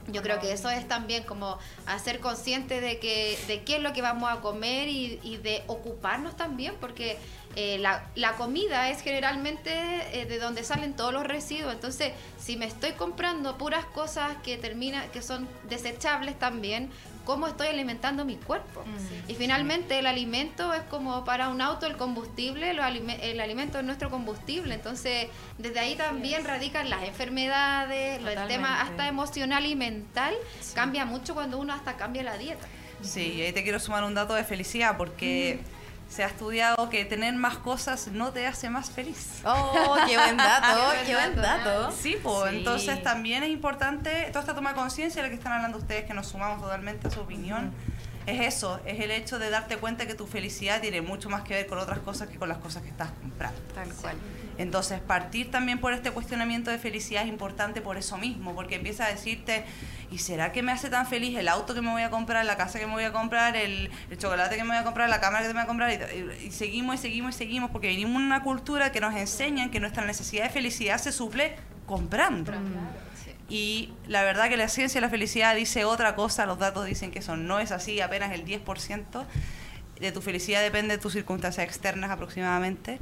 Yo 0.09 0.23
creo 0.23 0.39
que 0.39 0.53
eso 0.53 0.69
es 0.69 0.87
también 0.87 1.23
como 1.25 1.59
hacer 1.87 2.21
consciente 2.21 2.81
de 2.81 2.99
que 2.99 3.39
de 3.47 3.63
qué 3.63 3.77
es 3.77 3.83
lo 3.83 3.93
que 3.95 4.03
vamos 4.03 4.31
a 4.31 4.41
comer 4.41 4.89
y, 4.89 5.19
y 5.23 5.39
de 5.39 5.63
ocuparnos 5.67 6.37
también, 6.37 6.75
porque 6.81 7.17
eh, 7.57 7.79
la, 7.79 8.05
la 8.15 8.33
comida 8.33 8.91
es 8.91 9.01
generalmente 9.01 9.71
eh, 10.13 10.27
de 10.27 10.39
donde 10.39 10.65
salen 10.65 10.95
todos 10.95 11.13
los 11.13 11.25
residuos. 11.25 11.73
Entonces, 11.73 12.13
si 12.39 12.57
me 12.57 12.67
estoy 12.67 12.93
comprando 12.93 13.57
puras 13.57 13.87
cosas 13.87 14.37
que 14.43 14.59
termina, 14.59 15.07
que 15.13 15.23
son 15.23 15.49
desechables 15.69 16.39
también, 16.39 16.91
¿cómo 17.25 17.47
estoy 17.49 17.69
alimentando 17.69 18.25
mi 18.25 18.37
cuerpo? 18.37 18.85
Y 19.29 19.35
finalmente 19.35 19.99
el 19.99 20.07
alimento 20.07 20.73
es 20.75 20.83
como 20.83 21.25
para 21.25 21.49
un 21.49 21.61
auto 21.61 21.87
el 21.87 21.97
combustible, 21.97 22.73
lo 22.75 22.83
alime- 22.83 23.19
el 23.23 23.41
alimento 23.41 23.79
es 23.79 23.85
nuestro 23.85 24.11
combustible. 24.11 24.75
Entonces, 24.75 25.29
desde 25.59 25.81
ahí 25.81 25.95
también 25.97 26.45
radican 26.45 26.89
las 26.91 27.03
enfermedades, 27.03 28.19
el 28.19 28.49
tema 28.49 28.81
hasta 28.83 29.09
emocional 29.09 29.67
y 29.67 29.75
mental 29.75 30.35
cambia 30.75 31.05
mucho 31.05 31.35
cuando 31.35 31.59
uno 31.59 31.73
hasta 31.73 31.97
cambia 31.97 32.23
la 32.23 32.37
dieta. 32.39 32.67
Sí, 33.03 33.35
y 33.37 33.43
ahí 33.43 33.53
te 33.53 33.63
quiero 33.63 33.79
sumar 33.81 34.05
un 34.05 34.15
dato 34.15 34.35
de 34.35 34.45
felicidad 34.45 34.97
porque 34.97 35.61
se 36.09 36.23
ha 36.23 36.27
estudiado 36.29 36.91
que 36.91 37.05
tener 37.05 37.35
más 37.35 37.57
cosas 37.59 38.09
no 38.09 38.31
te 38.33 38.47
hace 38.47 38.71
más 38.71 38.91
feliz. 38.91 39.41
Oh, 39.45 39.97
qué 40.07 40.17
buen 40.17 40.37
dato, 40.37 40.93
Qué 41.01 41.07
qué 41.07 41.15
buen 41.15 41.35
dato. 41.37 41.91
Sí, 41.93 42.17
pues 42.23 42.51
Sí. 42.51 42.57
entonces 42.59 43.03
también 43.03 43.43
es 43.43 43.51
importante 43.51 44.27
toda 44.29 44.41
esta 44.41 44.55
toma 44.55 44.71
de 44.71 44.77
conciencia 44.77 45.23
de 45.23 45.29
la 45.29 45.31
que 45.31 45.39
están 45.39 45.53
hablando 45.55 45.79
ustedes, 45.79 46.05
que 46.05 46.15
nos 46.15 46.29
sumamos 46.29 46.61
totalmente 46.61 47.09
a 47.09 47.11
su 47.11 47.21
opinión. 47.21 47.73
Es 48.27 48.41
eso, 48.41 48.81
es 48.87 49.01
el 49.01 49.11
hecho 49.11 49.39
de 49.39 49.51
darte 49.51 49.77
cuenta 49.77 50.07
que 50.07 50.15
tu 50.15 50.27
felicidad 50.27 50.81
tiene 50.81 51.03
mucho 51.03 51.29
más 51.29 51.43
que 51.43 51.55
ver 51.55 51.67
con 51.67 51.79
otras 51.79 51.99
cosas 51.99 52.29
que 52.29 52.39
con 52.39 52.49
las 52.49 52.59
cosas 52.59 52.83
que 52.83 52.89
estás 52.89 53.11
comprando. 53.21 53.61
Tal 53.75 53.93
cual. 53.95 54.17
Entonces, 54.57 55.01
partir 55.01 55.51
también 55.51 55.79
por 55.79 55.93
este 55.93 56.11
cuestionamiento 56.11 56.71
de 56.71 56.79
felicidad 56.79 57.25
es 57.25 57.29
importante 57.29 57.81
por 57.81 57.97
eso 57.97 58.17
mismo, 58.17 58.55
porque 58.55 58.77
empieza 58.77 59.05
a 59.05 59.09
decirte, 59.09 59.65
¿y 60.11 60.19
será 60.19 60.53
que 60.53 60.63
me 60.63 60.73
hace 60.73 60.91
tan 60.91 61.07
feliz 61.07 61.37
el 61.37 61.49
auto 61.49 61.75
que 61.75 61.83
me 61.83 61.91
voy 61.91 62.03
a 62.03 62.11
comprar, 62.11 62.45
la 62.45 62.57
casa 62.57 62.79
que 62.79 62.87
me 62.87 62.93
voy 62.93 63.05
a 63.05 63.13
comprar, 63.13 63.57
el, 63.57 63.91
el 64.11 64.19
chocolate 64.19 64.57
que 64.57 64.63
me 64.63 64.71
voy 64.71 64.79
a 64.79 64.85
comprar, 64.85 65.09
la 65.11 65.21
cámara 65.21 65.43
que 65.43 65.49
me 65.49 65.55
voy 65.55 65.63
a 65.63 65.67
comprar? 65.67 65.91
Y, 65.91 66.47
y 66.47 66.51
seguimos 66.53 66.95
y 66.95 66.99
seguimos 66.99 67.35
y 67.35 67.39
seguimos, 67.39 67.71
porque 67.71 67.89
venimos 67.89 68.17
en 68.17 68.27
una 68.27 68.43
cultura 68.43 68.93
que 68.93 69.01
nos 69.01 69.15
enseña 69.15 69.71
que 69.71 69.81
nuestra 69.81 70.05
necesidad 70.05 70.45
de 70.45 70.51
felicidad 70.51 70.99
se 70.99 71.11
suple 71.11 71.57
comprando. 71.87 72.53
Y 73.49 73.93
la 74.09 74.23
verdad 74.23 74.49
que 74.49 74.57
la 74.57 74.69
ciencia 74.69 75.01
de 75.01 75.07
la 75.07 75.11
felicidad 75.11 75.55
dice 75.55 75.85
otra 75.85 76.15
cosa, 76.15 76.47
los 76.47 76.59
datos 76.59 76.87
dicen 76.87 77.11
que 77.11 77.19
eso 77.19 77.37
no 77.37 77.59
es 77.61 77.73
así, 77.73 78.01
apenas 78.01 78.33
el 78.33 78.45
10% 78.45 79.25
de 80.01 80.13
tu 80.13 80.23
felicidad 80.23 80.63
depende 80.63 80.97
de 80.97 81.03
tus 81.03 81.13
circunstancias 81.13 81.65
externas 81.67 82.11
aproximadamente. 82.11 82.99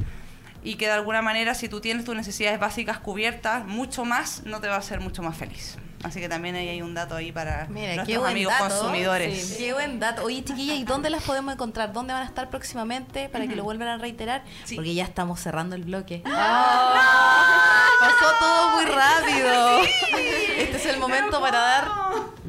Y 0.65 0.77
que 0.77 0.87
de 0.87 0.93
alguna 0.93 1.23
manera 1.23 1.55
si 1.55 1.69
tú 1.69 1.81
tienes 1.81 2.05
tus 2.05 2.15
necesidades 2.15 2.61
básicas 2.61 2.99
cubiertas, 2.99 3.65
mucho 3.67 4.05
más 4.05 4.43
no 4.45 4.61
te 4.61 4.69
va 4.69 4.77
a 4.77 4.79
hacer 4.79 5.01
mucho 5.01 5.23
más 5.23 5.37
feliz. 5.37 5.77
Así 6.05 6.21
que 6.21 6.29
también 6.29 6.57
ahí 6.57 6.69
hay 6.69 6.83
un 6.83 6.95
dato 6.95 7.15
ahí 7.15 7.31
para 7.31 7.67
Mira, 7.69 7.95
nuestros 7.95 8.27
amigos 8.29 8.53
dato. 8.53 8.69
consumidores. 8.69 9.41
Sí, 9.45 9.57
Qué 9.59 9.73
buen 9.73 10.01
dato. 10.01 10.25
Oye, 10.25 10.43
chiquilla, 10.45 10.75
¿y 10.75 10.83
dónde 10.85 11.11
las 11.11 11.23
podemos 11.23 11.55
encontrar? 11.55 11.93
¿Dónde 11.93 12.13
van 12.13 12.23
a 12.23 12.27
estar 12.27 12.51
próximamente 12.51 13.29
para 13.29 13.47
que 13.47 13.55
lo 13.55 13.63
vuelvan 13.65 13.89
a 13.89 13.99
reiterar? 13.99 14.43
Sí. 14.65 14.75
Porque 14.75 14.95
ya 14.95 15.05
estamos 15.05 15.41
cerrando 15.41 15.77
el 15.77 15.85
bloque. 15.85 16.23
Pasó 18.03 18.39
todo 18.41 18.71
muy 18.71 18.85
rápido. 18.87 19.79
Este 20.59 20.77
es 20.77 20.87
el 20.87 20.99
momento 20.99 21.41
para 21.41 21.59
dar 21.59 21.89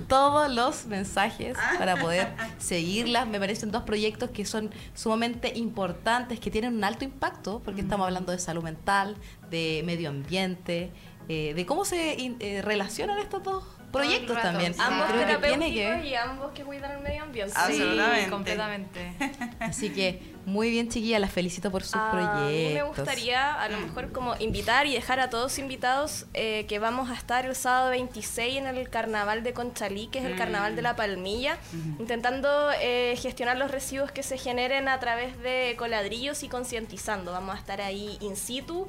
todos 0.08 0.52
los 0.52 0.86
mensajes 0.88 1.56
para 1.78 1.96
poder 1.96 2.34
seguirlas. 2.58 3.28
Me 3.28 3.40
parecen 3.40 3.72
dos 3.72 3.84
proyectos 3.84 4.32
que 4.32 4.46
son 4.46 4.72
sumamente 4.96 5.54
importantes, 5.56 6.40
que 6.40 6.50
tienen 6.50 6.76
un 6.76 6.84
alto 6.84 7.04
impacto, 7.04 7.62
porque 7.64 7.82
estamos 7.82 8.06
hablando 8.06 8.32
de 8.32 8.40
salud 8.40 8.64
mental, 8.64 9.16
de 9.52 9.84
medio 9.86 10.10
ambiente, 10.10 10.92
eh, 11.30 11.54
de 11.54 11.66
cómo 11.66 11.86
se 11.86 12.16
eh, 12.18 12.62
relacionan 12.64 13.20
estos 13.20 13.44
dos 13.44 13.64
proyectos 13.92 14.36
rato, 14.36 14.48
también. 14.50 14.74
sí. 14.74 14.80
Ambos 14.84 15.08
Creo 15.12 15.40
que 15.40 15.48
tiene 15.48 15.74
que 15.74 16.08
y 16.08 16.16
ambos 16.16 16.52
que 16.54 16.64
cuidan 16.64 16.92
el 16.94 17.02
medio 17.02 17.24
ambiente. 17.24 17.54
Absolutamente. 17.56 18.24
Sí, 18.24 18.30
completamente. 18.30 19.14
Así 19.60 19.90
que 19.92 20.33
Muy 20.46 20.70
bien, 20.72 20.90
chiquilla, 20.90 21.20
las 21.20 21.32
felicito 21.32 21.72
por 21.72 21.84
sus 21.84 21.96
A 21.96 22.12
proyectos. 22.12 22.52
mí 22.52 22.74
me 22.74 22.84
gustaría 22.84 23.54
a 23.54 23.70
lo 23.70 23.80
mejor 23.80 24.12
como 24.12 24.36
invitar 24.40 24.86
y 24.88 24.94
dejar 24.94 25.20
a 25.20 25.30
todos 25.30 25.58
invitados 25.58 26.26
eh, 26.34 26.66
que 26.68 26.80
vamos 26.80 27.10
a 27.10 27.14
estar 27.14 27.46
el 27.46 27.56
sábado 27.56 27.92
26 27.92 28.58
en 28.58 28.68
el 28.68 28.90
carnaval 28.90 29.44
de 29.44 29.54
Conchalí, 29.54 30.08
que 30.08 30.20
es 30.20 30.26
el 30.26 30.36
carnaval 30.36 30.76
de 30.76 30.82
la 30.82 30.96
Palmilla, 30.98 31.58
intentando 31.98 32.72
eh, 32.82 33.16
gestionar 33.22 33.58
los 33.58 33.72
residuos 33.72 34.12
que 34.12 34.22
se 34.24 34.38
generen 34.38 34.88
a 34.90 35.00
través 35.00 35.38
de 35.40 35.76
coladrillos 35.78 36.44
y 36.44 36.50
concientizando. 36.50 37.32
Vamos 37.32 37.56
a 37.56 37.60
estar 37.60 37.80
ahí 37.82 38.18
in 38.20 38.36
situ, 38.36 38.86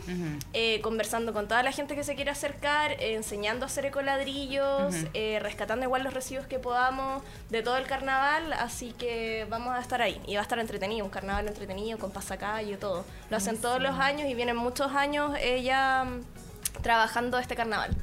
eh, 0.53 0.81
conversando 0.83 1.33
con 1.33 1.47
toda 1.47 1.63
la 1.63 1.71
gente 1.73 1.95
que 1.95 2.03
se 2.05 2.15
quiere 2.17 2.31
acercar, 2.33 2.93
eh, 2.93 3.15
enseñando 3.15 3.65
a 3.65 3.67
hacer 3.67 3.87
ecoladrillos, 3.87 4.95
eh, 5.15 5.39
rescatando 5.41 5.85
igual 5.85 6.03
los 6.03 6.13
residuos 6.15 6.47
que 6.47 6.59
podamos 6.59 7.23
de 7.51 7.63
todo 7.63 7.77
el 7.77 7.85
carnaval, 7.87 8.53
así 8.55 8.93
que 8.99 9.47
vamos 9.49 9.75
a 9.75 9.81
estar 9.81 10.03
ahí. 10.03 10.21
Y 10.27 10.35
va 10.35 10.41
a 10.41 10.43
estar 10.43 10.59
entretenido, 10.59 11.05
un 11.05 11.11
carnaval 11.11 11.44
entretenido 11.49 11.99
con 11.99 12.11
pasacalle 12.11 12.73
y 12.73 12.77
todo. 12.77 13.05
Lo 13.31 13.37
hacen 13.37 13.61
todos 13.61 13.81
los 13.81 13.99
años 13.99 14.29
y 14.29 14.35
vienen 14.35 14.57
muchos 14.57 14.93
años 14.93 15.33
eh, 15.41 15.63
ya 15.63 16.05
mm, 16.05 16.83
trabajando 16.83 17.39
este 17.39 17.55
carnaval. 17.57 17.95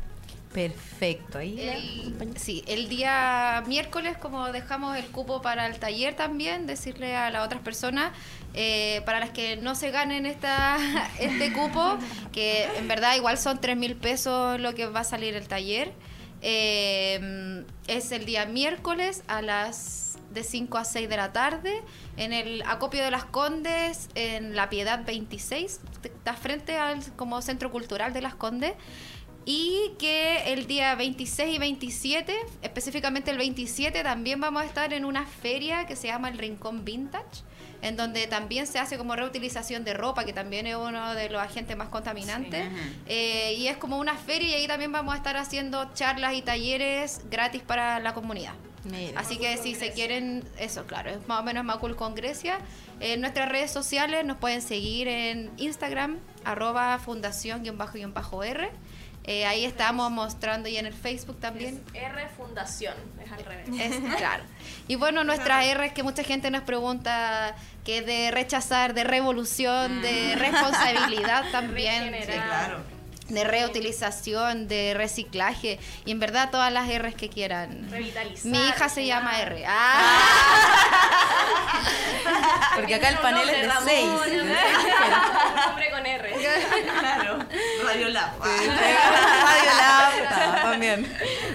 Perfecto. 0.54 1.38
Ahí 1.38 1.60
El, 2.20 2.38
sí, 2.38 2.64
el 2.68 2.90
día 2.90 3.64
miércoles, 3.68 4.18
como 4.18 4.52
dejamos 4.52 4.98
el 4.98 5.06
cupo 5.06 5.42
para 5.42 5.66
el 5.68 5.80
taller 5.80 6.16
también, 6.16 6.68
decirle 6.68 7.16
a 7.16 7.30
las 7.30 7.46
otras 7.46 7.62
personas, 7.62 8.12
eh, 8.54 9.02
para 9.06 9.20
las 9.20 9.30
que 9.30 9.56
no 9.58 9.76
se 9.76 9.92
ganen 9.92 10.26
esta, 10.26 10.78
este 11.20 11.54
cupo, 11.54 11.98
que 12.34 12.66
en 12.78 12.88
verdad 12.88 13.16
igual 13.16 13.38
son 13.38 13.62
3 13.62 13.78
mil 13.78 13.96
pesos 13.96 14.60
lo 14.60 14.76
que 14.76 14.88
va 14.88 15.02
a 15.02 15.06
salir 15.06 15.36
el 15.36 15.48
taller, 15.48 15.94
eh, 16.42 17.64
es 17.88 18.12
el 18.12 18.26
día 18.26 18.46
miércoles 18.46 19.24
a 19.28 19.42
las 19.42 20.11
de 20.34 20.44
5 20.44 20.78
a 20.78 20.86
6 20.86 21.10
de 21.10 21.18
la 21.18 21.34
tarde 21.34 21.82
en 22.18 22.34
el 22.34 22.64
acopio 22.66 23.04
de 23.04 23.12
las 23.12 23.26
Condes 23.26 24.10
en 24.16 24.56
La 24.56 24.70
Piedad 24.70 25.06
26, 25.06 25.82
está 26.04 26.34
frente 26.34 26.78
al 26.78 27.04
como 27.16 27.42
centro 27.42 27.72
cultural 27.72 28.14
de 28.14 28.22
las 28.22 28.36
Condes 28.36 28.74
y 29.46 29.94
que 29.98 30.54
el 30.54 30.68
día 30.68 30.94
26 30.96 31.56
y 31.56 31.58
27, 31.58 32.36
específicamente 32.62 33.32
el 33.32 33.38
27, 33.38 34.04
también 34.04 34.40
vamos 34.40 34.62
a 34.62 34.66
estar 34.66 34.94
en 34.94 35.04
una 35.04 35.26
feria 35.26 35.88
que 35.88 35.96
se 35.96 36.08
llama 36.08 36.30
el 36.30 36.38
Rincón 36.38 36.86
Vintage, 36.86 37.44
en 37.82 37.98
donde 37.98 38.28
también 38.28 38.68
se 38.68 38.78
hace 38.78 39.00
como 39.00 39.16
reutilización 39.16 39.84
de 39.84 39.96
ropa, 39.96 40.26
que 40.26 40.34
también 40.34 40.68
es 40.68 40.76
uno 40.76 41.16
de 41.16 41.30
los 41.30 41.42
agentes 41.42 41.76
más 41.76 41.90
contaminantes. 41.90 42.68
Eh, 43.08 43.56
y 43.58 43.68
es 43.68 43.78
como 43.78 43.98
una 43.98 44.16
feria 44.16 44.50
y 44.50 44.62
ahí 44.62 44.68
también 44.68 44.92
vamos 44.92 45.16
a 45.16 45.18
estar 45.18 45.36
haciendo 45.38 45.92
charlas 45.96 46.36
y 46.36 46.44
talleres 46.44 47.22
gratis 47.32 47.64
para 47.64 48.00
la 48.00 48.14
comunidad. 48.14 48.54
Mira. 48.84 49.20
Así 49.20 49.38
que 49.38 49.58
si 49.58 49.76
se 49.76 49.92
quieren, 49.92 50.44
eso 50.58 50.86
claro, 50.86 51.12
es 51.12 51.28
más 51.28 51.42
o 51.42 51.44
menos 51.44 51.64
Macul 51.64 51.96
con 51.96 52.16
Grecia. 52.16 52.58
En 53.00 53.22
nuestras 53.22 53.50
redes 53.50 53.72
sociales 53.72 54.26
nos 54.26 54.38
pueden 54.38 54.62
seguir 54.62 55.08
en 55.08 55.52
Instagram, 55.58 56.18
arroba 56.44 56.98
fundación-r. 57.00 58.72
Eh, 59.24 59.46
ahí 59.46 59.66
estamos 59.66 60.10
mostrando 60.10 60.68
y 60.68 60.78
en 60.78 60.88
el 60.88 60.94
Facebook 60.94 61.40
también. 61.40 61.84
R 61.94 62.28
Fundación, 62.36 62.96
es 63.24 63.32
al 63.32 63.46
revés. 63.46 63.68
Es 63.80 64.16
claro. 64.18 64.44
Y 64.88 64.96
bueno, 64.96 65.24
nuestras 65.24 65.66
R 65.66 65.94
que 65.94 66.02
mucha 66.02 66.24
gente 66.24 66.50
nos 66.50 66.64
pregunta 66.64 67.56
que 67.86 68.02
de 68.02 68.32
rechazar, 68.32 68.96
de 68.96 69.04
revolución, 69.04 70.02
de 70.02 70.36
responsabilidad 70.36 71.46
también. 71.52 72.04
Regenerar. 72.12 72.26
sí, 72.26 72.48
Claro. 72.48 73.01
De 73.34 73.44
reutilización, 73.44 74.68
de 74.68 74.94
reciclaje. 74.94 75.80
Y 76.06 76.12
en 76.12 76.20
verdad 76.20 76.50
todas 76.52 76.72
las 76.72 76.88
R's 76.88 77.16
que 77.16 77.30
quieran. 77.30 77.90
Revitalizar. 77.90 78.52
Mi 78.52 78.60
hija 78.68 78.90
se 78.90 79.06
llama 79.06 79.32
regenerar. 79.32 79.54
R. 79.54 79.66
Ah. 79.68 81.12
Porque 82.76 82.96
acá 82.96 83.10
el 83.10 83.18
panel 83.18 83.50
es 83.50 83.62
de 83.62 83.68
Ramón, 83.68 83.84
seis. 83.86 84.08
Un 84.08 84.20
hombre 85.70 85.92
con 85.92 86.06
R. 86.06 86.32
Claro. 87.02 87.40
Radio 87.84 88.10
Lab. 88.10 88.32
Radio 88.42 89.72
Lab, 89.78 90.62
también. 90.62 91.08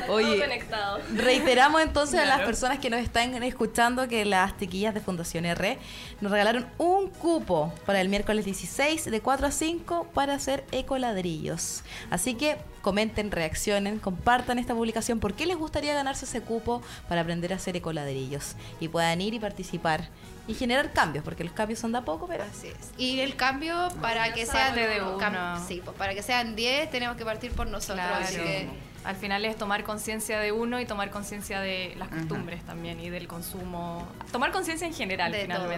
Oye, 0.08 0.38
conectado. 0.40 1.00
reiteramos 1.14 1.82
entonces 1.82 2.20
a 2.20 2.24
las 2.24 2.40
personas 2.40 2.78
que 2.78 2.90
nos 2.90 3.00
están 3.00 3.42
escuchando 3.42 4.08
que 4.08 4.24
las 4.24 4.56
chiquillas 4.58 4.94
de 4.94 5.00
Fundación 5.00 5.44
R 5.46 5.78
nos 6.20 6.32
regalaron 6.32 6.66
un 6.78 7.08
cupo 7.10 7.72
para 7.84 8.00
el 8.00 8.08
miércoles 8.08 8.44
16 8.44 9.06
de 9.06 9.20
4 9.20 9.46
a 9.46 9.50
5 9.50 10.08
para 10.14 10.34
hacer 10.34 10.64
ecoladrillos. 10.72 11.65
Así 12.10 12.34
que 12.34 12.56
comenten, 12.82 13.30
reaccionen, 13.30 13.98
compartan 13.98 14.58
esta 14.58 14.74
publicación. 14.74 15.20
¿Por 15.20 15.34
qué 15.34 15.46
les 15.46 15.56
gustaría 15.56 15.94
ganarse 15.94 16.24
ese 16.24 16.40
cupo 16.40 16.82
para 17.08 17.22
aprender 17.22 17.52
a 17.52 17.56
hacer 17.56 17.76
ecoladrillos? 17.76 18.54
Y 18.80 18.88
puedan 18.88 19.20
ir 19.20 19.34
y 19.34 19.38
participar 19.38 20.08
y 20.48 20.54
generar 20.54 20.92
cambios, 20.92 21.24
porque 21.24 21.42
los 21.42 21.52
cambios 21.52 21.80
son 21.80 21.92
de 21.92 21.98
a 21.98 22.02
poco, 22.02 22.26
pero 22.26 22.44
Así 22.44 22.68
es. 22.68 22.92
Y 22.96 23.20
el 23.20 23.34
cambio 23.36 23.88
para 24.00 24.32
que 24.32 24.46
sean 24.46 24.74
de 24.74 25.02
uno. 25.02 25.66
sí, 25.66 25.82
pues 25.84 25.96
para 25.96 26.14
que 26.14 26.22
sean 26.22 26.54
10 26.54 26.90
tenemos 26.90 27.16
que 27.16 27.24
partir 27.24 27.52
por 27.52 27.66
nosotros. 27.66 28.06
Claro. 28.06 28.24
Así 28.24 28.36
que 28.36 28.68
Al 29.04 29.16
final 29.16 29.44
es 29.44 29.56
tomar 29.56 29.84
conciencia 29.84 30.40
de 30.40 30.50
uno 30.52 30.80
y 30.80 30.84
tomar 30.84 31.10
conciencia 31.10 31.60
de 31.60 31.94
las 31.96 32.08
costumbres 32.08 32.64
también 32.64 32.98
y 33.00 33.08
del 33.08 33.28
consumo. 33.28 34.06
Tomar 34.32 34.50
conciencia 34.52 34.86
en 34.86 34.94
general, 34.94 35.32
De 35.32 35.46
todo. 35.46 35.68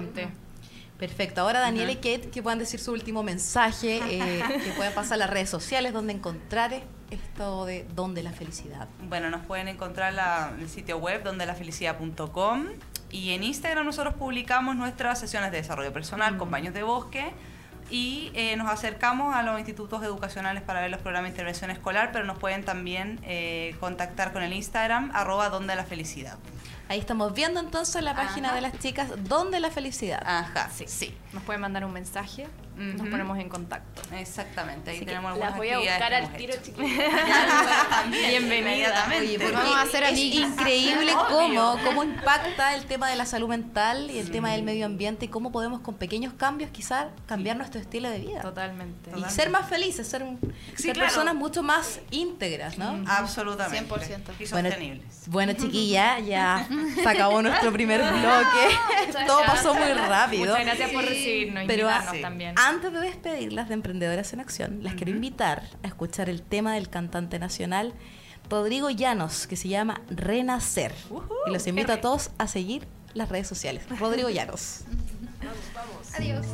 Perfecto. 0.98 1.42
Ahora 1.42 1.60
Daniela 1.60 1.92
y 1.92 1.96
Kate 1.96 2.28
que 2.30 2.42
puedan 2.42 2.58
decir 2.58 2.80
su 2.80 2.92
último 2.92 3.22
mensaje, 3.22 4.00
eh, 4.10 4.42
que 4.64 4.72
puedan 4.72 4.92
pasar 4.94 5.14
a 5.14 5.18
las 5.18 5.30
redes 5.30 5.48
sociales 5.48 5.92
donde 5.92 6.12
encontrar 6.12 6.72
esto 7.10 7.64
de 7.66 7.86
dónde 7.94 8.22
la 8.22 8.32
felicidad. 8.32 8.88
Bueno, 9.08 9.30
nos 9.30 9.46
pueden 9.46 9.68
encontrar 9.68 10.12
la- 10.12 10.52
el 10.58 10.68
sitio 10.68 10.98
web 10.98 11.22
donde 11.22 11.46
lafelicidad.com 11.46 12.66
y 13.10 13.30
en 13.30 13.44
Instagram 13.44 13.86
nosotros 13.86 14.14
publicamos 14.14 14.76
nuestras 14.76 15.18
sesiones 15.20 15.50
de 15.52 15.58
desarrollo 15.58 15.92
personal 15.92 16.36
con 16.36 16.50
baños 16.50 16.74
de 16.74 16.82
bosque 16.82 17.32
y 17.90 18.30
eh, 18.34 18.54
nos 18.56 18.68
acercamos 18.68 19.34
a 19.34 19.42
los 19.42 19.58
institutos 19.58 20.02
educacionales 20.02 20.62
para 20.62 20.80
ver 20.82 20.90
los 20.90 21.00
programas 21.00 21.30
de 21.30 21.36
intervención 21.36 21.70
escolar, 21.70 22.10
pero 22.12 22.24
nos 22.26 22.38
pueden 22.38 22.64
también 22.64 23.18
eh, 23.22 23.74
contactar 23.80 24.32
con 24.34 24.42
el 24.42 24.52
Instagram 24.52 25.10
arroba 25.14 25.48
donde 25.48 25.74
la 25.76 25.84
felicidad. 25.84 26.36
Ahí 26.88 26.98
estamos 26.98 27.34
viendo 27.34 27.60
entonces 27.60 28.02
la 28.02 28.14
página 28.14 28.48
Ajá. 28.48 28.56
de 28.56 28.62
las 28.62 28.78
chicas 28.78 29.10
dónde 29.24 29.60
la 29.60 29.70
felicidad. 29.70 30.22
Ajá, 30.24 30.70
sí. 30.74 30.84
sí. 30.88 31.14
Nos 31.34 31.42
pueden 31.42 31.60
mandar 31.60 31.84
un 31.84 31.92
mensaje, 31.92 32.48
nos 32.78 33.08
ponemos 33.08 33.38
en 33.38 33.48
contacto. 33.48 34.02
Exactamente, 34.14 34.90
ahí 34.90 34.96
Así 34.98 35.04
tenemos 35.06 35.30
algunas 35.32 35.50
Las 35.50 35.58
voy 35.58 35.70
a 35.70 35.78
buscar 35.78 36.14
al 36.14 36.32
tiro, 36.36 36.54
chiquillas. 36.62 36.90
Bienvenida. 38.10 39.04
Porque 39.08 39.52
Vamos 39.52 39.76
a 39.76 39.82
hacer 39.82 40.02
es 40.04 40.18
increíble 40.18 41.12
cómo, 41.28 41.76
cómo 41.84 42.04
impacta 42.04 42.74
el 42.74 42.84
tema 42.86 43.08
de 43.10 43.16
la 43.16 43.26
salud 43.26 43.48
mental 43.48 44.10
y 44.10 44.18
el 44.18 44.30
tema 44.30 44.52
del 44.52 44.62
medio 44.62 44.86
ambiente 44.86 45.26
y 45.26 45.28
cómo 45.28 45.50
podemos 45.52 45.80
con 45.80 45.94
pequeños 45.96 46.32
cambios 46.34 46.70
quizás 46.70 47.06
cambiar 47.26 47.56
nuestro 47.56 47.80
estilo 47.80 48.08
de 48.10 48.18
vida. 48.20 48.40
Totalmente. 48.40 49.10
Y 49.16 49.24
ser 49.30 49.50
más 49.50 49.68
felices, 49.68 50.06
ser, 50.06 50.22
un- 50.22 50.38
Sí, 50.76 50.84
ser 50.84 50.92
claro. 50.94 51.08
personas 51.08 51.34
mucho 51.34 51.62
más 51.62 52.00
íntegras, 52.10 52.78
¿no? 52.78 53.02
Absolutamente. 53.06 53.94
100%. 53.94 54.32
Y 54.38 54.46
Bueno, 54.50 54.68
sostenibles. 54.68 55.22
Bueno, 55.26 55.52
chiquilla, 55.52 56.18
ya 56.20 56.66
se 56.94 57.08
acabó 57.08 57.42
nuestro 57.42 57.72
primer 57.72 58.00
bloque. 58.00 59.24
Todo 59.26 59.42
pasó 59.44 59.74
muy 59.74 59.92
rápido. 59.92 60.46
Muchas 60.52 60.64
gracias 60.64 60.90
por 60.90 61.04
recibirnos, 61.04 61.64
Pero 61.66 61.88
también. 62.22 62.54
Antes 62.68 62.92
de 62.92 63.00
despedirlas 63.00 63.68
de 63.68 63.74
Emprendedoras 63.74 64.32
en 64.34 64.40
Acción, 64.40 64.82
las 64.82 64.94
quiero 64.94 65.10
invitar 65.10 65.62
a 65.82 65.86
escuchar 65.86 66.28
el 66.28 66.42
tema 66.42 66.74
del 66.74 66.90
cantante 66.90 67.38
nacional 67.38 67.94
Rodrigo 68.50 68.90
Llanos, 68.90 69.46
que 69.46 69.56
se 69.56 69.68
llama 69.68 70.02
Renacer. 70.10 70.94
y 71.46 71.50
los 71.50 71.66
invito 71.66 71.92
a 71.92 72.00
todos 72.02 72.30
a 72.36 72.46
seguir 72.46 72.86
las 73.14 73.30
redes 73.30 73.46
sociales. 73.46 73.84
Rodrigo 73.98 74.28
Llanos. 74.28 74.82
adiós. 76.14 76.46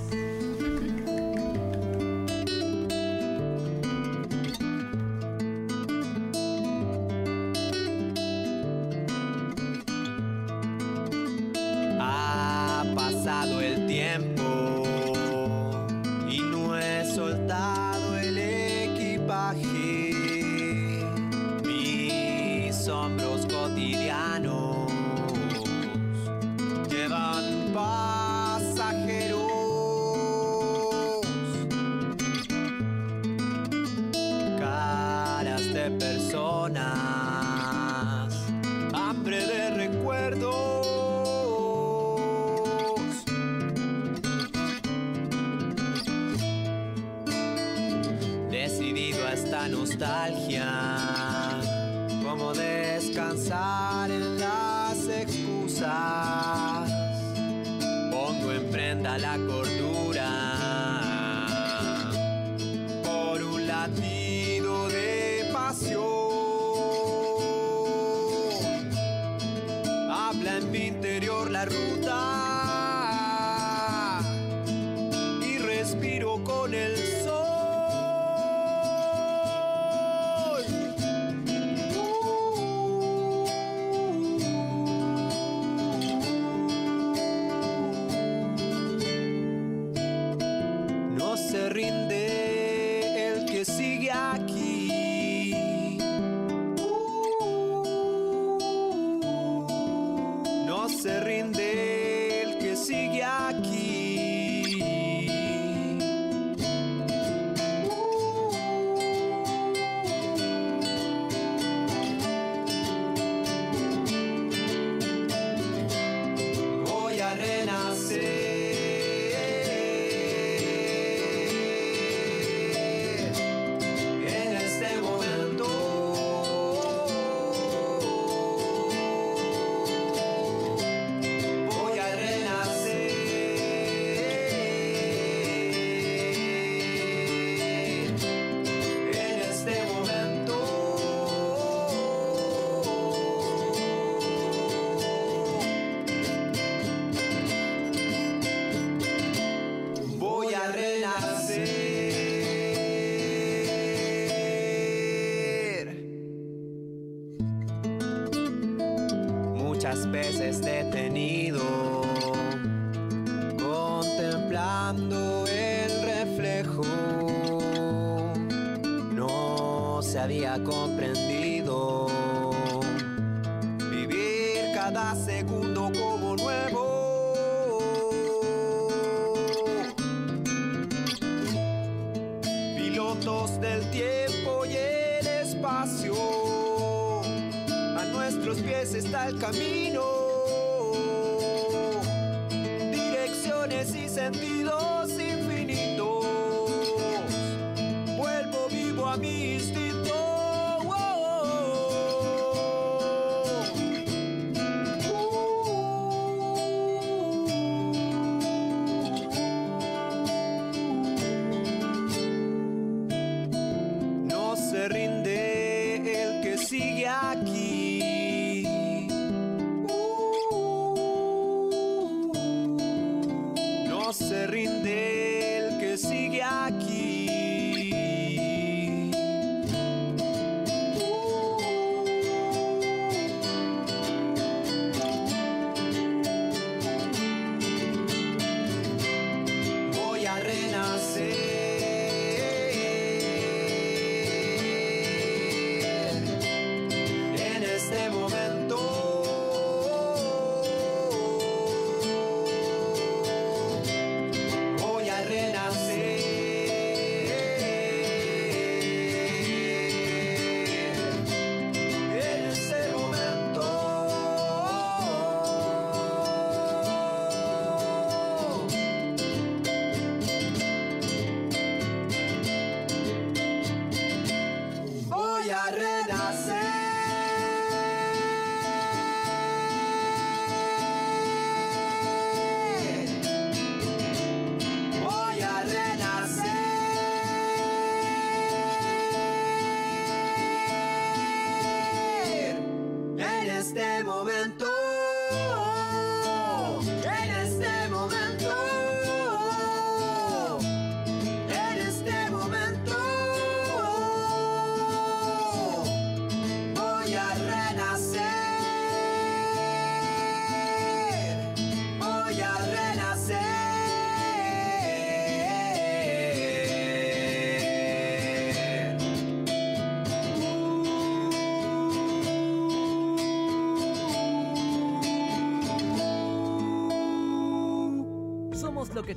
se 224.15 224.47
rinde 224.47 225.59
el 225.59 225.79
que 225.79 225.99
sigue 225.99 226.43
aquí. 226.43 227.14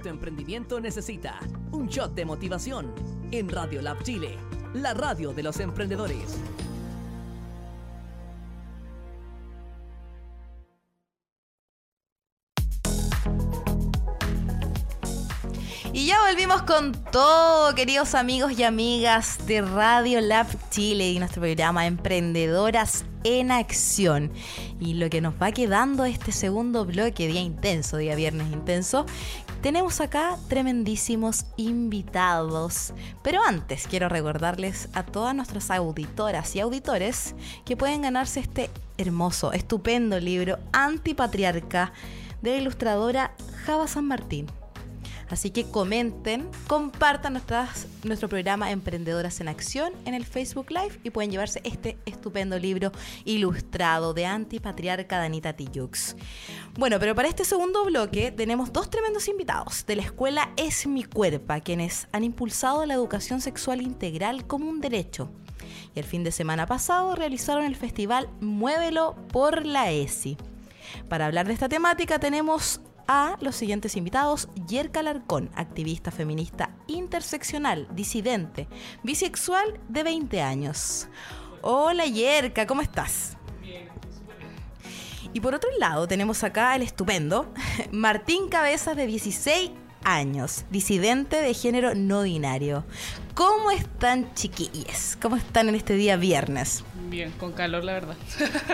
tu 0.07 0.13
emprendimiento 0.13 0.79
necesita. 0.79 1.37
Un 1.71 1.87
shot 1.87 2.13
de 2.15 2.23
motivación 2.23 2.93
en 3.31 3.49
Radio 3.49 3.81
Lab 3.81 4.01
Chile, 4.03 4.37
la 4.73 4.93
radio 4.93 5.33
de 5.33 5.43
los 5.43 5.59
emprendedores. 5.59 6.39
Y 15.91 16.05
ya 16.05 16.21
volvimos 16.29 16.61
con 16.61 16.93
todo, 17.11 17.75
queridos 17.75 18.15
amigos 18.15 18.57
y 18.57 18.63
amigas 18.63 19.45
de 19.45 19.61
Radio 19.61 20.21
Lab 20.21 20.47
Chile 20.69 21.09
y 21.09 21.19
nuestro 21.19 21.41
programa 21.41 21.85
Emprendedoras 21.85 23.03
en 23.23 23.51
Acción. 23.51 24.31
Y 24.79 24.93
lo 24.93 25.09
que 25.09 25.21
nos 25.21 25.33
va 25.41 25.51
quedando 25.51 26.05
este 26.05 26.31
segundo 26.31 26.85
bloque, 26.85 27.27
día 27.27 27.41
intenso, 27.41 27.97
día 27.97 28.15
viernes 28.15 28.51
intenso, 28.51 29.05
tenemos 29.61 30.01
acá 30.01 30.37
tremendísimos 30.47 31.45
invitados. 31.57 32.93
Pero 33.23 33.41
antes 33.43 33.87
quiero 33.87 34.07
recordarles 34.07 34.89
a 34.93 35.03
todas 35.03 35.33
nuestras 35.33 35.71
auditoras 35.71 36.55
y 36.55 36.59
auditores 36.59 37.33
que 37.65 37.75
pueden 37.75 38.03
ganarse 38.03 38.39
este 38.39 38.69
hermoso, 38.97 39.51
estupendo 39.51 40.19
libro 40.19 40.59
Antipatriarca 40.73 41.91
de 42.41 42.51
la 42.51 42.57
ilustradora 42.57 43.33
Java 43.65 43.87
San 43.87 44.05
Martín. 44.05 44.47
Así 45.29 45.51
que 45.51 45.69
comenten, 45.69 46.49
compartan 46.67 47.33
nuestras, 47.33 47.87
nuestro 48.03 48.29
programa 48.29 48.71
Emprendedoras 48.71 49.41
en 49.41 49.49
Acción 49.49 49.93
en 50.05 50.13
el 50.13 50.25
Facebook 50.25 50.71
Live 50.71 50.99
y 51.03 51.09
pueden 51.09 51.31
llevarse 51.31 51.61
este 51.65 51.97
estupendo 52.05 52.57
libro 52.57 52.91
ilustrado 53.25 54.13
de 54.13 54.25
antipatriarca 54.25 55.17
Danita 55.17 55.53
Tijux. 55.53 56.15
Bueno, 56.77 56.97
pero 56.99 57.13
para 57.13 57.27
este 57.27 57.43
segundo 57.43 57.83
bloque 57.83 58.31
tenemos 58.31 58.71
dos 58.71 58.89
tremendos 58.89 59.27
invitados 59.27 59.85
de 59.85 59.97
la 59.97 60.03
escuela 60.03 60.53
Es 60.55 60.87
mi 60.87 61.03
Cuerpa, 61.03 61.59
quienes 61.59 62.07
han 62.13 62.23
impulsado 62.23 62.85
la 62.85 62.93
educación 62.93 63.41
sexual 63.41 63.81
integral 63.81 64.47
como 64.47 64.69
un 64.69 64.79
derecho. 64.79 65.29
Y 65.93 65.99
el 65.99 66.05
fin 66.05 66.23
de 66.23 66.31
semana 66.31 66.67
pasado 66.67 67.15
realizaron 67.15 67.65
el 67.65 67.75
festival 67.75 68.29
Muévelo 68.39 69.15
por 69.31 69.65
la 69.65 69.91
ESI. 69.91 70.37
Para 71.09 71.25
hablar 71.25 71.47
de 71.47 71.53
esta 71.53 71.67
temática 71.67 72.19
tenemos 72.19 72.79
a 73.07 73.37
los 73.41 73.55
siguientes 73.55 73.95
invitados. 73.95 74.49
Yerka 74.67 75.01
Larcón, 75.01 75.49
activista 75.55 76.11
feminista 76.11 76.71
interseccional, 76.87 77.87
disidente, 77.91 78.67
bisexual 79.03 79.79
de 79.89 80.03
20 80.03 80.41
años. 80.41 81.07
Hola 81.61 82.05
Yerka, 82.05 82.67
¿cómo 82.67 82.81
estás? 82.81 83.37
Y 85.33 85.39
por 85.39 85.53
otro 85.53 85.69
lado 85.77 86.07
tenemos 86.07 86.43
acá 86.43 86.75
el 86.75 86.81
estupendo 86.81 87.51
Martín 87.91 88.49
Cabezas 88.49 88.95
de 88.95 89.07
16 89.07 89.71
años, 90.03 90.65
disidente 90.69 91.41
de 91.41 91.53
género 91.53 91.93
no 91.95 92.23
binario. 92.23 92.85
¿Cómo 93.33 93.71
están 93.71 94.33
chiquillas? 94.33 95.17
¿Cómo 95.21 95.35
están 95.35 95.69
en 95.69 95.75
este 95.75 95.93
día 95.93 96.15
viernes? 96.15 96.83
Bien, 97.09 97.31
con 97.31 97.53
calor 97.53 97.83
la 97.83 97.93
verdad. 97.93 98.15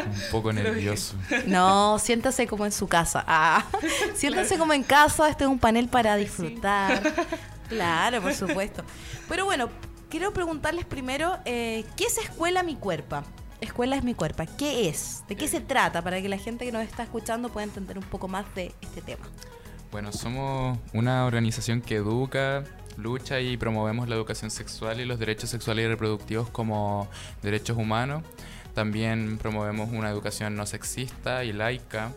Un 0.05 0.31
poco 0.31 0.51
nervioso. 0.53 1.15
No, 1.45 1.99
siéntase 1.99 2.47
como 2.47 2.65
en 2.65 2.71
su 2.71 2.87
casa. 2.87 3.23
Ah, 3.27 3.65
siéntase 4.15 4.57
como 4.57 4.73
en 4.73 4.83
casa, 4.83 5.29
este 5.29 5.43
es 5.43 5.49
un 5.49 5.59
panel 5.59 5.87
para 5.87 6.15
disfrutar. 6.15 7.01
Claro, 7.69 8.21
por 8.21 8.33
supuesto. 8.33 8.83
Pero 9.29 9.45
bueno, 9.45 9.69
quiero 10.09 10.33
preguntarles 10.33 10.85
primero, 10.85 11.37
eh, 11.45 11.85
¿qué 11.95 12.05
es 12.05 12.17
Escuela 12.17 12.63
Mi 12.63 12.75
Cuerpa? 12.75 13.23
Escuela 13.61 13.95
es 13.95 14.03
mi 14.03 14.13
cuerpo. 14.13 14.43
¿Qué 14.57 14.89
es? 14.89 15.23
¿De 15.29 15.37
qué 15.37 15.47
se 15.47 15.61
trata? 15.61 16.01
Para 16.01 16.21
que 16.21 16.27
la 16.27 16.37
gente 16.37 16.65
que 16.65 16.71
nos 16.73 16.83
está 16.83 17.03
escuchando 17.03 17.47
pueda 17.47 17.63
entender 17.63 17.97
un 17.97 18.03
poco 18.03 18.27
más 18.27 18.45
de 18.55 18.73
este 18.81 19.01
tema. 19.01 19.25
Bueno, 19.89 20.11
somos 20.11 20.77
una 20.91 21.25
organización 21.25 21.81
que 21.81 21.95
educa, 21.95 22.65
lucha 22.97 23.39
y 23.39 23.57
promovemos 23.57 24.07
la 24.07 24.15
educación 24.15 24.51
sexual 24.51 24.99
y 24.99 25.05
los 25.05 25.19
derechos 25.19 25.49
sexuales 25.49 25.85
y 25.85 25.87
reproductivos 25.87 26.49
como 26.49 27.07
derechos 27.41 27.77
humanos. 27.77 28.23
También 28.73 29.37
promovemos 29.37 29.89
una 29.91 30.09
educación 30.09 30.55
no 30.55 30.65
sexista 30.65 31.43
y 31.43 31.53
laica. 31.53 32.11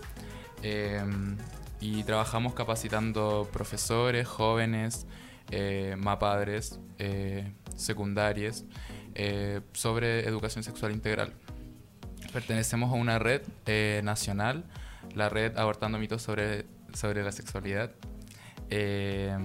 eh, 0.62 1.02
y 1.80 2.02
trabajamos 2.04 2.54
capacitando 2.54 3.48
profesores, 3.52 4.26
jóvenes, 4.26 5.06
eh, 5.50 5.94
mapadres, 5.98 6.80
eh, 6.98 7.52
secundarias, 7.76 8.64
eh, 9.14 9.60
sobre 9.72 10.26
educación 10.26 10.64
sexual 10.64 10.92
integral. 10.92 11.32
Pertenecemos 12.32 12.90
a 12.90 12.94
una 12.94 13.18
red 13.18 13.42
eh, 13.66 14.00
nacional, 14.04 14.64
la 15.14 15.28
red 15.28 15.56
Abortando 15.56 15.98
mitos 15.98 16.22
sobre, 16.22 16.64
sobre 16.92 17.22
la 17.22 17.32
sexualidad, 17.32 17.92
eh, 18.70 19.36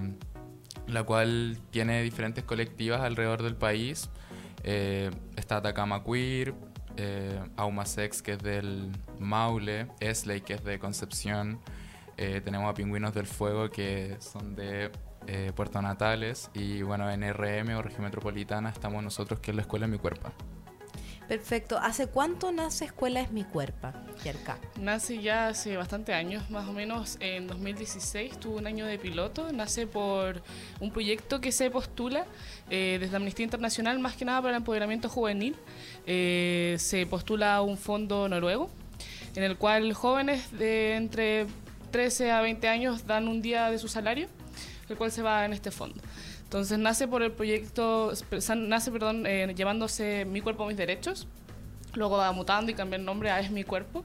la 0.91 1.03
cual 1.03 1.57
tiene 1.71 2.03
diferentes 2.03 2.43
colectivas 2.43 3.01
alrededor 3.01 3.43
del 3.43 3.55
país. 3.55 4.09
Eh, 4.63 5.09
está 5.35 5.57
Atacama 5.57 6.03
Queer, 6.03 6.53
eh, 6.97 7.39
Auma 7.57 7.85
Sex, 7.85 8.21
que 8.21 8.33
es 8.33 8.39
del 8.39 8.91
Maule, 9.19 9.87
Esley, 9.99 10.41
que 10.41 10.53
es 10.53 10.63
de 10.63 10.79
Concepción. 10.79 11.59
Eh, 12.17 12.41
tenemos 12.43 12.69
a 12.69 12.73
Pingüinos 12.73 13.13
del 13.13 13.25
Fuego, 13.25 13.69
que 13.69 14.17
son 14.19 14.55
de 14.55 14.91
eh, 15.27 15.51
Puerto 15.55 15.81
Natales. 15.81 16.51
Y 16.53 16.81
bueno, 16.81 17.09
en 17.09 17.21
RM 17.21 17.75
o 17.75 17.81
Región 17.81 18.03
Metropolitana 18.03 18.69
estamos 18.69 19.03
nosotros, 19.03 19.39
que 19.39 19.51
es 19.51 19.55
la 19.55 19.61
Escuela 19.61 19.85
en 19.85 19.91
Mi 19.91 19.97
Cuerpo. 19.97 20.31
Perfecto. 21.31 21.77
¿Hace 21.77 22.07
cuánto 22.07 22.51
nace 22.51 22.83
Escuela 22.83 23.21
es 23.21 23.31
mi 23.31 23.45
cuerpo, 23.45 23.87
Yerka? 24.21 24.57
Nace 24.77 25.21
ya 25.21 25.47
hace 25.47 25.77
bastante 25.77 26.13
años, 26.13 26.49
más 26.49 26.67
o 26.67 26.73
menos 26.73 27.15
en 27.21 27.47
2016, 27.47 28.37
tuvo 28.37 28.57
un 28.57 28.67
año 28.67 28.85
de 28.85 28.99
piloto. 28.99 29.49
Nace 29.53 29.87
por 29.87 30.43
un 30.81 30.91
proyecto 30.91 31.39
que 31.39 31.53
se 31.53 31.71
postula 31.71 32.25
eh, 32.69 32.97
desde 32.99 33.15
Amnistía 33.15 33.45
Internacional, 33.45 33.97
más 33.99 34.17
que 34.17 34.25
nada 34.25 34.41
para 34.41 34.57
el 34.57 34.57
empoderamiento 34.57 35.07
juvenil. 35.07 35.55
Eh, 36.05 36.75
se 36.79 37.05
postula 37.05 37.61
un 37.61 37.77
fondo 37.77 38.27
noruego, 38.27 38.69
en 39.33 39.43
el 39.43 39.55
cual 39.55 39.93
jóvenes 39.93 40.51
de 40.51 40.95
entre 40.97 41.47
13 41.91 42.29
a 42.31 42.41
20 42.41 42.67
años 42.67 43.07
dan 43.07 43.29
un 43.29 43.41
día 43.41 43.71
de 43.71 43.77
su 43.77 43.87
salario, 43.87 44.27
el 44.89 44.97
cual 44.97 45.13
se 45.13 45.21
va 45.21 45.45
en 45.45 45.53
este 45.53 45.71
fondo. 45.71 46.01
Entonces 46.51 46.79
nace 46.79 47.07
por 47.07 47.23
el 47.23 47.31
proyecto, 47.31 48.11
nace, 48.57 48.91
perdón, 48.91 49.25
eh, 49.25 49.53
llevándose 49.55 50.25
Mi 50.25 50.41
Cuerpo, 50.41 50.65
Mis 50.65 50.75
Derechos. 50.75 51.25
Luego 51.93 52.17
va 52.17 52.29
mutando 52.33 52.69
y 52.69 52.73
cambia 52.73 52.97
el 52.97 53.05
nombre 53.05 53.31
a 53.31 53.39
Es 53.39 53.51
Mi 53.51 53.63
Cuerpo. 53.63 54.03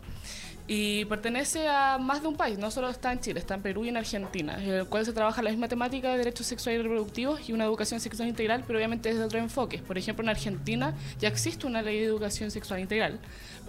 Y 0.68 1.06
pertenece 1.06 1.66
a 1.66 1.98
más 1.98 2.22
de 2.22 2.28
un 2.28 2.36
país, 2.36 2.56
no 2.56 2.70
solo 2.70 2.88
está 2.88 3.10
en 3.10 3.18
Chile, 3.18 3.40
está 3.40 3.54
en 3.54 3.62
Perú 3.62 3.84
y 3.84 3.88
en 3.88 3.96
Argentina, 3.96 4.62
en 4.62 4.70
el 4.70 4.86
cual 4.86 5.04
se 5.04 5.12
trabaja 5.12 5.42
la 5.42 5.50
misma 5.50 5.66
temática 5.66 6.12
de 6.12 6.18
derechos 6.18 6.46
sexuales 6.46 6.78
y 6.78 6.82
reproductivos 6.84 7.48
y 7.48 7.52
una 7.52 7.64
educación 7.64 7.98
sexual 7.98 8.28
integral, 8.28 8.62
pero 8.64 8.78
obviamente 8.78 9.08
desde 9.08 9.24
otro 9.24 9.40
enfoque. 9.40 9.78
Por 9.78 9.98
ejemplo, 9.98 10.22
en 10.22 10.28
Argentina 10.28 10.94
ya 11.18 11.26
existe 11.26 11.66
una 11.66 11.82
ley 11.82 11.98
de 11.98 12.04
educación 12.04 12.52
sexual 12.52 12.78
integral. 12.78 13.18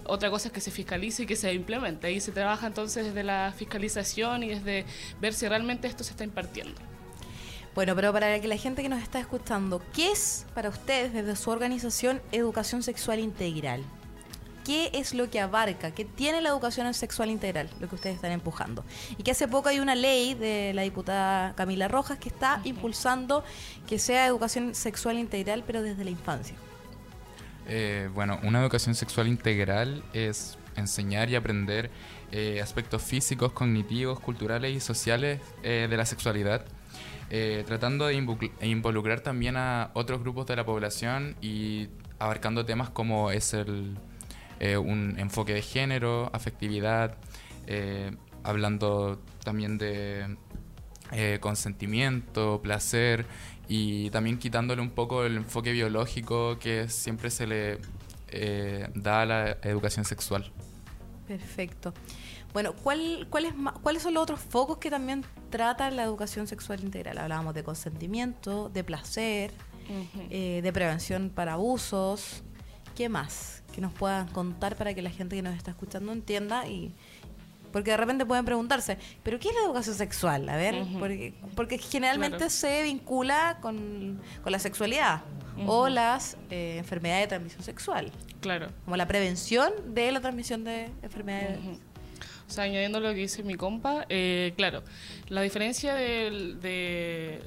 Otra 0.04 0.30
cosa 0.30 0.48
es 0.48 0.54
que 0.54 0.60
se 0.60 0.70
fiscalice 0.70 1.24
y 1.24 1.26
que 1.26 1.34
se 1.34 1.52
implemente. 1.52 2.12
Y 2.12 2.20
se 2.20 2.30
trabaja 2.30 2.68
entonces 2.68 3.06
desde 3.06 3.24
la 3.24 3.52
fiscalización 3.56 4.44
y 4.44 4.50
desde 4.50 4.84
ver 5.20 5.34
si 5.34 5.48
realmente 5.48 5.88
esto 5.88 6.04
se 6.04 6.12
está 6.12 6.22
impartiendo. 6.22 6.80
Bueno, 7.78 7.94
pero 7.94 8.12
para 8.12 8.40
que 8.40 8.48
la 8.48 8.56
gente 8.56 8.82
que 8.82 8.88
nos 8.88 9.00
está 9.00 9.20
escuchando, 9.20 9.80
¿qué 9.94 10.10
es 10.10 10.46
para 10.52 10.68
ustedes 10.68 11.12
desde 11.12 11.36
su 11.36 11.48
organización 11.48 12.20
educación 12.32 12.82
sexual 12.82 13.20
integral? 13.20 13.84
¿Qué 14.64 14.90
es 14.94 15.14
lo 15.14 15.30
que 15.30 15.38
abarca? 15.38 15.92
¿Qué 15.92 16.04
tiene 16.04 16.40
la 16.40 16.48
educación 16.48 16.92
sexual 16.92 17.30
integral? 17.30 17.70
Lo 17.78 17.88
que 17.88 17.94
ustedes 17.94 18.16
están 18.16 18.32
empujando. 18.32 18.84
Y 19.16 19.22
que 19.22 19.30
hace 19.30 19.46
poco 19.46 19.68
hay 19.68 19.78
una 19.78 19.94
ley 19.94 20.34
de 20.34 20.72
la 20.74 20.82
diputada 20.82 21.54
Camila 21.54 21.86
Rojas 21.86 22.18
que 22.18 22.30
está 22.30 22.60
impulsando 22.64 23.44
que 23.86 24.00
sea 24.00 24.26
educación 24.26 24.74
sexual 24.74 25.16
integral, 25.16 25.62
pero 25.64 25.80
desde 25.80 26.02
la 26.02 26.10
infancia. 26.10 26.56
Eh, 27.68 28.10
bueno, 28.12 28.40
una 28.42 28.60
educación 28.60 28.96
sexual 28.96 29.28
integral 29.28 30.02
es 30.12 30.58
enseñar 30.74 31.30
y 31.30 31.36
aprender 31.36 31.92
eh, 32.32 32.60
aspectos 32.60 33.02
físicos, 33.02 33.52
cognitivos, 33.52 34.18
culturales 34.18 34.74
y 34.74 34.80
sociales 34.80 35.40
eh, 35.62 35.86
de 35.88 35.96
la 35.96 36.06
sexualidad, 36.06 36.64
eh, 37.30 37.64
tratando 37.66 38.06
de 38.06 38.14
involucrar 38.62 39.20
también 39.20 39.56
a 39.56 39.90
otros 39.94 40.20
grupos 40.20 40.46
de 40.46 40.56
la 40.56 40.64
población 40.64 41.36
y 41.40 41.88
abarcando 42.18 42.64
temas 42.64 42.90
como 42.90 43.30
es 43.30 43.54
el, 43.54 43.96
eh, 44.60 44.76
un 44.76 45.16
enfoque 45.18 45.54
de 45.54 45.62
género, 45.62 46.30
afectividad, 46.32 47.16
eh, 47.66 48.10
hablando 48.42 49.20
también 49.44 49.78
de 49.78 50.36
eh, 51.12 51.38
consentimiento, 51.40 52.60
placer 52.60 53.24
y 53.68 54.10
también 54.10 54.38
quitándole 54.38 54.82
un 54.82 54.90
poco 54.90 55.24
el 55.24 55.36
enfoque 55.36 55.72
biológico 55.72 56.58
que 56.58 56.88
siempre 56.88 57.30
se 57.30 57.46
le 57.46 57.78
da 58.94 59.22
a 59.22 59.26
la 59.26 59.50
educación 59.62 60.04
sexual. 60.04 60.52
Perfecto. 61.26 61.94
Bueno, 62.52 62.72
¿cuál, 62.72 63.26
cuál 63.30 63.44
es 63.44 63.52
¿cuáles 63.82 64.02
son 64.02 64.14
los 64.14 64.22
otros 64.22 64.40
focos 64.40 64.78
que 64.78 64.90
también 64.90 65.24
trata 65.50 65.90
la 65.90 66.02
educación 66.02 66.46
sexual 66.46 66.80
integral? 66.82 67.18
Hablábamos 67.18 67.54
de 67.54 67.62
consentimiento, 67.62 68.68
de 68.70 68.84
placer, 68.84 69.52
eh, 70.30 70.60
de 70.62 70.72
prevención 70.72 71.30
para 71.30 71.54
abusos. 71.54 72.42
¿Qué 72.96 73.08
más? 73.08 73.62
Que 73.74 73.80
nos 73.80 73.92
puedan 73.92 74.28
contar 74.28 74.76
para 74.76 74.92
que 74.94 75.02
la 75.02 75.10
gente 75.10 75.36
que 75.36 75.42
nos 75.42 75.54
está 75.56 75.70
escuchando 75.72 76.12
entienda 76.12 76.66
y... 76.66 76.94
Porque 77.72 77.90
de 77.90 77.98
repente 77.98 78.24
pueden 78.24 78.46
preguntarse, 78.46 78.96
¿pero 79.22 79.38
qué 79.38 79.48
es 79.50 79.54
la 79.54 79.60
educación 79.60 79.94
sexual? 79.94 80.48
A 80.48 80.56
ver, 80.56 80.86
porque, 80.98 81.34
porque 81.54 81.76
generalmente 81.76 82.38
Claro. 82.38 82.50
se 82.50 82.82
vincula 82.82 83.58
con, 83.60 84.18
con 84.42 84.52
la 84.52 84.58
sexualidad 84.58 85.20
o 85.66 85.88
las 85.90 86.38
eh, 86.50 86.76
enfermedades 86.78 87.24
de 87.24 87.28
transmisión 87.28 87.62
sexual, 87.62 88.10
Claro. 88.40 88.68
como 88.84 88.96
la 88.96 89.06
prevención 89.06 89.70
de 89.88 90.10
la 90.12 90.20
transmisión 90.20 90.64
de 90.64 90.90
enfermedades. 91.02 91.58
O 92.48 92.50
sea, 92.50 92.64
añadiendo 92.64 92.98
lo 92.98 93.10
que 93.10 93.20
dice 93.20 93.42
mi 93.42 93.56
compa, 93.56 94.06
eh, 94.08 94.54
claro, 94.56 94.82
la 95.28 95.42
diferencia 95.42 95.94
de, 95.94 97.42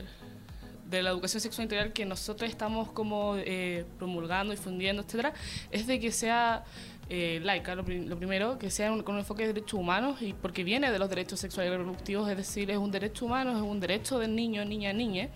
de 0.91 1.01
la 1.01 1.09
educación 1.09 1.41
sexual 1.41 1.63
integral 1.63 1.93
que 1.93 2.05
nosotros 2.05 2.49
estamos 2.49 2.91
como 2.91 3.35
eh, 3.37 3.85
promulgando, 3.97 4.51
difundiendo, 4.51 5.01
etcétera, 5.01 5.33
es 5.71 5.87
de 5.87 5.99
que 5.99 6.11
sea 6.11 6.65
eh, 7.09 7.39
laica, 7.43 7.73
lo, 7.75 7.83
lo 7.83 8.17
primero, 8.17 8.59
que 8.59 8.69
sea 8.69 8.89
con 9.03 9.15
un 9.15 9.19
enfoque 9.19 9.43
de 9.43 9.53
derechos 9.53 9.79
humanos, 9.79 10.21
y 10.21 10.33
porque 10.33 10.63
viene 10.63 10.91
de 10.91 10.99
los 10.99 11.09
derechos 11.09 11.39
sexuales 11.39 11.73
y 11.73 11.77
reproductivos, 11.77 12.29
es 12.29 12.37
decir, 12.37 12.69
es 12.69 12.77
un 12.77 12.91
derecho 12.91 13.25
humano, 13.25 13.55
es 13.55 13.63
un 13.63 13.79
derecho 13.79 14.19
del 14.19 14.35
niño, 14.35 14.63
niña, 14.65 14.93
niñe, 14.93 15.29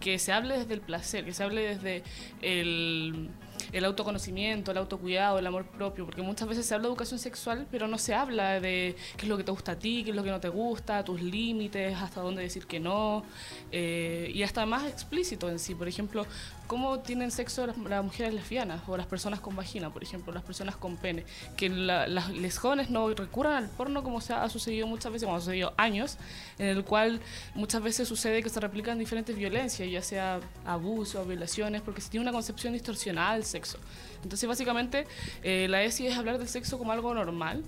que 0.00 0.18
se 0.18 0.32
hable 0.32 0.58
desde 0.58 0.74
el 0.74 0.80
placer, 0.80 1.24
que 1.24 1.32
se 1.32 1.42
hable 1.42 1.76
desde 1.76 2.02
el, 2.40 3.28
el 3.70 3.84
autoconocimiento, 3.84 4.70
el 4.70 4.78
autocuidado, 4.78 5.38
el 5.38 5.46
amor 5.46 5.66
propio, 5.66 6.04
porque 6.04 6.22
muchas 6.22 6.48
veces 6.48 6.66
se 6.66 6.74
habla 6.74 6.88
de 6.88 6.92
educación 6.92 7.18
sexual, 7.18 7.66
pero 7.70 7.86
no 7.86 7.98
se 7.98 8.14
habla 8.14 8.60
de 8.60 8.96
qué 9.16 9.26
es 9.26 9.28
lo 9.28 9.36
que 9.36 9.44
te 9.44 9.52
gusta 9.52 9.72
a 9.72 9.78
ti, 9.78 10.02
qué 10.04 10.10
es 10.10 10.16
lo 10.16 10.24
que 10.24 10.30
no 10.30 10.40
te 10.40 10.48
gusta, 10.48 11.04
tus 11.04 11.20
límites, 11.20 11.96
hasta 11.96 12.20
dónde 12.20 12.42
decir 12.42 12.66
que 12.66 12.80
no, 12.80 13.24
eh, 13.70 14.30
y 14.34 14.42
hasta 14.42 14.66
más 14.66 14.84
explícito 14.84 15.48
en 15.48 15.58
sí. 15.58 15.74
Por 15.74 15.88
ejemplo, 15.88 16.26
cómo 16.72 17.00
tienen 17.00 17.30
sexo 17.30 17.66
las, 17.66 17.76
mujeres 18.02 18.32
lesbianas 18.32 18.80
o 18.88 18.96
las 18.96 19.04
personas 19.04 19.40
con 19.40 19.54
vagina, 19.54 19.92
por 19.92 20.02
ejemplo, 20.02 20.32
las 20.32 20.42
personas 20.42 20.74
con 20.74 20.96
pene. 20.96 21.26
Que 21.54 21.68
la- 21.68 22.06
las 22.06 22.30
les 22.30 22.56
jóvenes 22.56 22.88
no 22.88 23.10
recurran 23.10 23.52
al 23.56 23.68
porno 23.68 24.02
como 24.02 24.22
se 24.22 24.32
ha, 24.32 24.42
ha 24.42 24.48
sucedido 24.48 24.86
muchas 24.86 25.12
veces, 25.12 25.26
como 25.26 25.36
ha 25.36 25.40
sucedido 25.40 25.74
años, 25.76 26.16
en 26.58 26.68
el 26.68 26.82
cual 26.82 27.20
muchas 27.54 27.82
veces 27.82 28.08
sucede 28.08 28.42
que 28.42 28.48
se 28.48 28.58
replican 28.58 28.98
diferentes 28.98 29.36
violencias, 29.36 29.86
ya 29.90 30.00
sea 30.00 30.40
abuso, 30.64 31.22
violaciones, 31.26 31.82
porque 31.82 32.00
se 32.00 32.08
tiene 32.08 32.22
una 32.22 32.32
concepción 32.32 32.72
distorsionada 32.72 33.34
del 33.34 33.44
sexo. 33.44 33.76
Entonces, 34.22 34.48
básicamente, 34.48 35.06
eh, 35.42 35.66
la 35.68 35.82
ESI 35.82 36.06
es 36.06 36.16
hablar 36.16 36.38
del 36.38 36.48
sexo 36.48 36.78
como 36.78 36.92
algo 36.92 37.12
normal, 37.12 37.64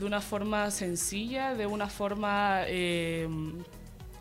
de 0.00 0.04
una 0.04 0.20
forma 0.20 0.72
sencilla, 0.72 1.54
de 1.54 1.66
una 1.66 1.86
forma... 1.88 2.62
eh, 2.66 3.28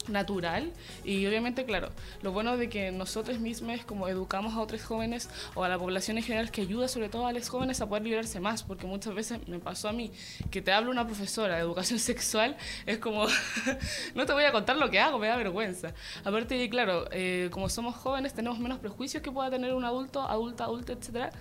natural. 0.10 0.72
Y 1.04 1.26
obviamente 1.26 1.66
claro 1.66 1.90
lo 2.22 2.32
bueno 2.32 2.58
de 2.58 2.70
que 2.70 2.92
nosotros 2.92 3.40
mismos 3.40 3.84
como 3.86 4.08
educamos 4.08 4.54
a 4.54 4.62
otros 4.62 4.84
jóvenes 4.84 5.30
o 5.56 5.64
a 5.64 5.70
la 5.70 5.78
población 5.78 6.18
en 6.18 6.24
general 6.24 6.52
que 6.52 6.62
ayuda 6.62 6.88
sobre 6.88 7.10
todo 7.10 7.28
a 7.28 7.34
los 7.34 7.50
jóvenes 7.50 7.82
a 7.82 7.88
poder 7.88 8.04
liberarse 8.04 8.40
más 8.40 8.64
porque 8.64 8.88
muchas 8.88 9.14
veces 9.14 9.40
me 9.48 9.60
pasó 9.60 9.90
a 9.90 9.94
mí 9.94 10.12
que 10.52 10.62
te 10.62 10.72
habla 10.72 10.90
una 10.90 11.06
profesora 11.06 11.56
de 11.56 11.62
educación 11.62 12.00
sexual 12.12 12.56
es 12.86 12.98
como 13.00 13.26
no 14.16 14.26
te 14.26 14.34
voy 14.34 14.44
a 14.44 14.52
contar 14.52 14.78
lo 14.78 14.90
que 14.90 15.00
hago 15.00 15.20
me 15.20 15.28
da 15.28 15.38
vergüenza. 15.38 15.94
Aparte 16.24 16.56
de 16.56 16.70
claro 16.70 17.06
eh, 17.12 17.50
como 17.52 17.70
somos 17.70 17.96
jóvenes 17.96 18.34
tenemos 18.34 18.60
menos 18.60 18.80
prejuicios 18.80 19.22
que 19.22 19.32
pueda 19.32 19.50
tener 19.50 19.74
un 19.74 19.86
adulto 19.86 20.22
adulta 20.22 20.66
adulta 20.66 20.94
etcétera. 20.94 21.32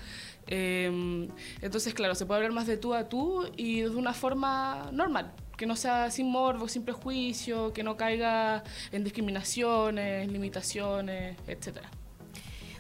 Eh, 0.49 1.29
entonces, 1.61 1.93
claro, 1.95 2.15
se 2.15 2.25
puede 2.25 2.39
hablar 2.39 2.53
más 2.53 2.67
de 2.67 2.77
tú 2.77 2.95
a 2.95 3.09
tú 3.09 3.51
y 3.57 3.81
de 3.81 3.91
una 3.91 4.13
forma 4.13 4.91
normal, 4.93 5.33
que 5.57 5.67
no 5.67 5.77
sea 5.77 6.11
sin 6.11 6.31
morbo, 6.31 6.69
sin 6.69 6.85
prejuicio, 6.85 7.73
que 7.73 7.83
no 7.83 7.97
caiga 7.97 8.63
en 8.93 9.05
discriminaciones, 9.05 10.31
limitaciones, 10.31 11.37
etcétera. 11.47 11.91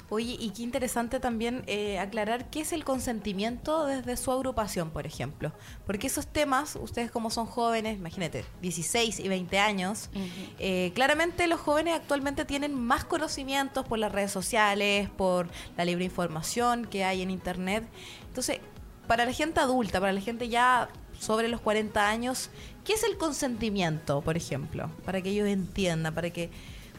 Oye, 0.08 0.36
y 0.38 0.50
qué 0.50 0.62
interesante 0.62 1.18
también 1.18 1.64
eh, 1.66 1.98
aclarar 1.98 2.48
qué 2.48 2.60
es 2.60 2.72
el 2.72 2.84
consentimiento 2.84 3.86
desde 3.86 4.16
su 4.16 4.30
agrupación, 4.30 4.90
por 4.90 5.04
ejemplo. 5.04 5.52
Porque 5.84 6.06
esos 6.06 6.28
temas, 6.28 6.76
ustedes 6.80 7.10
como 7.10 7.28
son 7.30 7.46
jóvenes, 7.46 7.98
imagínate, 7.98 8.44
16 8.62 9.18
y 9.18 9.28
20 9.28 9.58
años, 9.58 10.08
eh, 10.60 10.92
claramente 10.94 11.48
los 11.48 11.58
jóvenes 11.58 11.94
actualmente 11.96 12.44
tienen 12.44 12.72
más 12.72 13.04
conocimientos 13.04 13.84
por 13.84 13.98
las 13.98 14.12
redes 14.12 14.30
sociales, 14.30 15.10
por 15.10 15.48
la 15.76 15.84
libre 15.84 16.04
información 16.04 16.84
que 16.84 17.02
hay 17.02 17.22
en 17.22 17.32
Internet. 17.32 17.82
Entonces, 18.28 18.60
para 19.08 19.24
la 19.24 19.32
gente 19.32 19.58
adulta, 19.58 19.98
para 19.98 20.12
la 20.12 20.20
gente 20.20 20.48
ya 20.48 20.88
sobre 21.18 21.48
los 21.48 21.60
40 21.60 22.08
años, 22.08 22.50
¿qué 22.84 22.92
es 22.92 23.04
el 23.04 23.16
consentimiento, 23.16 24.20
por 24.20 24.36
ejemplo? 24.36 24.90
Para 25.04 25.20
que 25.22 25.30
ellos 25.30 25.48
entiendan, 25.48 26.14
para 26.14 26.30
que... 26.30 26.50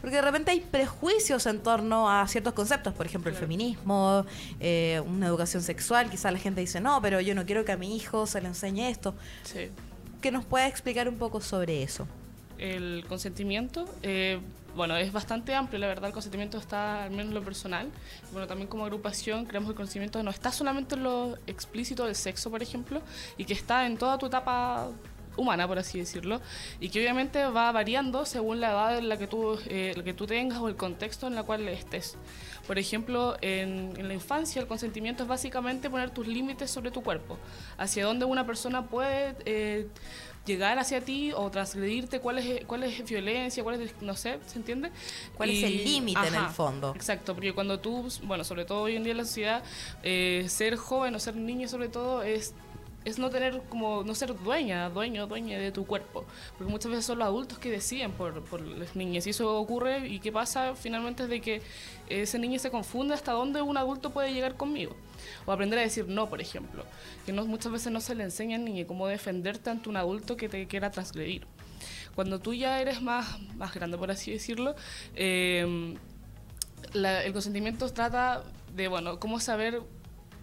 Porque 0.01 0.17
de 0.17 0.21
repente 0.21 0.51
hay 0.51 0.59
prejuicios 0.59 1.47
en 1.47 1.59
torno 1.59 2.09
a 2.09 2.27
ciertos 2.27 2.53
conceptos, 2.53 2.93
por 2.93 3.07
ejemplo, 3.07 3.31
el 3.31 3.35
feminismo, 3.35 4.25
eh, 4.59 5.01
una 5.07 5.25
educación 5.25 5.63
sexual. 5.63 6.11
Quizá 6.11 6.29
la 6.29 6.37
gente 6.37 6.61
dice, 6.61 6.79
no, 6.79 7.01
pero 7.01 7.19
yo 7.19 7.33
no 7.33 7.47
quiero 7.47 7.65
que 7.65 7.71
a 7.71 7.77
mi 7.77 7.95
hijo 7.95 8.27
se 8.27 8.39
le 8.39 8.47
enseñe 8.47 8.89
esto. 8.89 9.15
Sí. 9.43 9.71
Que 10.21 10.31
nos 10.31 10.45
pueda 10.45 10.67
explicar 10.67 11.09
un 11.09 11.17
poco 11.17 11.41
sobre 11.41 11.81
eso. 11.81 12.07
El 12.59 13.05
consentimiento, 13.09 13.85
eh, 14.03 14.39
bueno, 14.77 14.95
es 14.95 15.11
bastante 15.11 15.53
amplio, 15.53 15.79
la 15.79 15.87
verdad, 15.87 16.05
el 16.05 16.13
consentimiento 16.13 16.57
está, 16.57 17.03
al 17.03 17.11
menos 17.11 17.27
en 17.27 17.33
lo 17.33 17.43
personal. 17.43 17.89
Bueno, 18.31 18.47
también 18.47 18.69
como 18.69 18.85
agrupación 18.85 19.45
creemos 19.45 19.67
que 19.67 19.71
el 19.71 19.77
consentimiento 19.77 20.23
no 20.23 20.31
está 20.31 20.51
solamente 20.51 20.95
en 20.95 21.03
lo 21.03 21.37
explícito 21.47 22.05
del 22.05 22.15
sexo, 22.15 22.49
por 22.49 22.61
ejemplo, 22.61 23.01
y 23.37 23.45
que 23.45 23.53
está 23.53 23.85
en 23.85 23.97
toda 23.97 24.17
tu 24.17 24.27
etapa 24.27 24.89
humana, 25.35 25.67
por 25.67 25.77
así 25.77 25.99
decirlo, 25.99 26.41
y 26.79 26.89
que 26.89 26.99
obviamente 26.99 27.43
va 27.45 27.71
variando 27.71 28.25
según 28.25 28.59
la 28.59 28.71
edad 28.71 28.97
en 28.97 29.09
la 29.09 29.17
que 29.17 29.27
tú, 29.27 29.59
eh, 29.67 29.93
la 29.95 30.03
que 30.03 30.13
tú 30.13 30.25
tengas 30.25 30.59
o 30.59 30.67
el 30.67 30.75
contexto 30.75 31.27
en 31.27 31.37
el 31.37 31.43
cual 31.43 31.67
estés. 31.67 32.17
Por 32.65 32.77
ejemplo, 32.77 33.37
en, 33.41 33.93
en 33.97 34.07
la 34.07 34.13
infancia 34.13 34.61
el 34.61 34.67
consentimiento 34.67 35.23
es 35.23 35.29
básicamente 35.29 35.89
poner 35.89 36.09
tus 36.09 36.27
límites 36.27 36.69
sobre 36.69 36.91
tu 36.91 37.01
cuerpo, 37.01 37.37
hacia 37.77 38.05
dónde 38.05 38.25
una 38.25 38.45
persona 38.45 38.87
puede 38.87 39.35
eh, 39.45 39.87
llegar 40.47 40.79
hacia 40.79 41.01
ti 41.01 41.31
o 41.33 41.51
transgredirte, 41.51 42.19
cuál 42.19 42.39
es, 42.39 42.65
cuál 42.65 42.83
es 42.83 43.07
violencia, 43.07 43.63
cuál 43.63 43.81
es, 43.81 44.01
no 44.01 44.15
sé, 44.15 44.39
¿se 44.47 44.57
entiende? 44.57 44.89
¿Cuál 45.35 45.51
es 45.51 45.63
el 45.63 45.83
límite 45.83 46.27
en 46.27 46.35
el 46.35 46.47
fondo? 46.47 46.93
Exacto, 46.95 47.35
porque 47.35 47.53
cuando 47.53 47.79
tú, 47.79 48.07
bueno, 48.23 48.43
sobre 48.43 48.65
todo 48.65 48.81
hoy 48.83 48.95
en 48.95 49.03
día 49.03 49.11
en 49.11 49.17
la 49.17 49.25
sociedad, 49.25 49.63
eh, 50.01 50.45
ser 50.47 50.77
joven 50.77 51.13
o 51.13 51.19
ser 51.19 51.35
niño 51.35 51.67
sobre 51.67 51.89
todo 51.89 52.23
es 52.23 52.55
es 53.07 53.17
no 53.17 53.29
tener 53.29 53.61
como 53.69 54.03
no 54.03 54.13
ser 54.13 54.37
dueña, 54.37 54.89
dueño, 54.89 55.27
dueña 55.27 55.57
de 55.57 55.71
tu 55.71 55.85
cuerpo, 55.85 56.25
porque 56.57 56.69
muchas 56.69 56.91
veces 56.91 57.05
son 57.05 57.19
los 57.19 57.27
adultos 57.27 57.57
que 57.57 57.71
deciden 57.71 58.11
por, 58.11 58.43
por 58.43 58.59
las 58.59 58.97
niñas 58.97 59.25
y 59.27 59.29
eso 59.29 59.57
ocurre 59.57 60.09
y 60.09 60.19
qué 60.19 60.29
pasa 60.29 60.75
finalmente 60.75 61.23
es 61.23 61.29
de 61.29 61.39
que 61.39 61.61
ese 62.09 62.37
niño 62.37 62.59
se 62.59 62.69
confunde 62.69 63.13
hasta 63.13 63.31
dónde 63.31 63.61
un 63.61 63.77
adulto 63.77 64.09
puede 64.09 64.33
llegar 64.33 64.57
conmigo 64.57 64.93
o 65.47 65.51
aprender 65.51 65.79
a 65.79 65.81
decir 65.81 66.07
no, 66.07 66.29
por 66.29 66.41
ejemplo, 66.41 66.83
que 67.25 67.31
no, 67.33 67.43
muchas 67.45 67.71
veces 67.71 67.91
no 67.91 68.01
se 68.01 68.13
le 68.13 68.23
enseña 68.23 68.59
niño 68.59 68.85
cómo 68.85 69.07
defenderte 69.07 69.71
ante 69.71 69.89
un 69.89 69.97
adulto 69.97 70.37
que 70.37 70.47
te 70.49 70.67
quiera 70.67 70.91
transgredir. 70.91 71.47
Cuando 72.13 72.39
tú 72.39 72.53
ya 72.53 72.79
eres 72.81 73.01
más, 73.01 73.39
más 73.55 73.73
grande, 73.73 73.97
por 73.97 74.11
así 74.11 74.31
decirlo, 74.31 74.75
eh, 75.15 75.95
la- 76.93 77.23
el 77.23 77.33
consentimiento 77.33 77.89
trata 77.91 78.43
de, 78.75 78.87
bueno, 78.87 79.19
cómo 79.19 79.39
saber 79.39 79.81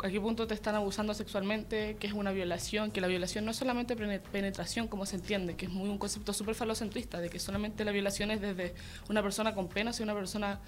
a 0.03 0.09
qué 0.09 0.21
punto 0.21 0.47
te 0.49 0.55
están 0.55 0.75
abusando 0.75 1.15
sexualmente, 1.15 1.97
qué 2.01 2.07
es 2.09 2.13
una 2.13 2.33
violación, 2.33 2.91
que 2.91 3.01
la 3.01 3.07
violación 3.07 3.45
no 3.45 3.53
es 3.53 3.57
solamente 3.57 3.95
pene- 3.97 4.19
penetración, 4.21 4.89
como 4.89 5.07
se 5.07 5.17
entiende, 5.17 5.55
que 5.55 5.67
es 5.67 5.71
muy 5.71 5.89
un 5.89 5.99
concepto 5.99 6.33
súper 6.33 6.55
falocentrista, 6.57 7.21
de 7.21 7.29
que 7.31 7.39
solamente 7.39 7.85
la 7.85 7.93
violación 7.93 8.31
es 8.33 8.41
desde 8.41 8.75
una 9.09 9.23
persona 9.23 9.55
con 9.55 9.69
pene 9.69 9.91
hacia 9.91 10.03
una 10.03 10.15
persona 10.15 10.59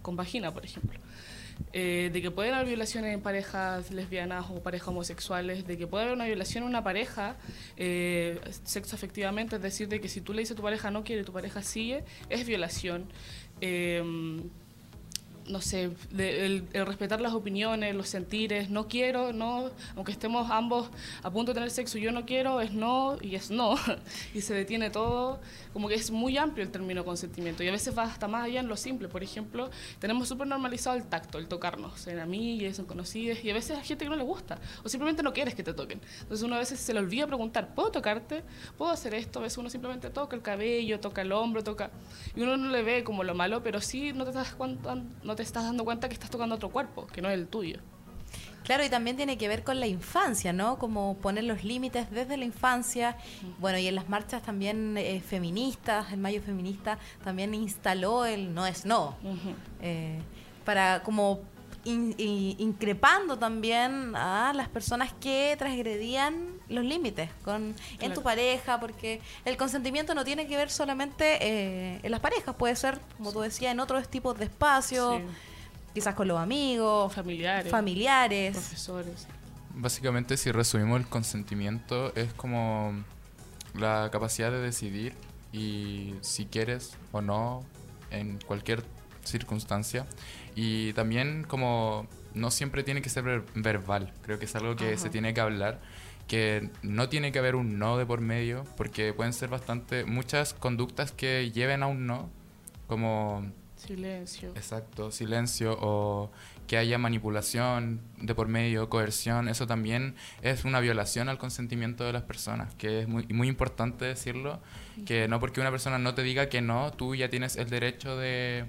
con 0.00 0.16
vagina, 0.16 0.52
por 0.52 0.64
ejemplo. 0.64 0.98
Eh, 1.72 2.10
de 2.12 2.20
que 2.20 2.30
pueden 2.30 2.54
haber 2.54 2.66
violaciones 2.66 3.14
en 3.14 3.20
parejas 3.20 3.90
lesbianas 3.92 4.46
o 4.50 4.60
parejas 4.62 4.88
homosexuales, 4.88 5.66
de 5.66 5.78
que 5.78 5.86
puede 5.86 6.04
haber 6.04 6.16
una 6.16 6.26
violación 6.26 6.64
en 6.64 6.70
una 6.70 6.82
pareja 6.82 7.36
eh, 7.76 8.40
sexo 8.64 8.96
afectivamente, 8.96 9.56
es 9.56 9.62
decir, 9.62 9.88
de 9.88 10.00
que 10.00 10.08
si 10.08 10.20
tú 10.20 10.32
le 10.32 10.40
dices 10.40 10.52
a 10.52 10.56
tu 10.56 10.62
pareja 10.62 10.90
no 10.90 11.04
quiere 11.04 11.22
tu 11.22 11.32
pareja 11.32 11.62
sigue, 11.62 12.04
es 12.28 12.46
violación. 12.46 13.06
Eh, 13.60 14.02
no 15.46 15.60
sé, 15.60 15.90
de- 16.10 16.46
el, 16.46 16.68
respetar 16.86 17.20
las 17.20 17.32
opiniones, 17.32 17.94
los 17.94 18.08
sentires, 18.08 18.70
no 18.70 18.88
quiero, 18.88 19.32
no, 19.32 19.70
aunque 19.96 20.12
estemos 20.12 20.50
ambos 20.50 20.88
a 21.22 21.30
punto 21.30 21.50
de 21.52 21.54
tener 21.54 21.70
sexo, 21.70 21.98
yo 21.98 22.12
no 22.12 22.24
quiero, 22.26 22.60
es 22.60 22.72
no 22.72 23.16
y 23.20 23.34
es 23.34 23.50
no, 23.50 23.76
y 24.34 24.40
se 24.40 24.54
detiene 24.54 24.90
todo, 24.90 25.40
como 25.72 25.88
que 25.88 25.94
es 25.94 26.10
muy 26.10 26.36
amplio 26.38 26.64
el 26.64 26.70
término 26.70 27.04
consentimiento 27.04 27.62
y 27.62 27.68
a 27.68 27.72
veces 27.72 27.96
va 27.96 28.04
hasta 28.04 28.28
más 28.28 28.44
allá 28.44 28.60
en 28.60 28.68
lo 28.68 28.76
simple, 28.76 29.08
por 29.08 29.22
ejemplo, 29.22 29.70
tenemos 29.98 30.28
súper 30.28 30.46
normalizado 30.46 30.96
el 30.96 31.04
tacto, 31.04 31.38
el 31.38 31.48
tocarnos 31.48 32.06
en 32.06 32.18
amigas, 32.18 32.78
en 32.78 32.84
conocidas, 32.84 33.44
y 33.44 33.50
a 33.50 33.54
veces 33.54 33.76
hay 33.78 33.84
gente 33.84 34.04
que 34.04 34.10
no 34.10 34.16
le 34.16 34.24
gusta, 34.24 34.58
o 34.84 34.88
simplemente 34.88 35.22
no 35.22 35.32
quieres 35.32 35.54
que 35.54 35.62
te 35.62 35.72
toquen, 35.72 36.00
entonces 36.22 36.44
uno 36.44 36.56
a 36.56 36.58
veces 36.58 36.80
se 36.80 36.92
le 36.92 37.00
olvida 37.00 37.26
preguntar, 37.26 37.74
¿puedo 37.74 37.90
tocarte? 37.90 38.42
¿Puedo 38.78 38.90
hacer 38.90 39.14
esto? 39.14 39.38
A 39.38 39.42
veces 39.42 39.58
uno 39.58 39.70
simplemente 39.70 40.10
toca 40.10 40.36
el 40.36 40.42
cabello, 40.42 41.00
toca 41.00 41.22
el 41.22 41.32
hombro, 41.32 41.62
toca, 41.64 41.90
y 42.36 42.40
uno 42.42 42.56
no 42.56 42.70
le 42.70 42.82
ve 42.82 43.04
como 43.04 43.24
lo 43.24 43.34
malo, 43.34 43.62
pero 43.62 43.80
sí 43.80 44.12
no 44.12 44.24
te 44.24 44.30
estás, 44.30 44.54
cuenta, 44.54 44.96
te 45.36 45.42
estás 45.42 45.64
dando 45.64 45.84
cuenta 45.84 46.08
que 46.08 46.14
estás 46.14 46.30
tocando 46.30 46.54
otro 46.54 46.70
cuerpo, 46.70 47.06
que 47.06 47.22
no 47.22 47.28
es 47.28 47.34
el 47.34 47.46
tuyo. 47.46 47.80
Claro, 48.64 48.84
y 48.84 48.90
también 48.90 49.16
tiene 49.16 49.38
que 49.38 49.48
ver 49.48 49.64
con 49.64 49.80
la 49.80 49.86
infancia, 49.86 50.52
¿no? 50.52 50.78
Como 50.78 51.16
poner 51.16 51.44
los 51.44 51.64
límites 51.64 52.10
desde 52.10 52.36
la 52.36 52.44
infancia. 52.44 53.16
Bueno, 53.58 53.78
y 53.78 53.88
en 53.88 53.94
las 53.94 54.08
marchas 54.08 54.42
también 54.42 54.96
eh, 54.96 55.20
feministas, 55.20 56.12
el 56.12 56.18
Mayo 56.18 56.42
Feminista 56.42 56.98
también 57.24 57.54
instaló 57.54 58.26
el 58.26 58.54
no 58.54 58.66
es 58.66 58.84
no. 58.84 59.16
Eh, 59.82 60.20
para 60.64 61.02
como 61.02 61.40
in- 61.84 62.14
in- 62.18 62.56
increpando 62.58 63.38
también 63.38 64.14
a 64.14 64.52
las 64.54 64.68
personas 64.68 65.12
que 65.20 65.54
transgredían 65.58 66.48
los 66.68 66.84
límites 66.84 67.30
con 67.44 67.62
en 67.64 67.74
Claro. 67.98 68.14
tu 68.14 68.22
pareja, 68.22 68.78
porque 68.80 69.20
el 69.44 69.56
consentimiento 69.56 70.14
no 70.14 70.24
tiene 70.24 70.46
que 70.46 70.56
ver 70.56 70.70
solamente 70.70 71.38
eh, 71.40 72.00
en 72.02 72.10
las 72.10 72.20
parejas, 72.20 72.54
puede 72.54 72.76
ser, 72.76 73.00
como 73.16 73.32
tú 73.32 73.40
decías, 73.40 73.72
en 73.72 73.80
otros 73.80 74.08
tipos 74.08 74.38
de 74.38 74.44
espacios, 74.44 75.18
Sí. 75.18 75.24
quizás 75.94 76.14
con 76.14 76.28
los 76.28 76.38
amigos, 76.38 77.12
Familiares, 77.14 77.70
familiares. 77.70 78.52
profesores. 78.56 79.26
Básicamente, 79.74 80.36
si 80.36 80.52
resumimos 80.52 81.00
el 81.00 81.06
consentimiento, 81.06 82.14
es 82.14 82.32
como 82.34 82.92
la 83.74 84.08
capacidad 84.12 84.50
de 84.50 84.58
decidir 84.58 85.14
y 85.52 86.14
si 86.20 86.44
quieres 86.46 86.92
o 87.12 87.20
no 87.22 87.64
en 88.10 88.38
cualquier 88.46 88.84
circunstancia. 89.24 90.06
Y 90.54 90.92
también 90.94 91.44
como 91.48 92.06
no 92.34 92.50
siempre 92.50 92.82
tiene 92.82 93.02
que 93.02 93.08
ser 93.08 93.24
ver- 93.24 93.44
verbal, 93.54 94.12
creo 94.22 94.38
que 94.38 94.44
es 94.44 94.54
algo 94.54 94.76
que 94.76 94.96
se 94.98 95.10
tiene 95.10 95.34
que 95.34 95.40
hablar, 95.40 95.80
que 96.28 96.70
no 96.82 97.08
tiene 97.08 97.32
que 97.32 97.38
haber 97.40 97.56
un 97.56 97.78
no 97.78 97.98
de 97.98 98.06
por 98.06 98.20
medio, 98.20 98.64
porque 98.76 99.12
pueden 99.12 99.32
ser 99.32 99.48
bastante, 99.48 100.04
muchas 100.04 100.54
conductas 100.54 101.10
que 101.12 101.50
lleven 101.50 101.82
a 101.82 101.86
un 101.88 102.06
no, 102.06 102.30
como 102.86 103.50
Silencio. 103.76 104.50
Exacto, 104.50 105.10
silencio 105.10 105.76
o 105.80 106.30
que 106.66 106.76
haya 106.76 106.98
manipulación 106.98 108.00
de 108.18 108.34
por 108.34 108.46
medio, 108.46 108.90
coerción, 108.90 109.48
eso 109.48 109.66
también 109.66 110.14
es 110.42 110.64
una 110.64 110.80
violación 110.80 111.28
al 111.30 111.38
consentimiento 111.38 112.04
de 112.04 112.12
las 112.12 112.22
personas, 112.22 112.74
que 112.74 113.00
es 113.00 113.08
muy, 113.08 113.26
muy 113.28 113.48
importante 113.48 114.04
decirlo, 114.04 114.60
que 115.06 115.28
no 115.28 115.40
porque 115.40 115.60
una 115.62 115.70
persona 115.70 115.98
no 115.98 116.14
te 116.14 116.22
diga 116.22 116.48
que 116.50 116.60
no, 116.60 116.92
tú 116.92 117.14
ya 117.14 117.30
tienes 117.30 117.56
el 117.56 117.70
derecho 117.70 118.16
de, 118.18 118.66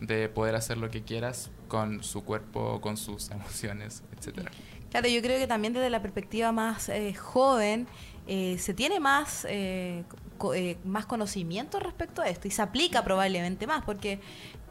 de 0.00 0.28
poder 0.28 0.54
hacer 0.54 0.78
lo 0.78 0.90
que 0.90 1.02
quieras 1.02 1.50
con 1.68 2.02
su 2.02 2.24
cuerpo, 2.24 2.80
con 2.80 2.96
sus 2.96 3.30
emociones, 3.30 4.02
etcétera. 4.16 4.50
Claro, 4.90 5.08
yo 5.08 5.22
creo 5.22 5.38
que 5.38 5.46
también 5.46 5.72
desde 5.72 5.88
la 5.90 6.02
perspectiva 6.02 6.50
más 6.52 6.88
eh, 6.88 7.14
joven 7.14 7.86
eh, 8.26 8.58
se 8.58 8.74
tiene 8.74 8.98
más, 8.98 9.46
eh, 9.48 10.02
co- 10.36 10.54
eh, 10.54 10.78
más 10.84 11.06
conocimiento 11.06 11.78
respecto 11.78 12.22
a 12.22 12.28
esto 12.28 12.48
y 12.48 12.50
se 12.50 12.60
aplica 12.62 13.04
probablemente 13.04 13.66
más 13.68 13.84
porque 13.84 14.20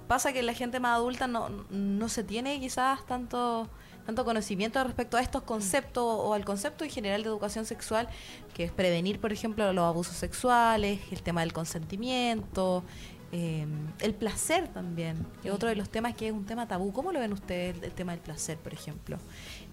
pasa 0.07 0.33
que 0.33 0.41
la 0.43 0.53
gente 0.53 0.79
más 0.79 0.95
adulta 0.97 1.27
no, 1.27 1.49
no 1.69 2.09
se 2.09 2.23
tiene 2.23 2.59
quizás 2.59 3.05
tanto 3.05 3.69
tanto 4.05 4.25
conocimiento 4.25 4.83
respecto 4.83 5.17
a 5.17 5.21
estos 5.21 5.43
conceptos 5.43 6.03
o 6.03 6.33
al 6.33 6.43
concepto 6.43 6.83
en 6.83 6.89
general 6.89 7.21
de 7.21 7.29
educación 7.29 7.67
sexual, 7.67 8.09
que 8.55 8.63
es 8.63 8.71
prevenir, 8.71 9.19
por 9.21 9.31
ejemplo, 9.31 9.71
los 9.71 9.83
abusos 9.85 10.15
sexuales, 10.15 10.99
el 11.11 11.21
tema 11.21 11.41
del 11.41 11.53
consentimiento, 11.53 12.83
eh, 13.31 13.67
el 13.99 14.13
placer 14.13 14.67
también, 14.67 15.25
que 15.41 15.49
es 15.49 15.53
otro 15.53 15.69
de 15.69 15.75
los 15.75 15.89
temas 15.89 16.15
que 16.15 16.27
es 16.27 16.33
un 16.33 16.45
tema 16.45 16.67
tabú. 16.67 16.91
¿Cómo 16.93 17.11
lo 17.11 17.19
ven 17.19 17.33
ustedes 17.33 17.77
el, 17.77 17.83
el 17.83 17.91
tema 17.91 18.13
del 18.13 18.21
placer, 18.21 18.57
por 18.57 18.73
ejemplo? 18.73 19.17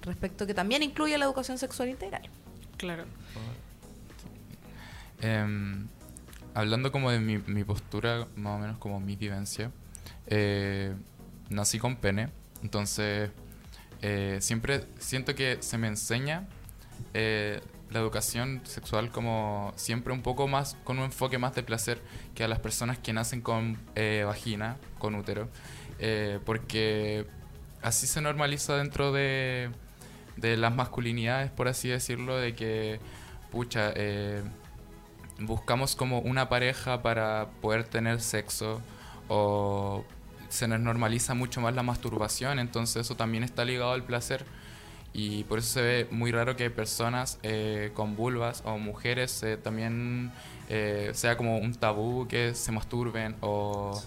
Respecto 0.02 0.46
que 0.46 0.54
también 0.54 0.82
incluye 0.82 1.16
la 1.18 1.24
educación 1.24 1.58
sexual 1.58 1.88
integral. 1.88 2.28
Claro. 2.76 3.04
Em, 5.20 5.88
hablando 6.54 6.92
como 6.92 7.10
de 7.10 7.20
mi, 7.20 7.38
mi 7.38 7.64
postura, 7.64 8.26
más 8.36 8.56
o 8.56 8.58
menos 8.58 8.78
como 8.78 9.00
mi 9.00 9.16
vivencia, 9.16 9.70
eh, 10.26 10.94
nací 11.48 11.78
con 11.78 11.96
pene, 11.96 12.28
entonces 12.62 13.30
eh, 14.02 14.38
siempre 14.40 14.84
siento 14.98 15.34
que 15.34 15.58
se 15.60 15.78
me 15.78 15.88
enseña 15.88 16.46
eh, 17.14 17.60
la 17.90 18.00
educación 18.00 18.60
sexual 18.64 19.10
como 19.10 19.72
siempre 19.76 20.12
un 20.12 20.22
poco 20.22 20.48
más, 20.48 20.76
con 20.84 20.98
un 20.98 21.04
enfoque 21.04 21.38
más 21.38 21.54
de 21.54 21.62
placer 21.62 22.00
que 22.34 22.44
a 22.44 22.48
las 22.48 22.58
personas 22.58 22.98
que 22.98 23.12
nacen 23.12 23.40
con 23.40 23.78
eh, 23.94 24.24
vagina, 24.26 24.76
con 24.98 25.14
útero, 25.14 25.48
eh, 25.98 26.40
porque 26.44 27.26
así 27.82 28.06
se 28.06 28.20
normaliza 28.20 28.76
dentro 28.76 29.12
de, 29.12 29.70
de 30.36 30.56
las 30.56 30.74
masculinidades, 30.74 31.50
por 31.50 31.68
así 31.68 31.88
decirlo, 31.88 32.36
de 32.36 32.54
que, 32.54 33.00
pucha, 33.50 33.92
eh, 33.94 34.42
buscamos 35.38 35.94
como 35.94 36.20
una 36.20 36.48
pareja 36.48 37.02
para 37.02 37.48
poder 37.60 37.84
tener 37.84 38.20
sexo 38.20 38.80
o 39.28 40.04
se 40.48 40.68
nos 40.68 40.80
normaliza 40.80 41.34
mucho 41.34 41.60
más 41.60 41.74
la 41.74 41.82
masturbación, 41.82 42.58
entonces 42.58 43.02
eso 43.02 43.16
también 43.16 43.44
está 43.44 43.64
ligado 43.64 43.92
al 43.92 44.04
placer 44.04 44.44
y 45.16 45.44
por 45.44 45.60
eso 45.60 45.68
se 45.72 45.80
ve 45.82 46.06
muy 46.10 46.30
raro 46.30 46.56
que 46.56 46.68
personas 46.68 47.38
eh, 47.42 47.90
con 47.94 48.16
vulvas 48.16 48.62
o 48.66 48.76
mujeres 48.76 49.42
eh, 49.42 49.56
también 49.56 50.30
eh, 50.68 51.10
sea 51.14 51.38
como 51.38 51.56
un 51.56 51.74
tabú 51.74 52.28
que 52.28 52.54
se 52.54 52.70
masturben 52.70 53.34
o 53.40 53.98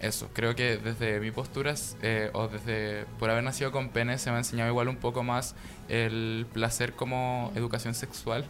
eso. 0.00 0.30
Creo 0.32 0.54
que 0.54 0.76
desde 0.76 1.18
mi 1.18 1.32
postura 1.32 1.74
eh, 2.02 2.30
o 2.32 2.46
desde 2.46 3.06
por 3.18 3.28
haber 3.28 3.42
nacido 3.42 3.72
con 3.72 3.88
pene 3.88 4.18
se 4.18 4.30
me 4.30 4.36
ha 4.36 4.38
enseñado 4.38 4.70
igual 4.70 4.86
un 4.86 4.98
poco 4.98 5.24
más 5.24 5.56
el 5.88 6.46
placer 6.52 6.92
como 6.92 7.50
educación 7.56 7.94
sexual. 7.94 8.44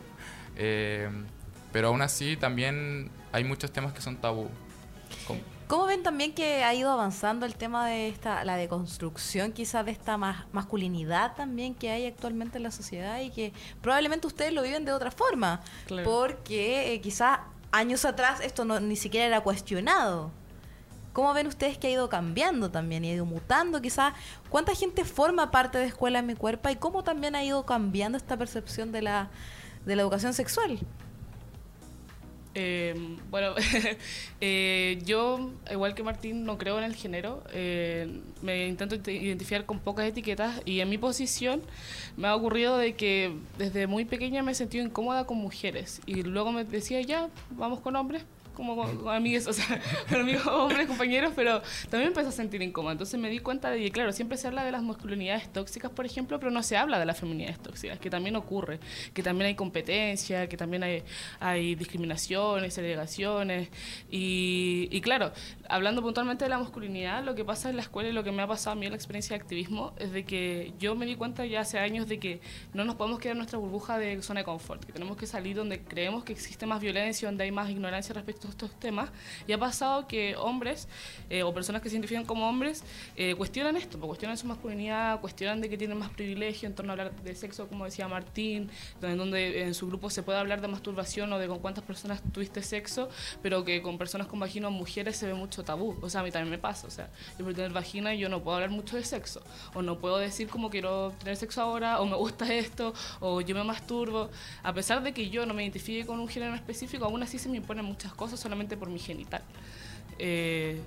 Pero 1.73 1.89
aún 1.89 2.03
así 2.03 2.37
también 2.37 3.11
hay 3.33 3.45
muchos 3.45 3.73
temas 3.73 3.95
que 3.95 4.03
son 4.03 4.17
tabú. 4.19 4.51
¿Cómo 5.71 5.87
ven 5.87 6.03
también 6.03 6.35
que 6.35 6.65
ha 6.65 6.75
ido 6.75 6.91
avanzando 6.91 7.47
el 7.47 7.55
tema 7.55 7.87
de 7.87 8.09
esta, 8.09 8.45
la 8.45 8.57
deconstrucción 8.57 9.53
quizás 9.53 9.87
de 9.87 9.93
esta 9.93 10.17
mas- 10.17 10.45
masculinidad 10.51 11.37
también 11.37 11.77
que 11.77 11.93
hay 11.93 12.07
actualmente 12.07 12.57
en 12.57 12.65
la 12.65 12.73
sociedad 12.73 13.21
y 13.21 13.31
que 13.31 13.53
probablemente 13.81 14.27
ustedes 14.27 14.53
lo 14.53 14.63
viven 14.63 14.85
de 14.85 14.91
otra 14.91 15.13
forma? 15.13 15.61
Claro. 15.87 16.11
Porque 16.11 16.93
eh, 16.93 17.01
quizás 17.01 17.39
años 17.71 18.05
atrás 18.05 18.41
esto 18.41 18.65
no, 18.65 18.81
ni 18.81 18.97
siquiera 18.97 19.27
era 19.27 19.43
cuestionado. 19.43 20.33
¿Cómo 21.13 21.33
ven 21.35 21.47
ustedes 21.47 21.79
que 21.79 21.87
ha 21.87 21.91
ido 21.91 22.09
cambiando 22.09 22.73
también 22.73 23.05
y 23.05 23.11
ha 23.11 23.15
ido 23.15 23.25
mutando? 23.25 23.81
Quizás, 23.81 24.13
¿cuánta 24.49 24.75
gente 24.75 25.05
forma 25.05 25.53
parte 25.53 25.79
de 25.79 25.85
Escuela 25.85 26.19
en 26.19 26.27
mi 26.27 26.35
cuerpo 26.35 26.69
y 26.69 26.75
cómo 26.75 27.05
también 27.05 27.37
ha 27.37 27.45
ido 27.45 27.65
cambiando 27.65 28.19
esta 28.19 28.37
percepción 28.37 28.91
de 28.91 29.03
la, 29.03 29.29
de 29.87 29.95
la 29.95 30.03
educación 30.03 30.35
sexual? 30.35 30.81
Eh, 32.55 33.17
bueno, 33.31 33.55
eh, 34.41 35.01
yo, 35.05 35.53
igual 35.71 35.95
que 35.95 36.03
Martín, 36.03 36.45
no 36.45 36.59
creo 36.59 36.79
en 36.79 36.85
el 36.85 36.95
género. 36.95 37.45
Eh, 37.53 38.21
me 38.43 38.67
intento 38.67 38.97
identificar 39.11 39.65
con 39.67 39.79
pocas 39.79 40.07
etiquetas 40.07 40.61
y 40.65 40.81
en 40.81 40.89
mi 40.89 40.99
posición 40.99 41.63
me 42.17 42.29
ha 42.29 42.35
ocurrido 42.35 42.77
de 42.77 42.95
que 42.95 43.37
desde 43.59 43.87
muy 43.87 44.05
pequeña 44.05 44.43
me 44.43 44.53
he 44.53 44.55
sentido 44.55 44.85
incómoda 44.85 45.27
con 45.27 45.39
mujeres 45.39 46.01
y 46.07 46.23
luego 46.23 46.53
me 46.53 46.65
decía, 46.65 47.01
ya, 47.03 47.29
vamos 47.51 47.81
con 47.81 47.97
hombres 47.97 48.25
como 48.61 48.77
con, 48.77 48.97
con 48.99 49.15
amigos, 49.15 49.47
o 49.47 49.55
sea, 49.55 49.81
con 50.09 50.21
amigos 50.21 50.47
hombres, 50.47 50.87
compañeros, 50.87 51.33
pero 51.35 51.63
también 51.89 52.09
empecé 52.09 52.29
a 52.29 52.33
sentir 52.33 52.61
incómoda. 52.61 52.93
Entonces 52.93 53.19
me 53.19 53.31
di 53.31 53.39
cuenta 53.39 53.71
de 53.71 53.79
que, 53.81 53.91
claro, 53.91 54.13
siempre 54.13 54.37
se 54.37 54.49
habla 54.49 54.65
de 54.65 54.71
las 54.71 54.83
masculinidades 54.83 55.51
tóxicas, 55.51 55.91
por 55.91 56.05
ejemplo, 56.05 56.39
pero 56.39 56.51
no 56.51 56.63
se 56.63 56.77
habla 56.77 56.99
de 56.99 57.07
las 57.07 57.19
feminidades 57.19 57.59
tóxicas, 57.59 57.99
que 57.99 58.11
también 58.11 58.37
ocurre, 58.37 58.79
que 59.15 59.23
también 59.23 59.47
hay 59.47 59.55
competencia, 59.55 60.47
que 60.47 60.59
también 60.59 60.83
hay, 61.41 61.75
discriminaciones, 61.75 62.75
segregaciones. 62.75 63.71
Y, 64.11 65.01
claro, 65.01 65.33
hablando 65.69 66.03
puntualmente 66.03 66.45
de 66.45 66.51
la 66.51 66.59
masculinidad, 66.59 67.25
lo 67.25 67.35
que 67.35 67.47
pasa 67.47 67.71
en 67.71 67.77
la 67.77 67.83
escuela 67.83 68.11
y 68.11 68.13
lo 68.13 68.23
que 68.23 68.31
me 68.31 68.43
ha 68.43 68.47
pasado 68.47 68.73
a 68.73 68.77
mí 68.77 68.85
en 68.85 68.93
la 68.93 68.97
experiencia 68.97 69.37
de 69.37 69.43
activismo 69.43 69.95
es 69.99 70.13
de 70.13 70.25
que 70.25 70.75
yo 70.79 70.95
me 70.95 71.07
di 71.07 71.17
cuenta 71.17 71.47
ya 71.47 71.61
hace 71.61 71.79
años 71.79 72.07
de 72.09 72.19
que 72.19 72.41
no 72.75 72.85
nos 72.85 72.97
podemos 72.97 73.21
quedar 73.21 73.33
en 73.33 73.39
nuestra 73.39 73.59
burbuja 73.59 73.97
de 73.99 74.21
zona 74.21 74.41
de 74.41 74.45
confort, 74.45 74.85
que 74.85 74.93
tenemos 74.93 75.17
que 75.17 75.27
salir 75.27 75.57
donde 75.57 75.81
creemos 75.81 76.25
que 76.25 76.33
existe 76.35 76.67
más 76.67 76.81
violencia, 76.83 77.27
donde 77.27 77.45
hay 77.45 77.53
más 77.53 77.71
ignorancia 77.71 78.15
respecto 78.15 78.50
estos 78.51 78.71
temas. 78.79 79.11
Y 79.47 79.53
ha 79.53 79.59
pasado 79.59 80.07
que 80.07 80.37
hombres 80.37 80.89
eh, 81.29 81.43
o 81.43 81.53
personas 81.53 81.83
que 81.83 81.89
se 81.89 81.97
identifican 81.97 82.25
como 82.25 82.49
hombres 82.49 82.85
eh, 83.17 83.35
cuestionan 83.35 83.77
esto, 83.77 83.99
pues, 83.99 84.09
cuestionan 84.09 84.37
su 84.37 84.47
masculinidad, 84.47 85.21
cuestionan 85.21 85.61
de 85.61 85.69
que 85.69 85.77
tienen 85.77 85.99
más 85.99 86.11
privilegio 86.11 86.69
en 86.69 86.75
torno 86.75 86.93
a 86.93 86.95
hablar 86.95 87.23
de 87.23 87.35
sexo, 87.35 87.69
como 87.69 87.85
decía 87.85 88.09
Martín, 88.09 88.71
donde, 89.01 89.17
donde 89.17 89.63
en 89.63 89.75
su 89.75 89.87
grupo 89.87 90.11
se 90.11 90.23
puede 90.23 90.39
hablar 90.39 90.61
de 90.61 90.69
masturbación 90.69 91.33
o 91.33 91.39
de 91.39 91.49
con 91.49 91.59
cuántas 91.59 91.85
personas 91.85 92.23
tuviste 92.33 92.63
sexo, 92.63 93.09
pero 93.43 93.65
que 93.65 93.83
con 93.83 93.99
personas 93.99 94.27
con 94.27 94.39
vagina 94.39 94.69
o 94.69 94.71
mujeres 94.71 95.17
se 95.17 95.27
ve 95.27 95.35
mucho 95.35 95.65
tabú. 95.65 95.97
O 96.01 96.09
sea, 96.09 96.21
a 96.21 96.25
mí 96.25 96.31
también 96.31 96.51
me 96.51 96.59
pasa. 96.59 96.87
O 96.87 96.91
sea, 96.91 97.11
yo 97.39 97.45
por 97.45 97.55
tener 97.55 97.73
vagina 97.73 98.15
yo 98.15 98.29
no 98.29 98.43
puedo 98.43 98.57
hablar 98.57 98.71
mucho 98.71 98.97
de 98.97 99.05
sexo. 99.05 99.43
O 99.75 99.83
no 99.83 99.99
puedo 99.99 100.19
decir 100.19 100.49
como 100.49 100.71
quiero 100.71 101.13
tener 101.19 101.37
sexo 101.37 101.63
ahora, 101.63 102.01
o 102.01 102.07
me 102.07 102.17
gusta 102.17 102.53
esto, 102.53 102.95
o 103.21 103.41
yo 103.41 103.55
me 103.55 103.65
masturbo. 103.65 104.31
A 104.63 104.73
pesar 104.73 105.03
de 105.03 105.13
que 105.13 105.31
yo 105.31 105.47
no 105.47 105.55
me 105.55 105.63
identifique 105.63 106.07
con 106.07 106.21
un 106.21 106.29
género 106.29 106.55
específico, 106.55 107.05
aún 107.05 107.23
así 107.23 107.39
se 107.39 107.49
me 107.49 107.57
imponen 107.57 107.85
muchas 107.85 108.13
cosas 108.15 108.30
solamente 108.37 108.77
por 108.77 108.89
mi 108.89 108.99
genital. 108.99 109.43
Eh, 110.19 110.81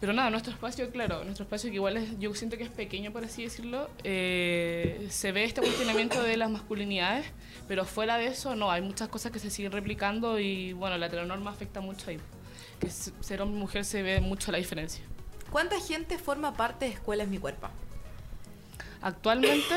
pero 0.00 0.12
nada, 0.12 0.28
nuestro 0.28 0.52
espacio, 0.52 0.90
claro, 0.90 1.24
nuestro 1.24 1.44
espacio 1.44 1.70
que 1.70 1.76
igual 1.76 1.96
es, 1.96 2.18
yo 2.18 2.34
siento 2.34 2.58
que 2.58 2.64
es 2.64 2.68
pequeño, 2.70 3.12
por 3.12 3.24
así 3.24 3.44
decirlo, 3.44 3.88
eh, 4.04 5.06
se 5.10 5.32
ve 5.32 5.44
este 5.44 5.62
cuestionamiento 5.62 6.22
de 6.22 6.36
las 6.36 6.50
masculinidades, 6.50 7.24
pero 7.66 7.84
fuera 7.86 8.18
de 8.18 8.26
eso 8.26 8.54
no, 8.56 8.70
hay 8.70 8.82
muchas 8.82 9.08
cosas 9.08 9.32
que 9.32 9.38
se 9.38 9.48
siguen 9.48 9.72
replicando 9.72 10.38
y 10.38 10.74
bueno, 10.74 10.98
la 10.98 11.06
heteronorma 11.06 11.50
afecta 11.50 11.80
mucho 11.80 12.10
ahí. 12.10 12.18
Que 12.78 12.90
ser 12.90 13.40
hombre 13.40 13.56
y 13.56 13.60
mujer 13.60 13.84
se 13.86 14.02
ve 14.02 14.20
mucho 14.20 14.52
la 14.52 14.58
diferencia. 14.58 15.02
¿Cuánta 15.50 15.80
gente 15.80 16.18
forma 16.18 16.52
parte 16.54 16.84
de 16.84 16.90
Escuela 16.92 17.22
en 17.22 17.30
mi 17.30 17.38
cuerpo? 17.38 17.68
Actualmente, 19.00 19.74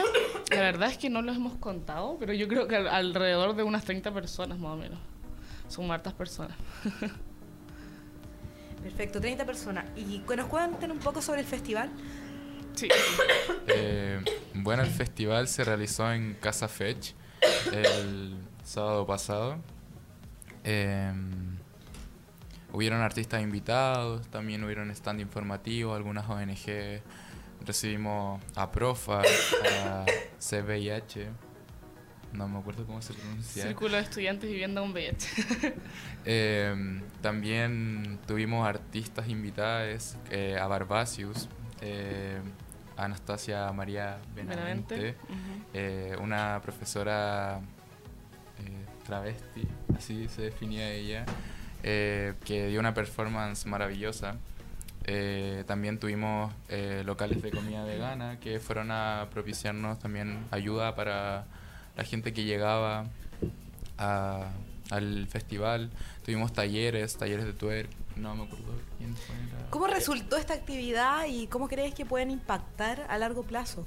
la 0.52 0.62
verdad 0.62 0.90
es 0.90 0.98
que 0.98 1.10
no 1.10 1.22
los 1.22 1.36
hemos 1.38 1.56
contado, 1.58 2.18
pero 2.20 2.34
yo 2.34 2.48
creo 2.48 2.68
que 2.68 2.76
al- 2.76 2.88
alrededor 2.88 3.56
de 3.56 3.64
unas 3.64 3.86
30 3.86 4.12
personas 4.14 4.58
más 4.60 4.72
o 4.74 4.78
menos. 4.78 5.00
Son 5.70 5.90
hartas 5.92 6.14
personas. 6.14 6.58
Perfecto, 8.84 9.22
30 9.22 9.46
personas. 9.46 9.86
¿Y 9.96 10.20
que 10.20 10.36
nos 10.36 10.48
cuenten 10.48 10.92
un 10.92 11.00
poco 11.00 11.22
sobre 11.22 11.42
el 11.42 11.48
festival? 11.48 11.90
Sí. 12.76 12.90
Eh, 13.72 14.20
bueno, 14.56 14.82
el 14.82 14.90
festival 14.90 15.48
se 15.48 15.64
realizó 15.64 16.12
en 16.12 16.34
Casa 16.34 16.68
Fetch 16.68 17.12
el 17.72 18.36
sábado 18.64 19.06
pasado. 19.06 19.58
Eh, 20.64 21.14
hubieron 22.74 23.02
artistas 23.02 23.44
invitados, 23.44 24.28
también 24.30 24.64
hubieron 24.64 24.90
stand 24.90 25.22
informativo, 25.22 25.94
algunas 25.94 26.28
ONG. 26.28 27.02
Recibimos 27.64 28.42
a 28.56 28.72
Profa, 28.72 29.22
a 29.22 30.06
CVIH. 30.40 31.30
No 32.34 32.48
me 32.48 32.60
acuerdo 32.60 32.86
cómo 32.86 33.02
se 33.02 33.14
pronuncia. 33.14 33.64
Círculo 33.64 33.96
de 33.96 34.02
Estudiantes 34.04 34.50
Vivienda 34.50 34.82
un 34.82 34.92
VIH. 34.94 35.28
Eh, 36.26 37.02
también 37.22 38.20
tuvimos 38.28 38.68
artistas 38.68 39.30
invitadas, 39.30 40.18
eh, 40.30 40.58
a 40.62 40.68
Barbacius, 40.68 41.48
eh, 41.82 42.40
Anastasia 42.98 43.72
María 43.72 44.20
Benavente, 44.36 44.96
Benavente, 44.96 45.16
eh, 45.74 46.18
una 46.22 46.60
profesora 46.62 47.62
eh, 48.60 48.86
travesti, 49.06 49.66
así 49.98 50.28
se 50.28 50.42
definía 50.44 50.92
ella, 50.92 51.26
que 51.82 52.68
dio 52.68 52.80
una 52.82 52.94
performance 52.94 53.66
maravillosa. 53.66 54.36
Eh, 55.06 55.64
también 55.66 55.98
tuvimos 55.98 56.54
eh, 56.68 57.04
locales 57.06 57.42
de 57.42 57.52
comida 57.52 57.84
vegana 57.86 58.40
que 58.40 58.60
fueron 58.60 58.92
a 58.92 59.28
propiciarnos 59.32 59.98
también 59.98 60.46
ayuda 60.52 60.94
para 60.94 61.46
la 62.00 62.06
gente 62.06 62.32
que 62.32 62.46
llegaba 62.46 63.08
al 63.98 65.28
festival. 65.28 65.92
Tuvimos 66.24 66.54
talleres, 66.54 67.18
talleres 67.18 67.46
de 67.46 67.52
twerk, 67.52 67.90
no 68.16 68.36
me 68.36 68.46
acuerdo 68.46 68.68
quién 68.98 69.14
fue. 69.18 69.36
¿Cómo 69.70 69.86
resultó 69.88 70.38
esta 70.38 70.54
actividad 70.54 71.26
y 71.28 71.48
cómo 71.48 71.68
crees 71.68 71.94
que 71.94 72.06
pueden 72.06 72.32
impactar 72.32 73.06
a 73.10 73.18
largo 73.18 73.44
plazo? 73.44 73.86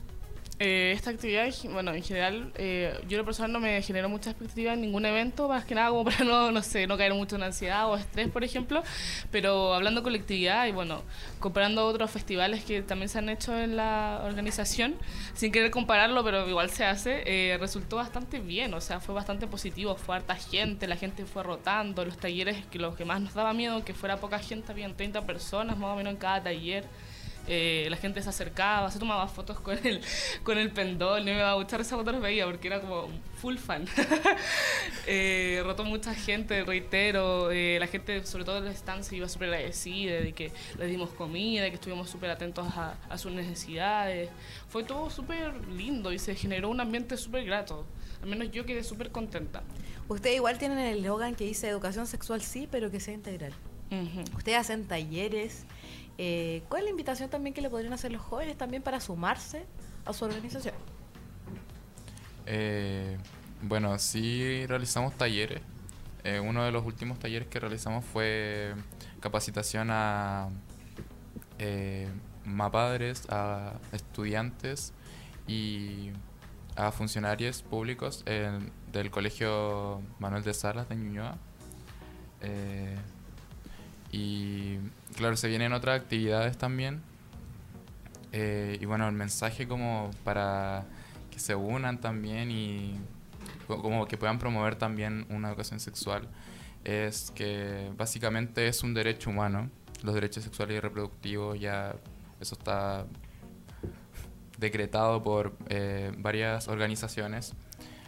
Eh, 0.64 0.92
esta 0.92 1.10
actividad, 1.10 1.52
bueno, 1.72 1.92
en 1.92 2.04
general, 2.04 2.52
eh, 2.54 2.96
yo 3.08 3.18
lo 3.18 3.24
personal 3.24 3.50
no 3.50 3.58
me 3.58 3.82
generó 3.82 4.08
mucha 4.08 4.30
expectativa 4.30 4.72
en 4.72 4.80
ningún 4.80 5.04
evento, 5.04 5.48
más 5.48 5.64
que 5.64 5.74
nada 5.74 5.90
como 5.90 6.04
para 6.08 6.24
no, 6.24 6.52
no 6.52 6.62
sé, 6.62 6.86
no 6.86 6.96
caer 6.96 7.14
mucho 7.14 7.34
en 7.34 7.42
ansiedad 7.42 7.90
o 7.90 7.96
estrés, 7.96 8.28
por 8.28 8.44
ejemplo, 8.44 8.84
pero 9.32 9.74
hablando 9.74 10.04
colectividad 10.04 10.68
y 10.68 10.70
bueno, 10.70 11.02
comparando 11.40 11.84
otros 11.84 12.12
festivales 12.12 12.62
que 12.62 12.80
también 12.80 13.08
se 13.08 13.18
han 13.18 13.28
hecho 13.28 13.58
en 13.58 13.74
la 13.74 14.22
organización, 14.24 14.94
sin 15.34 15.50
querer 15.50 15.72
compararlo, 15.72 16.22
pero 16.22 16.48
igual 16.48 16.70
se 16.70 16.84
hace, 16.84 17.24
eh, 17.26 17.58
resultó 17.58 17.96
bastante 17.96 18.38
bien, 18.38 18.72
o 18.72 18.80
sea, 18.80 19.00
fue 19.00 19.16
bastante 19.16 19.48
positivo, 19.48 19.96
fue 19.96 20.14
harta 20.14 20.36
gente, 20.36 20.86
la 20.86 20.94
gente 20.94 21.24
fue 21.24 21.42
rotando, 21.42 22.04
los 22.04 22.18
talleres, 22.18 22.64
que 22.70 22.78
lo 22.78 22.94
que 22.94 23.04
más 23.04 23.20
nos 23.20 23.34
daba 23.34 23.52
miedo, 23.52 23.84
que 23.84 23.94
fuera 23.94 24.18
poca 24.18 24.38
gente, 24.38 24.70
habían 24.70 24.94
30 24.94 25.22
personas 25.22 25.76
más 25.76 25.90
o 25.90 25.96
menos 25.96 26.12
en 26.12 26.18
cada 26.20 26.40
taller. 26.40 26.84
Eh, 27.48 27.88
la 27.90 27.96
gente 27.96 28.22
se 28.22 28.28
acercaba, 28.28 28.90
se 28.90 28.98
tomaba 28.98 29.26
fotos 29.26 29.58
con 29.60 29.76
el, 29.84 30.00
con 30.44 30.58
el 30.58 30.70
pendón. 30.70 31.22
Y 31.22 31.24
me 31.32 31.36
daba 31.36 31.58
mucha 31.58 31.76
risa 31.76 31.96
cuando 31.96 32.12
los 32.12 32.22
veía 32.22 32.44
porque 32.46 32.68
era 32.68 32.80
como 32.80 33.08
full 33.40 33.56
fan. 33.56 33.86
eh, 35.06 35.60
rotó 35.64 35.84
mucha 35.84 36.14
gente, 36.14 36.64
reitero. 36.64 37.50
eh, 37.50 37.78
la 37.80 37.86
gente, 37.86 38.24
sobre 38.26 38.44
todo 38.44 38.58
en 38.58 38.66
el 38.66 38.72
stand, 38.72 39.02
se 39.02 39.16
iba 39.16 39.28
súper 39.28 39.48
agradecida 39.48 40.20
de 40.20 40.32
que 40.32 40.52
les 40.78 40.88
dimos 40.88 41.10
comida, 41.10 41.62
de 41.62 41.70
que 41.70 41.76
estuvimos 41.76 42.08
súper 42.10 42.30
atentos 42.30 42.66
a, 42.76 42.94
a 43.08 43.18
sus 43.18 43.32
necesidades. 43.32 44.30
Fue 44.68 44.84
todo 44.84 45.10
súper 45.10 45.54
lindo 45.68 46.12
y 46.12 46.18
se 46.18 46.34
generó 46.34 46.68
un 46.68 46.80
ambiente 46.80 47.16
súper 47.16 47.44
grato. 47.44 47.86
Al 48.22 48.28
menos 48.28 48.50
yo 48.52 48.64
quedé 48.64 48.84
súper 48.84 49.10
contenta. 49.10 49.62
Ustedes 50.08 50.36
igual 50.36 50.58
tienen 50.58 50.78
el 50.78 50.98
eslogan 50.98 51.34
que 51.34 51.44
dice 51.44 51.68
educación 51.68 52.06
sexual 52.06 52.40
sí, 52.42 52.68
pero 52.70 52.90
que 52.90 53.00
sea 53.00 53.14
integral. 53.14 53.52
Ujú. 53.90 54.36
Ustedes 54.36 54.58
hacen 54.58 54.86
talleres. 54.86 55.64
Eh, 56.24 56.62
¿Cuál 56.68 56.82
es 56.82 56.84
la 56.84 56.90
invitación 56.90 57.28
también 57.28 57.52
que 57.52 57.60
le 57.60 57.68
podrían 57.68 57.92
hacer 57.92 58.12
los 58.12 58.22
jóvenes 58.22 58.56
también 58.56 58.80
para 58.80 59.00
sumarse 59.00 59.64
a 60.04 60.12
su 60.12 60.24
organización? 60.24 60.76
Eh, 62.46 63.18
bueno, 63.60 63.98
sí 63.98 64.64
realizamos 64.68 65.14
talleres. 65.14 65.62
Eh, 66.22 66.38
uno 66.38 66.62
de 66.62 66.70
los 66.70 66.86
últimos 66.86 67.18
talleres 67.18 67.48
que 67.48 67.58
realizamos 67.58 68.04
fue 68.04 68.72
capacitación 69.18 69.88
a 69.90 70.48
mapadres, 72.44 73.28
a 73.28 73.72
estudiantes 73.90 74.92
y 75.48 76.10
a 76.76 76.92
funcionarios 76.92 77.62
públicos 77.62 78.24
del 78.92 79.10
Colegio 79.10 80.00
Manuel 80.20 80.44
de 80.44 80.54
Salas 80.54 80.88
de 80.88 80.94
Ñuñoa. 80.94 81.36
Y 84.12 84.78
claro, 85.16 85.36
se 85.36 85.48
vienen 85.48 85.72
otras 85.72 86.00
actividades 86.00 86.56
también. 86.58 87.02
Eh, 88.32 88.78
y 88.80 88.84
bueno, 88.86 89.06
el 89.08 89.14
mensaje 89.14 89.68
como 89.68 90.10
para 90.24 90.84
que 91.30 91.38
se 91.38 91.54
unan 91.54 92.00
también 92.00 92.50
y 92.50 92.98
co- 93.66 93.82
como 93.82 94.06
que 94.06 94.16
puedan 94.16 94.38
promover 94.38 94.76
también 94.76 95.26
una 95.28 95.48
educación 95.48 95.80
sexual 95.80 96.28
es 96.84 97.30
que 97.34 97.90
básicamente 97.96 98.66
es 98.68 98.82
un 98.82 98.94
derecho 98.94 99.30
humano. 99.30 99.70
Los 100.02 100.14
derechos 100.14 100.44
sexuales 100.44 100.76
y 100.76 100.80
reproductivos 100.80 101.60
ya 101.60 101.94
eso 102.40 102.54
está 102.54 103.06
decretado 104.58 105.22
por 105.22 105.54
eh, 105.68 106.12
varias 106.18 106.68
organizaciones, 106.68 107.52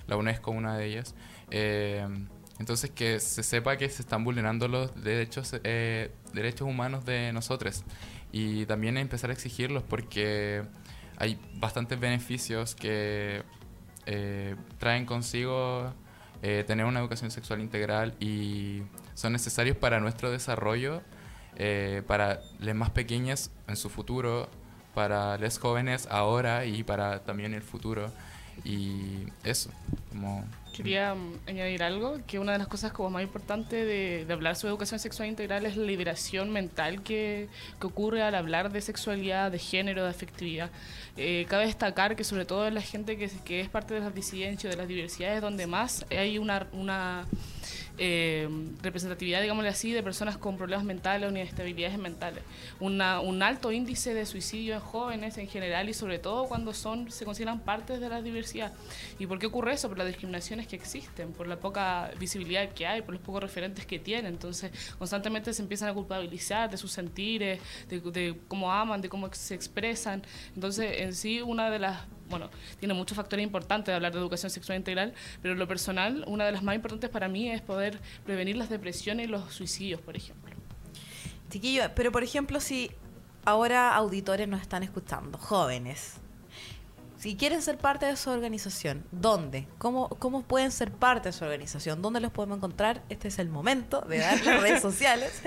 la 0.07 0.16
UNESCO 0.16 0.50
una 0.50 0.76
de 0.76 0.86
ellas. 0.86 1.14
Eh, 1.50 2.07
entonces 2.64 2.88
que 2.88 3.20
se 3.20 3.42
sepa 3.42 3.76
que 3.76 3.90
se 3.90 4.00
están 4.00 4.24
vulnerando 4.24 4.68
los 4.68 5.04
derechos, 5.04 5.54
eh, 5.64 6.10
derechos 6.32 6.66
humanos 6.66 7.04
de 7.04 7.30
nosotros 7.34 7.84
y 8.32 8.64
también 8.64 8.96
empezar 8.96 9.28
a 9.28 9.34
exigirlos 9.34 9.82
porque 9.82 10.62
hay 11.18 11.38
bastantes 11.56 12.00
beneficios 12.00 12.74
que 12.74 13.42
eh, 14.06 14.56
traen 14.78 15.04
consigo 15.04 15.92
eh, 16.40 16.64
tener 16.66 16.86
una 16.86 17.00
educación 17.00 17.30
sexual 17.30 17.60
integral 17.60 18.14
y 18.18 18.80
son 19.12 19.34
necesarios 19.34 19.76
para 19.76 20.00
nuestro 20.00 20.30
desarrollo, 20.30 21.02
eh, 21.56 22.00
para 22.06 22.40
las 22.60 22.74
más 22.74 22.88
pequeñas 22.88 23.50
en 23.68 23.76
su 23.76 23.90
futuro, 23.90 24.48
para 24.94 25.36
los 25.36 25.58
jóvenes 25.58 26.08
ahora 26.10 26.64
y 26.64 26.82
para 26.82 27.24
también 27.24 27.52
el 27.52 27.62
futuro. 27.62 28.10
Y 28.64 29.26
eso, 29.44 29.68
como... 30.08 30.46
Quería 30.75 31.14
mm, 31.14 31.49
añadir 31.49 31.83
algo, 31.85 32.18
que 32.27 32.39
una 32.41 32.53
de 32.53 32.59
las 32.59 32.66
cosas 32.66 32.93
como 32.93 33.11
más 33.11 33.22
importantes 33.22 33.87
de, 33.87 34.33
hablar 34.33 34.57
sobre 34.57 34.70
educación 34.70 34.99
sexual 34.99 35.29
integral 35.29 35.64
es 35.66 35.77
la 35.77 35.85
liberación 35.85 36.51
mental 36.51 37.03
que, 37.03 37.49
que 37.81 37.87
ocurre 37.87 38.22
al 38.22 38.35
hablar 38.35 38.72
de 38.72 38.81
sexualidad, 38.81 39.53
de 39.53 39.61
género, 39.61 40.03
de 40.03 40.11
afectividad. 40.11 40.70
Eh, 41.16 41.47
cabe 41.49 41.66
destacar 41.66 42.16
que 42.16 42.25
sobre 42.25 42.45
todo 42.45 42.66
en 42.66 42.75
la 42.75 42.83
gente 42.83 43.16
que, 43.16 43.31
que 43.45 43.61
es 43.61 43.68
parte 43.68 43.95
de 43.95 44.01
las 44.01 44.14
disidencias, 44.14 44.72
de 44.72 44.77
las 44.77 44.89
diversidades, 44.89 45.41
donde 45.41 45.68
más 45.68 46.05
hay 46.11 46.39
una, 46.39 46.66
una 46.72 47.25
eh, 47.98 48.48
representatividad, 48.82 49.40
digámosle 49.40 49.68
así, 49.70 49.92
de 49.92 50.02
personas 50.02 50.36
con 50.36 50.56
problemas 50.56 50.84
mentales 50.84 51.28
o 51.28 51.30
inestabilidades 51.30 51.98
mentales. 51.98 52.42
Una, 52.80 53.20
un 53.20 53.42
alto 53.42 53.72
índice 53.72 54.14
de 54.14 54.26
suicidio 54.26 54.74
en 54.74 54.80
jóvenes 54.80 55.38
en 55.38 55.48
general 55.48 55.88
y 55.88 55.94
sobre 55.94 56.18
todo 56.18 56.46
cuando 56.46 56.72
son 56.72 57.10
se 57.10 57.24
consideran 57.24 57.60
partes 57.60 58.00
de 58.00 58.08
la 58.08 58.22
diversidad. 58.22 58.72
¿Y 59.18 59.26
por 59.26 59.38
qué 59.38 59.46
ocurre 59.46 59.74
eso? 59.74 59.88
Por 59.88 59.98
las 59.98 60.06
discriminaciones 60.06 60.66
que 60.66 60.76
existen, 60.76 61.32
por 61.32 61.46
la 61.46 61.56
poca 61.56 62.10
visibilidad 62.18 62.68
que 62.70 62.86
hay, 62.86 63.02
por 63.02 63.14
los 63.14 63.22
pocos 63.22 63.42
referentes 63.42 63.86
que 63.86 63.98
tienen. 63.98 64.32
Entonces, 64.34 64.72
constantemente 64.98 65.52
se 65.52 65.62
empiezan 65.62 65.88
a 65.88 65.94
culpabilizar 65.94 66.70
de 66.70 66.76
sus 66.76 66.92
sentires, 66.92 67.60
de, 67.88 68.00
de 68.00 68.38
cómo 68.48 68.72
aman, 68.72 69.00
de 69.00 69.08
cómo 69.08 69.32
se 69.32 69.54
expresan. 69.54 70.22
Entonces, 70.54 71.00
en 71.00 71.14
sí, 71.14 71.40
una 71.40 71.70
de 71.70 71.78
las 71.78 72.00
bueno, 72.29 72.51
tiene 72.79 72.95
muchos 72.95 73.16
factores 73.16 73.45
importantes 73.45 73.87
de 73.87 73.95
hablar 73.95 74.12
de 74.12 74.18
educación 74.18 74.51
sexual 74.51 74.79
integral, 74.79 75.14
pero 75.43 75.53
en 75.53 75.59
lo 75.59 75.68
personal, 75.68 76.25
una 76.27 76.47
de 76.47 76.53
las 76.53 76.62
más 76.62 76.75
importantes 76.75 77.11
para 77.11 77.29
mí 77.29 77.51
es 77.51 77.61
poder 77.61 78.01
prevenir 78.25 78.57
las 78.57 78.68
depresiones 78.68 79.27
y 79.27 79.31
los 79.31 79.53
suicidios, 79.53 80.01
por 80.01 80.16
ejemplo. 80.16 80.55
Chiquillo, 81.51 81.85
pero 81.95 82.11
por 82.11 82.25
ejemplo, 82.25 82.61
si 82.61 82.91
ahora 83.45 83.95
auditores 83.95 84.49
nos 84.49 84.61
están 84.61 84.83
escuchando, 84.83 85.39
jóvenes, 85.39 86.14
si 87.25 87.37
quieren 87.37 87.62
ser 87.62 87.79
parte 87.79 88.05
de 88.05 88.18
su 88.18 88.29
organización, 88.29 89.03
¿dónde? 89.11 89.66
¿Cómo, 89.79 90.11
¿Cómo 90.11 90.43
pueden 90.43 90.70
ser 90.70 90.93
parte 90.93 91.31
de 91.31 91.33
su 91.33 91.43
organización? 91.43 92.03
¿Dónde 92.03 92.20
los 92.20 92.31
podemos 92.31 92.59
encontrar? 92.59 93.03
Este 93.09 93.29
es 93.29 93.39
el 93.39 93.49
momento 93.49 94.03
de 94.03 94.18
dar 94.18 94.45
las 94.45 94.61
redes 94.62 94.83
sociales 94.83 95.41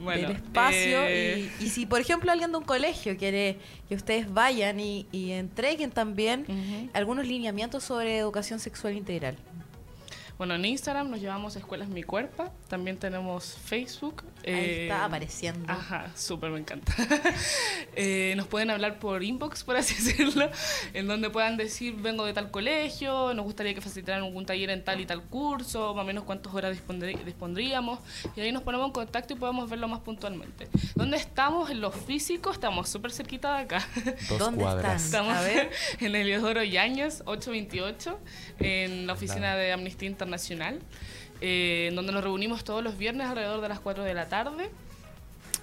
Bueno, 0.00 0.28
del 0.28 0.36
espacio. 0.36 1.02
eh, 1.08 1.50
Y, 1.58 1.64
y 1.64 1.70
si, 1.70 1.86
por 1.86 2.00
ejemplo, 2.00 2.30
alguien 2.30 2.52
de 2.52 2.58
un 2.58 2.62
colegio 2.62 3.16
quiere 3.16 3.58
que 3.88 3.96
ustedes 3.96 4.32
vayan 4.32 4.78
y, 4.78 5.08
y 5.10 5.32
entreguen 5.32 5.90
también 5.90 6.46
algunos 6.94 7.26
lineamientos 7.26 7.82
sobre 7.82 8.16
educación 8.16 8.60
sexual 8.60 8.94
integral. 8.96 9.36
Bueno, 10.38 10.54
en 10.54 10.64
Instagram 10.66 11.10
nos 11.10 11.20
llevamos 11.20 11.56
Escuelas 11.56 11.88
Mi 11.88 12.04
Cuerpo, 12.04 12.48
también 12.68 12.96
tenemos 12.96 13.58
Facebook. 13.64 14.22
Ahí 14.48 14.64
eh, 14.64 14.82
está 14.84 15.04
apareciendo. 15.04 15.70
Ajá, 15.72 16.10
súper 16.16 16.50
me 16.50 16.58
encanta. 16.60 16.92
Eh, 18.00 18.34
nos 18.36 18.46
pueden 18.46 18.70
hablar 18.70 18.98
por 19.00 19.24
inbox, 19.24 19.64
por 19.64 19.76
así 19.76 19.94
decirlo, 20.02 20.48
en 20.94 21.06
donde 21.08 21.30
puedan 21.30 21.56
decir, 21.56 21.94
vengo 21.96 22.24
de 22.24 22.32
tal 22.32 22.50
colegio, 22.50 23.34
nos 23.34 23.44
gustaría 23.44 23.74
que 23.74 23.80
facilitaran 23.80 24.22
algún 24.22 24.46
taller 24.46 24.70
en 24.70 24.84
tal 24.84 25.00
y 25.00 25.06
tal 25.06 25.22
curso, 25.22 25.94
más 25.94 26.04
o 26.04 26.06
menos 26.06 26.22
cuántas 26.24 26.54
horas 26.54 26.76
dispondrí- 26.76 27.22
dispondríamos, 27.24 27.98
y 28.36 28.40
ahí 28.40 28.52
nos 28.52 28.62
ponemos 28.62 28.86
en 28.86 28.92
contacto 28.92 29.34
y 29.34 29.36
podemos 29.36 29.68
verlo 29.68 29.88
más 29.88 30.00
puntualmente. 30.00 30.68
¿Dónde 30.94 31.16
estamos? 31.16 31.70
En 31.70 31.80
lo 31.80 31.90
físico, 31.90 32.52
estamos 32.52 32.88
súper 32.88 33.10
cerquita 33.10 33.56
de 33.56 33.62
acá. 33.64 33.86
Dos 34.28 34.38
¿Dónde 34.38 34.62
cuadras. 34.62 35.04
están? 35.04 35.24
Estamos 35.26 35.36
A 35.36 35.40
ver. 35.42 35.70
en 36.00 36.06
el 36.06 36.14
Eliodoro 36.16 36.62
Yáñez 36.62 37.22
828, 37.26 38.18
en 38.60 39.06
la 39.08 39.14
oficina 39.14 39.56
de 39.56 39.72
Amnistía 39.72 40.08
Internacional, 40.08 40.78
eh, 41.40 41.90
donde 41.94 42.12
nos 42.12 42.22
reunimos 42.22 42.64
todos 42.64 42.82
los 42.82 42.98
viernes 42.98 43.26
alrededor 43.26 43.60
de 43.60 43.68
las 43.68 43.80
4 43.80 44.04
de 44.04 44.14
la 44.14 44.28
tarde. 44.28 44.70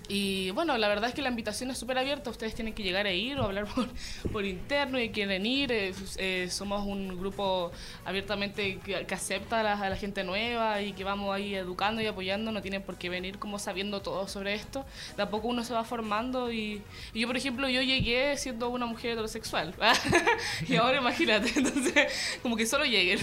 Y 0.07 0.51
bueno, 0.51 0.77
la 0.77 0.87
verdad 0.87 1.09
es 1.09 1.15
que 1.15 1.21
la 1.21 1.29
invitación 1.29 1.71
es 1.71 1.77
súper 1.77 1.97
abierta, 1.97 2.29
ustedes 2.29 2.53
tienen 2.53 2.73
que 2.73 2.83
llegar 2.83 3.07
a 3.07 3.11
ir 3.11 3.39
o 3.39 3.43
hablar 3.45 3.65
por, 3.75 3.87
por 4.31 4.45
interno 4.45 4.99
y 4.99 5.09
quieren 5.09 5.45
ir. 5.45 5.71
Eh, 5.71 5.93
eh, 6.17 6.47
somos 6.51 6.85
un 6.85 7.19
grupo 7.19 7.71
abiertamente 8.05 8.79
que, 8.79 9.15
acepta 9.15 9.61
a 9.61 9.63
la, 9.63 9.73
a 9.73 9.89
la, 9.89 9.95
gente 9.95 10.23
nueva 10.23 10.81
y 10.81 10.91
que 10.91 11.05
vamos 11.05 11.33
ahí 11.33 11.55
educando 11.55 12.01
y 12.01 12.05
apoyando, 12.05 12.51
no 12.51 12.61
tienen 12.61 12.83
por 12.83 12.97
qué 12.97 13.09
venir 13.09 13.39
como 13.39 13.59
sabiendo 13.59 14.01
todo 14.01 14.27
sobre 14.27 14.53
esto. 14.53 14.85
De 15.15 15.23
a 15.23 15.29
poco 15.29 15.47
uno 15.47 15.63
se 15.63 15.73
va 15.73 15.83
formando 15.83 16.51
y, 16.51 16.81
y 17.13 17.21
yo, 17.21 17.27
por 17.27 17.37
ejemplo, 17.37 17.69
yo 17.69 17.81
llegué 17.81 18.35
siendo 18.37 18.69
una 18.69 18.85
mujer 18.85 19.11
heterosexual 19.11 19.73
y 20.67 20.75
ahora 20.75 20.97
imagínate, 20.97 21.51
entonces 21.55 22.39
como 22.43 22.55
que 22.55 22.65
solo 22.65 22.85
lleguen. 22.85 23.19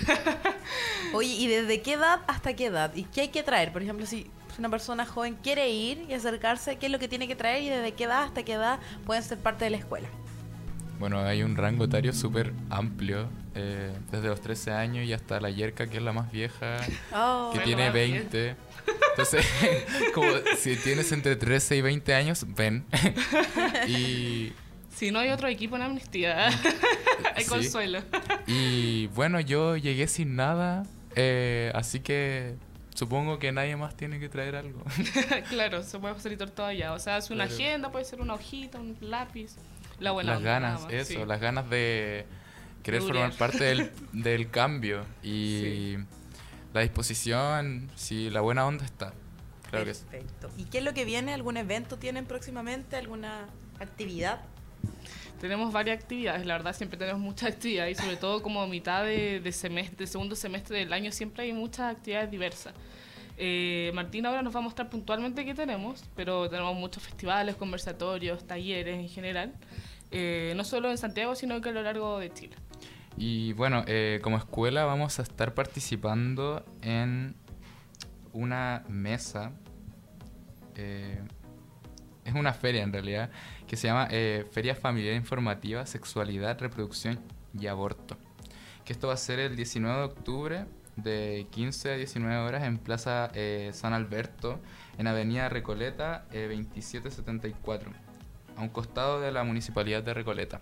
Oye, 1.12 1.28
¿y 1.28 1.46
desde 1.46 1.82
qué 1.82 1.92
edad 1.92 2.20
hasta 2.26 2.56
qué 2.56 2.66
edad? 2.66 2.94
¿Y 2.94 3.04
qué 3.04 3.22
hay 3.22 3.28
que 3.28 3.42
traer? 3.42 3.72
Por 3.72 3.82
ejemplo, 3.82 4.06
si 4.06 4.30
una 4.58 4.68
persona 4.68 5.06
joven 5.06 5.36
quiere 5.42 5.70
ir 5.70 6.04
y 6.08 6.14
acercarse, 6.14 6.76
qué 6.76 6.86
es 6.86 6.92
lo 6.92 6.98
que 6.98 7.08
tiene 7.08 7.28
que 7.28 7.36
traer 7.36 7.62
y 7.62 7.68
desde 7.68 7.92
qué 7.92 8.04
edad 8.04 8.24
hasta 8.24 8.42
qué 8.42 8.54
edad 8.54 8.80
pueden 9.06 9.22
ser 9.22 9.38
parte 9.38 9.64
de 9.64 9.70
la 9.70 9.76
escuela. 9.78 10.08
Bueno, 10.98 11.18
hay 11.18 11.42
un 11.42 11.56
rango 11.56 11.84
etario 11.84 12.12
súper 12.12 12.52
amplio, 12.70 13.28
eh, 13.54 13.92
desde 14.10 14.28
los 14.28 14.40
13 14.40 14.70
años 14.70 15.04
y 15.04 15.12
hasta 15.12 15.40
la 15.40 15.50
Yerka, 15.50 15.88
que 15.88 15.96
es 15.96 16.02
la 16.02 16.12
más 16.12 16.30
vieja, 16.30 16.76
oh, 17.14 17.50
que 17.52 17.60
tiene 17.60 17.90
20. 17.90 18.56
Entonces, 19.10 19.44
como 20.14 20.28
si 20.58 20.76
tienes 20.76 21.10
entre 21.12 21.36
13 21.36 21.76
y 21.76 21.80
20 21.80 22.14
años, 22.14 22.46
ven. 22.54 22.84
y... 23.88 24.52
Si 24.94 25.10
no 25.10 25.18
hay 25.18 25.30
otro 25.30 25.48
equipo 25.48 25.74
en 25.74 25.82
Amnistía, 25.82 26.48
hay 27.34 27.44
consuelo. 27.46 28.00
Y 28.46 29.08
bueno, 29.08 29.40
yo 29.40 29.76
llegué 29.76 30.06
sin 30.06 30.36
nada, 30.36 30.84
eh, 31.16 31.72
así 31.74 31.98
que 31.98 32.54
Supongo 32.94 33.38
que 33.38 33.52
nadie 33.52 33.76
más 33.76 33.96
tiene 33.96 34.20
que 34.20 34.28
traer 34.28 34.54
algo. 34.56 34.82
claro, 35.48 35.82
se 35.82 35.98
puede 35.98 36.14
facilitar 36.14 36.50
todo 36.50 36.66
allá. 36.66 36.92
O 36.92 36.98
sea, 36.98 37.16
es 37.16 37.30
una 37.30 37.44
agenda, 37.44 37.90
puede 37.90 38.04
ser 38.04 38.20
una 38.20 38.34
hojita, 38.34 38.78
un 38.78 38.96
lápiz. 39.00 39.56
La 39.98 40.10
buena 40.10 40.34
las 40.34 40.42
ganas, 40.42 40.86
eso, 40.90 41.24
las 41.26 41.40
ganas 41.40 41.70
de 41.70 42.26
querer 42.82 43.02
formar 43.02 43.32
parte 43.32 43.64
del, 43.64 43.92
del 44.12 44.50
cambio 44.50 45.04
y 45.22 45.96
la 46.74 46.80
disposición, 46.80 47.90
si 47.94 48.30
la 48.30 48.40
buena 48.40 48.66
onda 48.66 48.84
está. 48.84 49.14
Claro 49.70 49.86
Perfecto. 49.86 50.50
¿Y 50.58 50.64
qué 50.64 50.78
es 50.78 50.84
lo 50.84 50.92
que 50.92 51.04
viene? 51.04 51.32
¿Algún 51.32 51.56
evento 51.56 51.98
tienen 51.98 52.26
próximamente? 52.26 52.96
¿Alguna 52.96 53.46
actividad? 53.80 54.40
Tenemos 55.42 55.72
varias 55.72 55.98
actividades, 55.98 56.46
la 56.46 56.56
verdad 56.56 56.72
siempre 56.72 56.96
tenemos 56.96 57.20
muchas 57.20 57.50
actividades 57.54 57.98
y 57.98 58.00
sobre 58.00 58.16
todo 58.16 58.44
como 58.44 58.64
mitad 58.68 59.04
de, 59.04 59.42
semestre, 59.50 59.96
de 59.96 60.06
segundo 60.06 60.36
semestre 60.36 60.78
del 60.78 60.92
año 60.92 61.10
siempre 61.10 61.42
hay 61.42 61.52
muchas 61.52 61.96
actividades 61.96 62.30
diversas. 62.30 62.72
Eh, 63.36 63.90
Martín 63.92 64.24
ahora 64.24 64.42
nos 64.42 64.54
va 64.54 64.60
a 64.60 64.62
mostrar 64.62 64.88
puntualmente 64.88 65.44
qué 65.44 65.52
tenemos, 65.52 66.04
pero 66.14 66.48
tenemos 66.48 66.76
muchos 66.76 67.02
festivales, 67.02 67.56
conversatorios, 67.56 68.46
talleres 68.46 68.96
en 68.96 69.08
general, 69.08 69.52
eh, 70.12 70.52
no 70.54 70.62
solo 70.62 70.92
en 70.92 70.96
Santiago, 70.96 71.34
sino 71.34 71.60
que 71.60 71.70
a 71.70 71.72
lo 71.72 71.82
largo 71.82 72.20
de 72.20 72.32
Chile. 72.32 72.54
Y 73.16 73.52
bueno, 73.54 73.82
eh, 73.88 74.20
como 74.22 74.36
escuela 74.36 74.84
vamos 74.84 75.18
a 75.18 75.22
estar 75.22 75.54
participando 75.54 76.64
en 76.82 77.34
una 78.32 78.84
mesa, 78.88 79.50
es 80.76 82.32
una 82.32 82.52
feria 82.52 82.84
en 82.84 82.92
realidad, 82.92 83.30
que 83.72 83.78
se 83.78 83.86
llama 83.86 84.06
eh, 84.10 84.44
Feria 84.50 84.74
Familiar 84.74 85.14
Informativa, 85.14 85.86
Sexualidad, 85.86 86.60
Reproducción 86.60 87.18
y 87.58 87.68
Aborto. 87.68 88.18
Que 88.84 88.92
esto 88.92 89.06
va 89.06 89.14
a 89.14 89.16
ser 89.16 89.38
el 89.38 89.56
19 89.56 89.96
de 89.96 90.04
octubre 90.04 90.66
de 90.96 91.46
15 91.52 91.92
a 91.92 91.96
19 91.96 92.36
horas 92.36 92.64
en 92.64 92.76
Plaza 92.76 93.30
eh, 93.32 93.70
San 93.72 93.94
Alberto, 93.94 94.60
en 94.98 95.06
Avenida 95.06 95.48
Recoleta 95.48 96.26
2774, 96.32 97.90
eh, 97.90 97.94
a 98.58 98.60
un 98.60 98.68
costado 98.68 99.22
de 99.22 99.32
la 99.32 99.42
Municipalidad 99.42 100.02
de 100.02 100.12
Recoleta. 100.12 100.60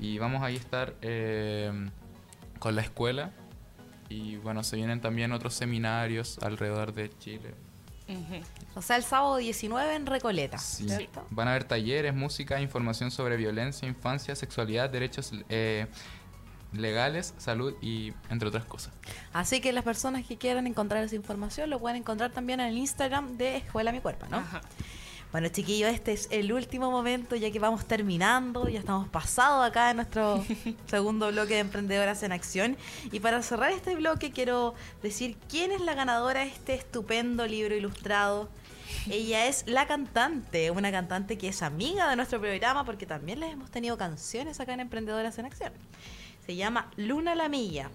Y 0.00 0.16
vamos 0.16 0.42
ahí 0.42 0.54
a 0.54 0.58
estar 0.58 0.94
con 2.58 2.74
la 2.74 2.80
escuela 2.80 3.30
y 4.08 4.36
bueno, 4.36 4.62
se 4.62 4.76
vienen 4.76 5.02
también 5.02 5.32
otros 5.32 5.52
seminarios 5.52 6.38
alrededor 6.38 6.94
de 6.94 7.10
Chile. 7.18 7.67
O 8.74 8.82
sea, 8.82 8.96
el 8.96 9.02
sábado 9.02 9.36
19 9.36 9.94
en 9.94 10.06
Recoleta. 10.06 10.58
Van 11.30 11.48
a 11.48 11.50
haber 11.52 11.64
talleres, 11.64 12.14
música, 12.14 12.60
información 12.60 13.10
sobre 13.10 13.36
violencia, 13.36 13.86
infancia, 13.86 14.34
sexualidad, 14.34 14.88
derechos 14.88 15.32
eh, 15.48 15.86
legales, 16.72 17.34
salud 17.38 17.74
y 17.80 18.12
entre 18.30 18.48
otras 18.48 18.64
cosas. 18.64 18.92
Así 19.32 19.60
que 19.60 19.72
las 19.72 19.84
personas 19.84 20.26
que 20.26 20.36
quieran 20.36 20.66
encontrar 20.66 21.04
esa 21.04 21.16
información 21.16 21.70
lo 21.70 21.78
pueden 21.78 21.98
encontrar 21.98 22.30
también 22.30 22.60
en 22.60 22.68
el 22.68 22.78
Instagram 22.78 23.36
de 23.36 23.56
Escuela 23.56 23.92
Mi 23.92 24.00
Cuerpo, 24.00 24.26
¿no? 24.30 24.42
Bueno, 25.30 25.48
chiquillos, 25.48 25.90
este 25.90 26.12
es 26.12 26.26
el 26.30 26.54
último 26.54 26.90
momento 26.90 27.36
ya 27.36 27.50
que 27.50 27.58
vamos 27.58 27.84
terminando, 27.84 28.66
ya 28.66 28.78
estamos 28.78 29.08
pasados 29.08 29.68
acá 29.68 29.90
en 29.90 29.96
nuestro 29.96 30.42
segundo 30.86 31.30
bloque 31.30 31.52
de 31.52 31.60
Emprendedoras 31.60 32.22
en 32.22 32.32
Acción. 32.32 32.78
Y 33.12 33.20
para 33.20 33.42
cerrar 33.42 33.70
este 33.72 33.94
bloque 33.94 34.30
quiero 34.30 34.74
decir 35.02 35.36
quién 35.50 35.70
es 35.70 35.82
la 35.82 35.92
ganadora 35.92 36.40
de 36.40 36.46
este 36.46 36.74
estupendo 36.74 37.46
libro 37.46 37.76
ilustrado. 37.76 38.48
Ella 39.10 39.46
es 39.46 39.64
la 39.66 39.86
cantante, 39.86 40.70
una 40.70 40.90
cantante 40.90 41.36
que 41.36 41.48
es 41.48 41.60
amiga 41.60 42.08
de 42.08 42.16
nuestro 42.16 42.40
programa 42.40 42.86
porque 42.86 43.04
también 43.04 43.40
les 43.40 43.52
hemos 43.52 43.70
tenido 43.70 43.98
canciones 43.98 44.60
acá 44.60 44.72
en 44.72 44.80
Emprendedoras 44.80 45.38
en 45.38 45.44
Acción. 45.44 45.74
Se 46.46 46.56
llama 46.56 46.90
Luna 46.96 47.34
Lamilla 47.34 47.90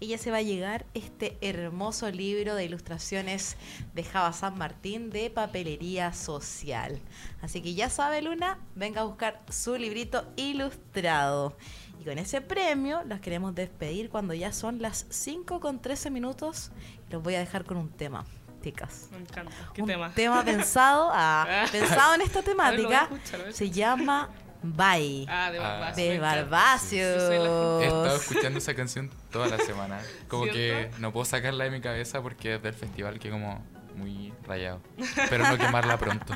ella 0.00 0.18
se 0.18 0.30
va 0.30 0.38
a 0.38 0.42
llegar 0.42 0.86
este 0.94 1.36
hermoso 1.40 2.10
libro 2.10 2.54
de 2.54 2.64
ilustraciones 2.64 3.56
de 3.94 4.04
Java 4.04 4.32
San 4.32 4.56
Martín 4.58 5.10
de 5.10 5.30
papelería 5.30 6.12
social. 6.12 7.00
Así 7.42 7.60
que 7.60 7.74
ya 7.74 7.90
sabe 7.90 8.22
Luna, 8.22 8.58
venga 8.74 9.02
a 9.02 9.04
buscar 9.04 9.40
su 9.48 9.76
librito 9.76 10.24
ilustrado. 10.36 11.56
Y 12.00 12.04
con 12.04 12.18
ese 12.18 12.40
premio 12.40 13.02
las 13.04 13.20
queremos 13.20 13.54
despedir 13.54 14.08
cuando 14.08 14.32
ya 14.32 14.52
son 14.52 14.80
las 14.80 15.06
5 15.10 15.60
con 15.60 15.80
13 15.80 16.10
minutos. 16.10 16.70
Los 17.10 17.22
voy 17.22 17.34
a 17.34 17.40
dejar 17.40 17.64
con 17.64 17.76
un 17.76 17.90
tema. 17.90 18.24
Chicas. 18.62 19.08
Me 19.10 19.18
encanta. 19.18 19.52
¿Qué 19.74 19.82
un 19.82 19.88
tema? 19.88 20.12
Tema 20.14 20.44
pensado, 20.44 21.10
ah, 21.12 21.66
pensado 21.72 22.14
en 22.14 22.20
esta 22.22 22.42
temática. 22.42 23.08
Se 23.52 23.70
llama 23.70 24.30
Bye. 24.62 25.26
Ah, 25.28 25.50
de 25.50 25.58
Barbacio. 25.58 26.20
Barbacio. 26.20 27.80
He 27.80 27.84
estado 27.86 28.16
escuchando 28.16 28.58
esa 28.58 28.74
canción 28.74 29.10
toda 29.30 29.48
la 29.48 29.58
semana. 29.58 30.00
Como 30.28 30.44
que 30.44 30.90
no 30.98 31.12
puedo 31.12 31.24
sacarla 31.24 31.64
de 31.64 31.70
mi 31.70 31.80
cabeza 31.80 32.20
porque 32.22 32.56
es 32.56 32.62
del 32.62 32.74
festival 32.74 33.18
que 33.18 33.30
como 33.30 33.64
muy 33.96 34.32
rayado. 34.46 34.80
Pero 35.28 35.48
no 35.48 35.58
quemarla 35.58 35.98
pronto. 35.98 36.34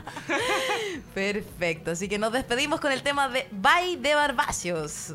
Perfecto. 1.15 1.93
Así 1.93 2.09
que 2.09 2.19
nos 2.19 2.33
despedimos 2.33 2.81
con 2.81 2.93
el 2.93 3.03
tema 3.03 3.29
de 3.29 3.47
Bye 3.51 3.99
de 3.99 4.15
Barbacios. 4.15 5.15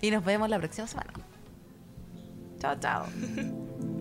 Y 0.00 0.10
nos 0.10 0.24
vemos 0.24 0.48
la 0.48 0.58
próxima 0.58 0.86
semana. 0.86 1.12
Chao, 2.58 2.76
chao. 2.78 3.06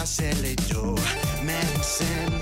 puedo 0.00 0.02
hacerle 0.02 0.56
yo. 0.68 0.94
Me 1.44 1.58
dicen 1.76 2.40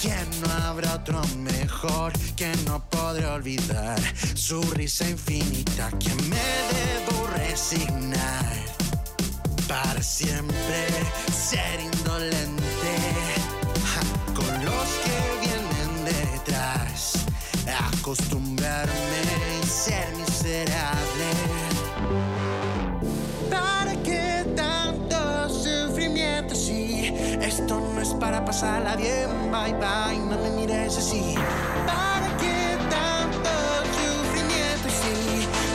que 0.00 0.14
no 0.40 0.52
habrá 0.64 0.94
otro 0.94 1.20
mejor, 1.38 2.12
que 2.36 2.52
no 2.66 2.82
podré 2.90 3.26
olvidar 3.26 3.98
su 4.34 4.60
risa 4.72 5.08
infinita, 5.08 5.90
que 5.98 6.14
me 6.28 6.46
debo 6.74 7.26
resignar 7.36 8.52
para 9.68 10.02
siempre 10.02 10.88
ser 11.32 11.80
indolente 11.80 12.94
con 14.34 14.64
los 14.64 14.88
que 15.04 15.46
vienen 15.46 16.04
detrás, 16.04 17.24
acostumbrarme 17.92 19.22
ser 19.66 20.14
miserable. 20.16 21.13
para 28.24 28.42
pasarla 28.42 28.96
bien. 28.96 29.28
Bye 29.52 29.74
bye, 29.74 30.18
no 30.30 30.36
me 30.42 30.50
mires 30.56 30.96
así. 30.96 31.34
¿Para 31.86 32.28
qué 32.40 32.78
tanto 32.94 33.52
sufrimiento? 33.96 34.86
Y 34.88 34.96
sí, 35.02 35.16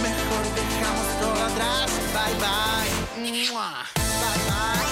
mejor 0.07 0.43
dejamos 0.59 1.07
todo 1.21 1.39
atrás. 1.49 1.89
Bye 2.17 2.37
bye. 2.43 2.91
Mua. 3.51 3.69
Bye 4.23 4.41
bye. 4.49 4.89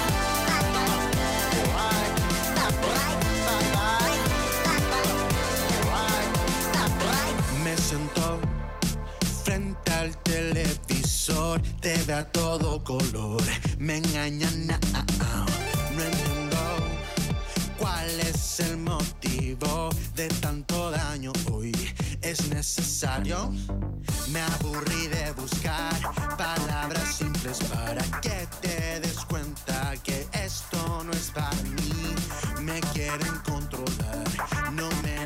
Me 7.63 7.73
sentó 7.75 8.39
frente 9.43 9.91
al 9.91 10.15
televisor, 10.23 11.59
te 11.81 11.97
da 12.05 12.23
todo 12.23 12.83
color, 12.83 13.41
me 13.79 13.97
engañan, 13.97 14.71
ah, 14.71 14.79
ah, 14.93 15.05
ah. 15.21 15.45
no 15.95 16.36
¿Cuál 17.87 18.19
es 18.19 18.59
el 18.59 18.77
motivo 18.79 19.89
de 20.13 20.27
tanto 20.41 20.91
daño 20.91 21.31
hoy? 21.49 21.71
¿Es 22.21 22.49
necesario? 22.49 23.53
Me 24.27 24.41
aburrí 24.41 25.07
de 25.07 25.31
buscar 25.31 25.93
palabras 26.37 27.15
simples 27.15 27.59
para 27.73 28.03
que 28.19 28.45
te 28.59 28.99
des 28.99 29.19
cuenta 29.29 29.93
que 30.03 30.27
esto 30.33 31.01
no 31.05 31.13
es 31.13 31.31
para 31.31 31.55
mí. 31.63 32.13
Me 32.61 32.81
quieren 32.93 33.35
controlar, 33.45 34.25
no 34.73 34.89
me 35.01 35.16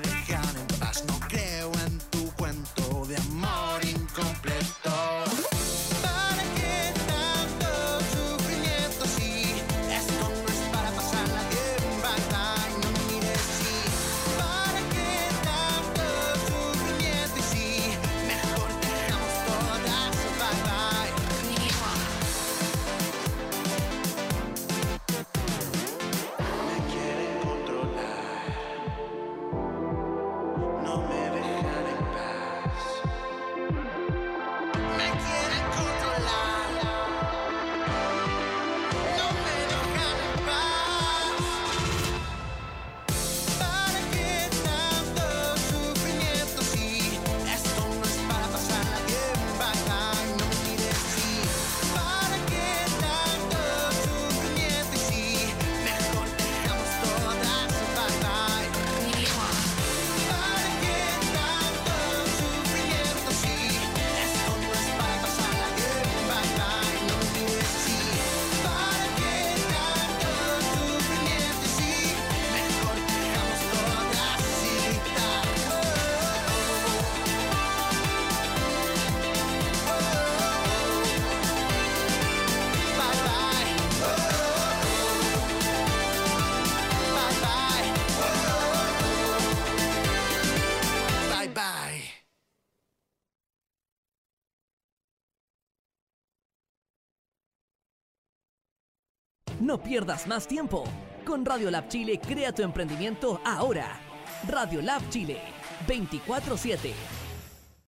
No 99.71 99.81
pierdas 99.81 100.27
más 100.27 100.49
tiempo. 100.49 100.83
Con 101.25 101.45
Radio 101.45 101.71
Lab 101.71 101.87
Chile 101.87 102.19
crea 102.19 102.51
tu 102.51 102.61
emprendimiento 102.61 103.39
ahora. 103.45 104.01
Radio 104.49 104.81
Lab 104.81 105.01
Chile 105.09 105.39
24 105.87 106.57
7 106.57 107.20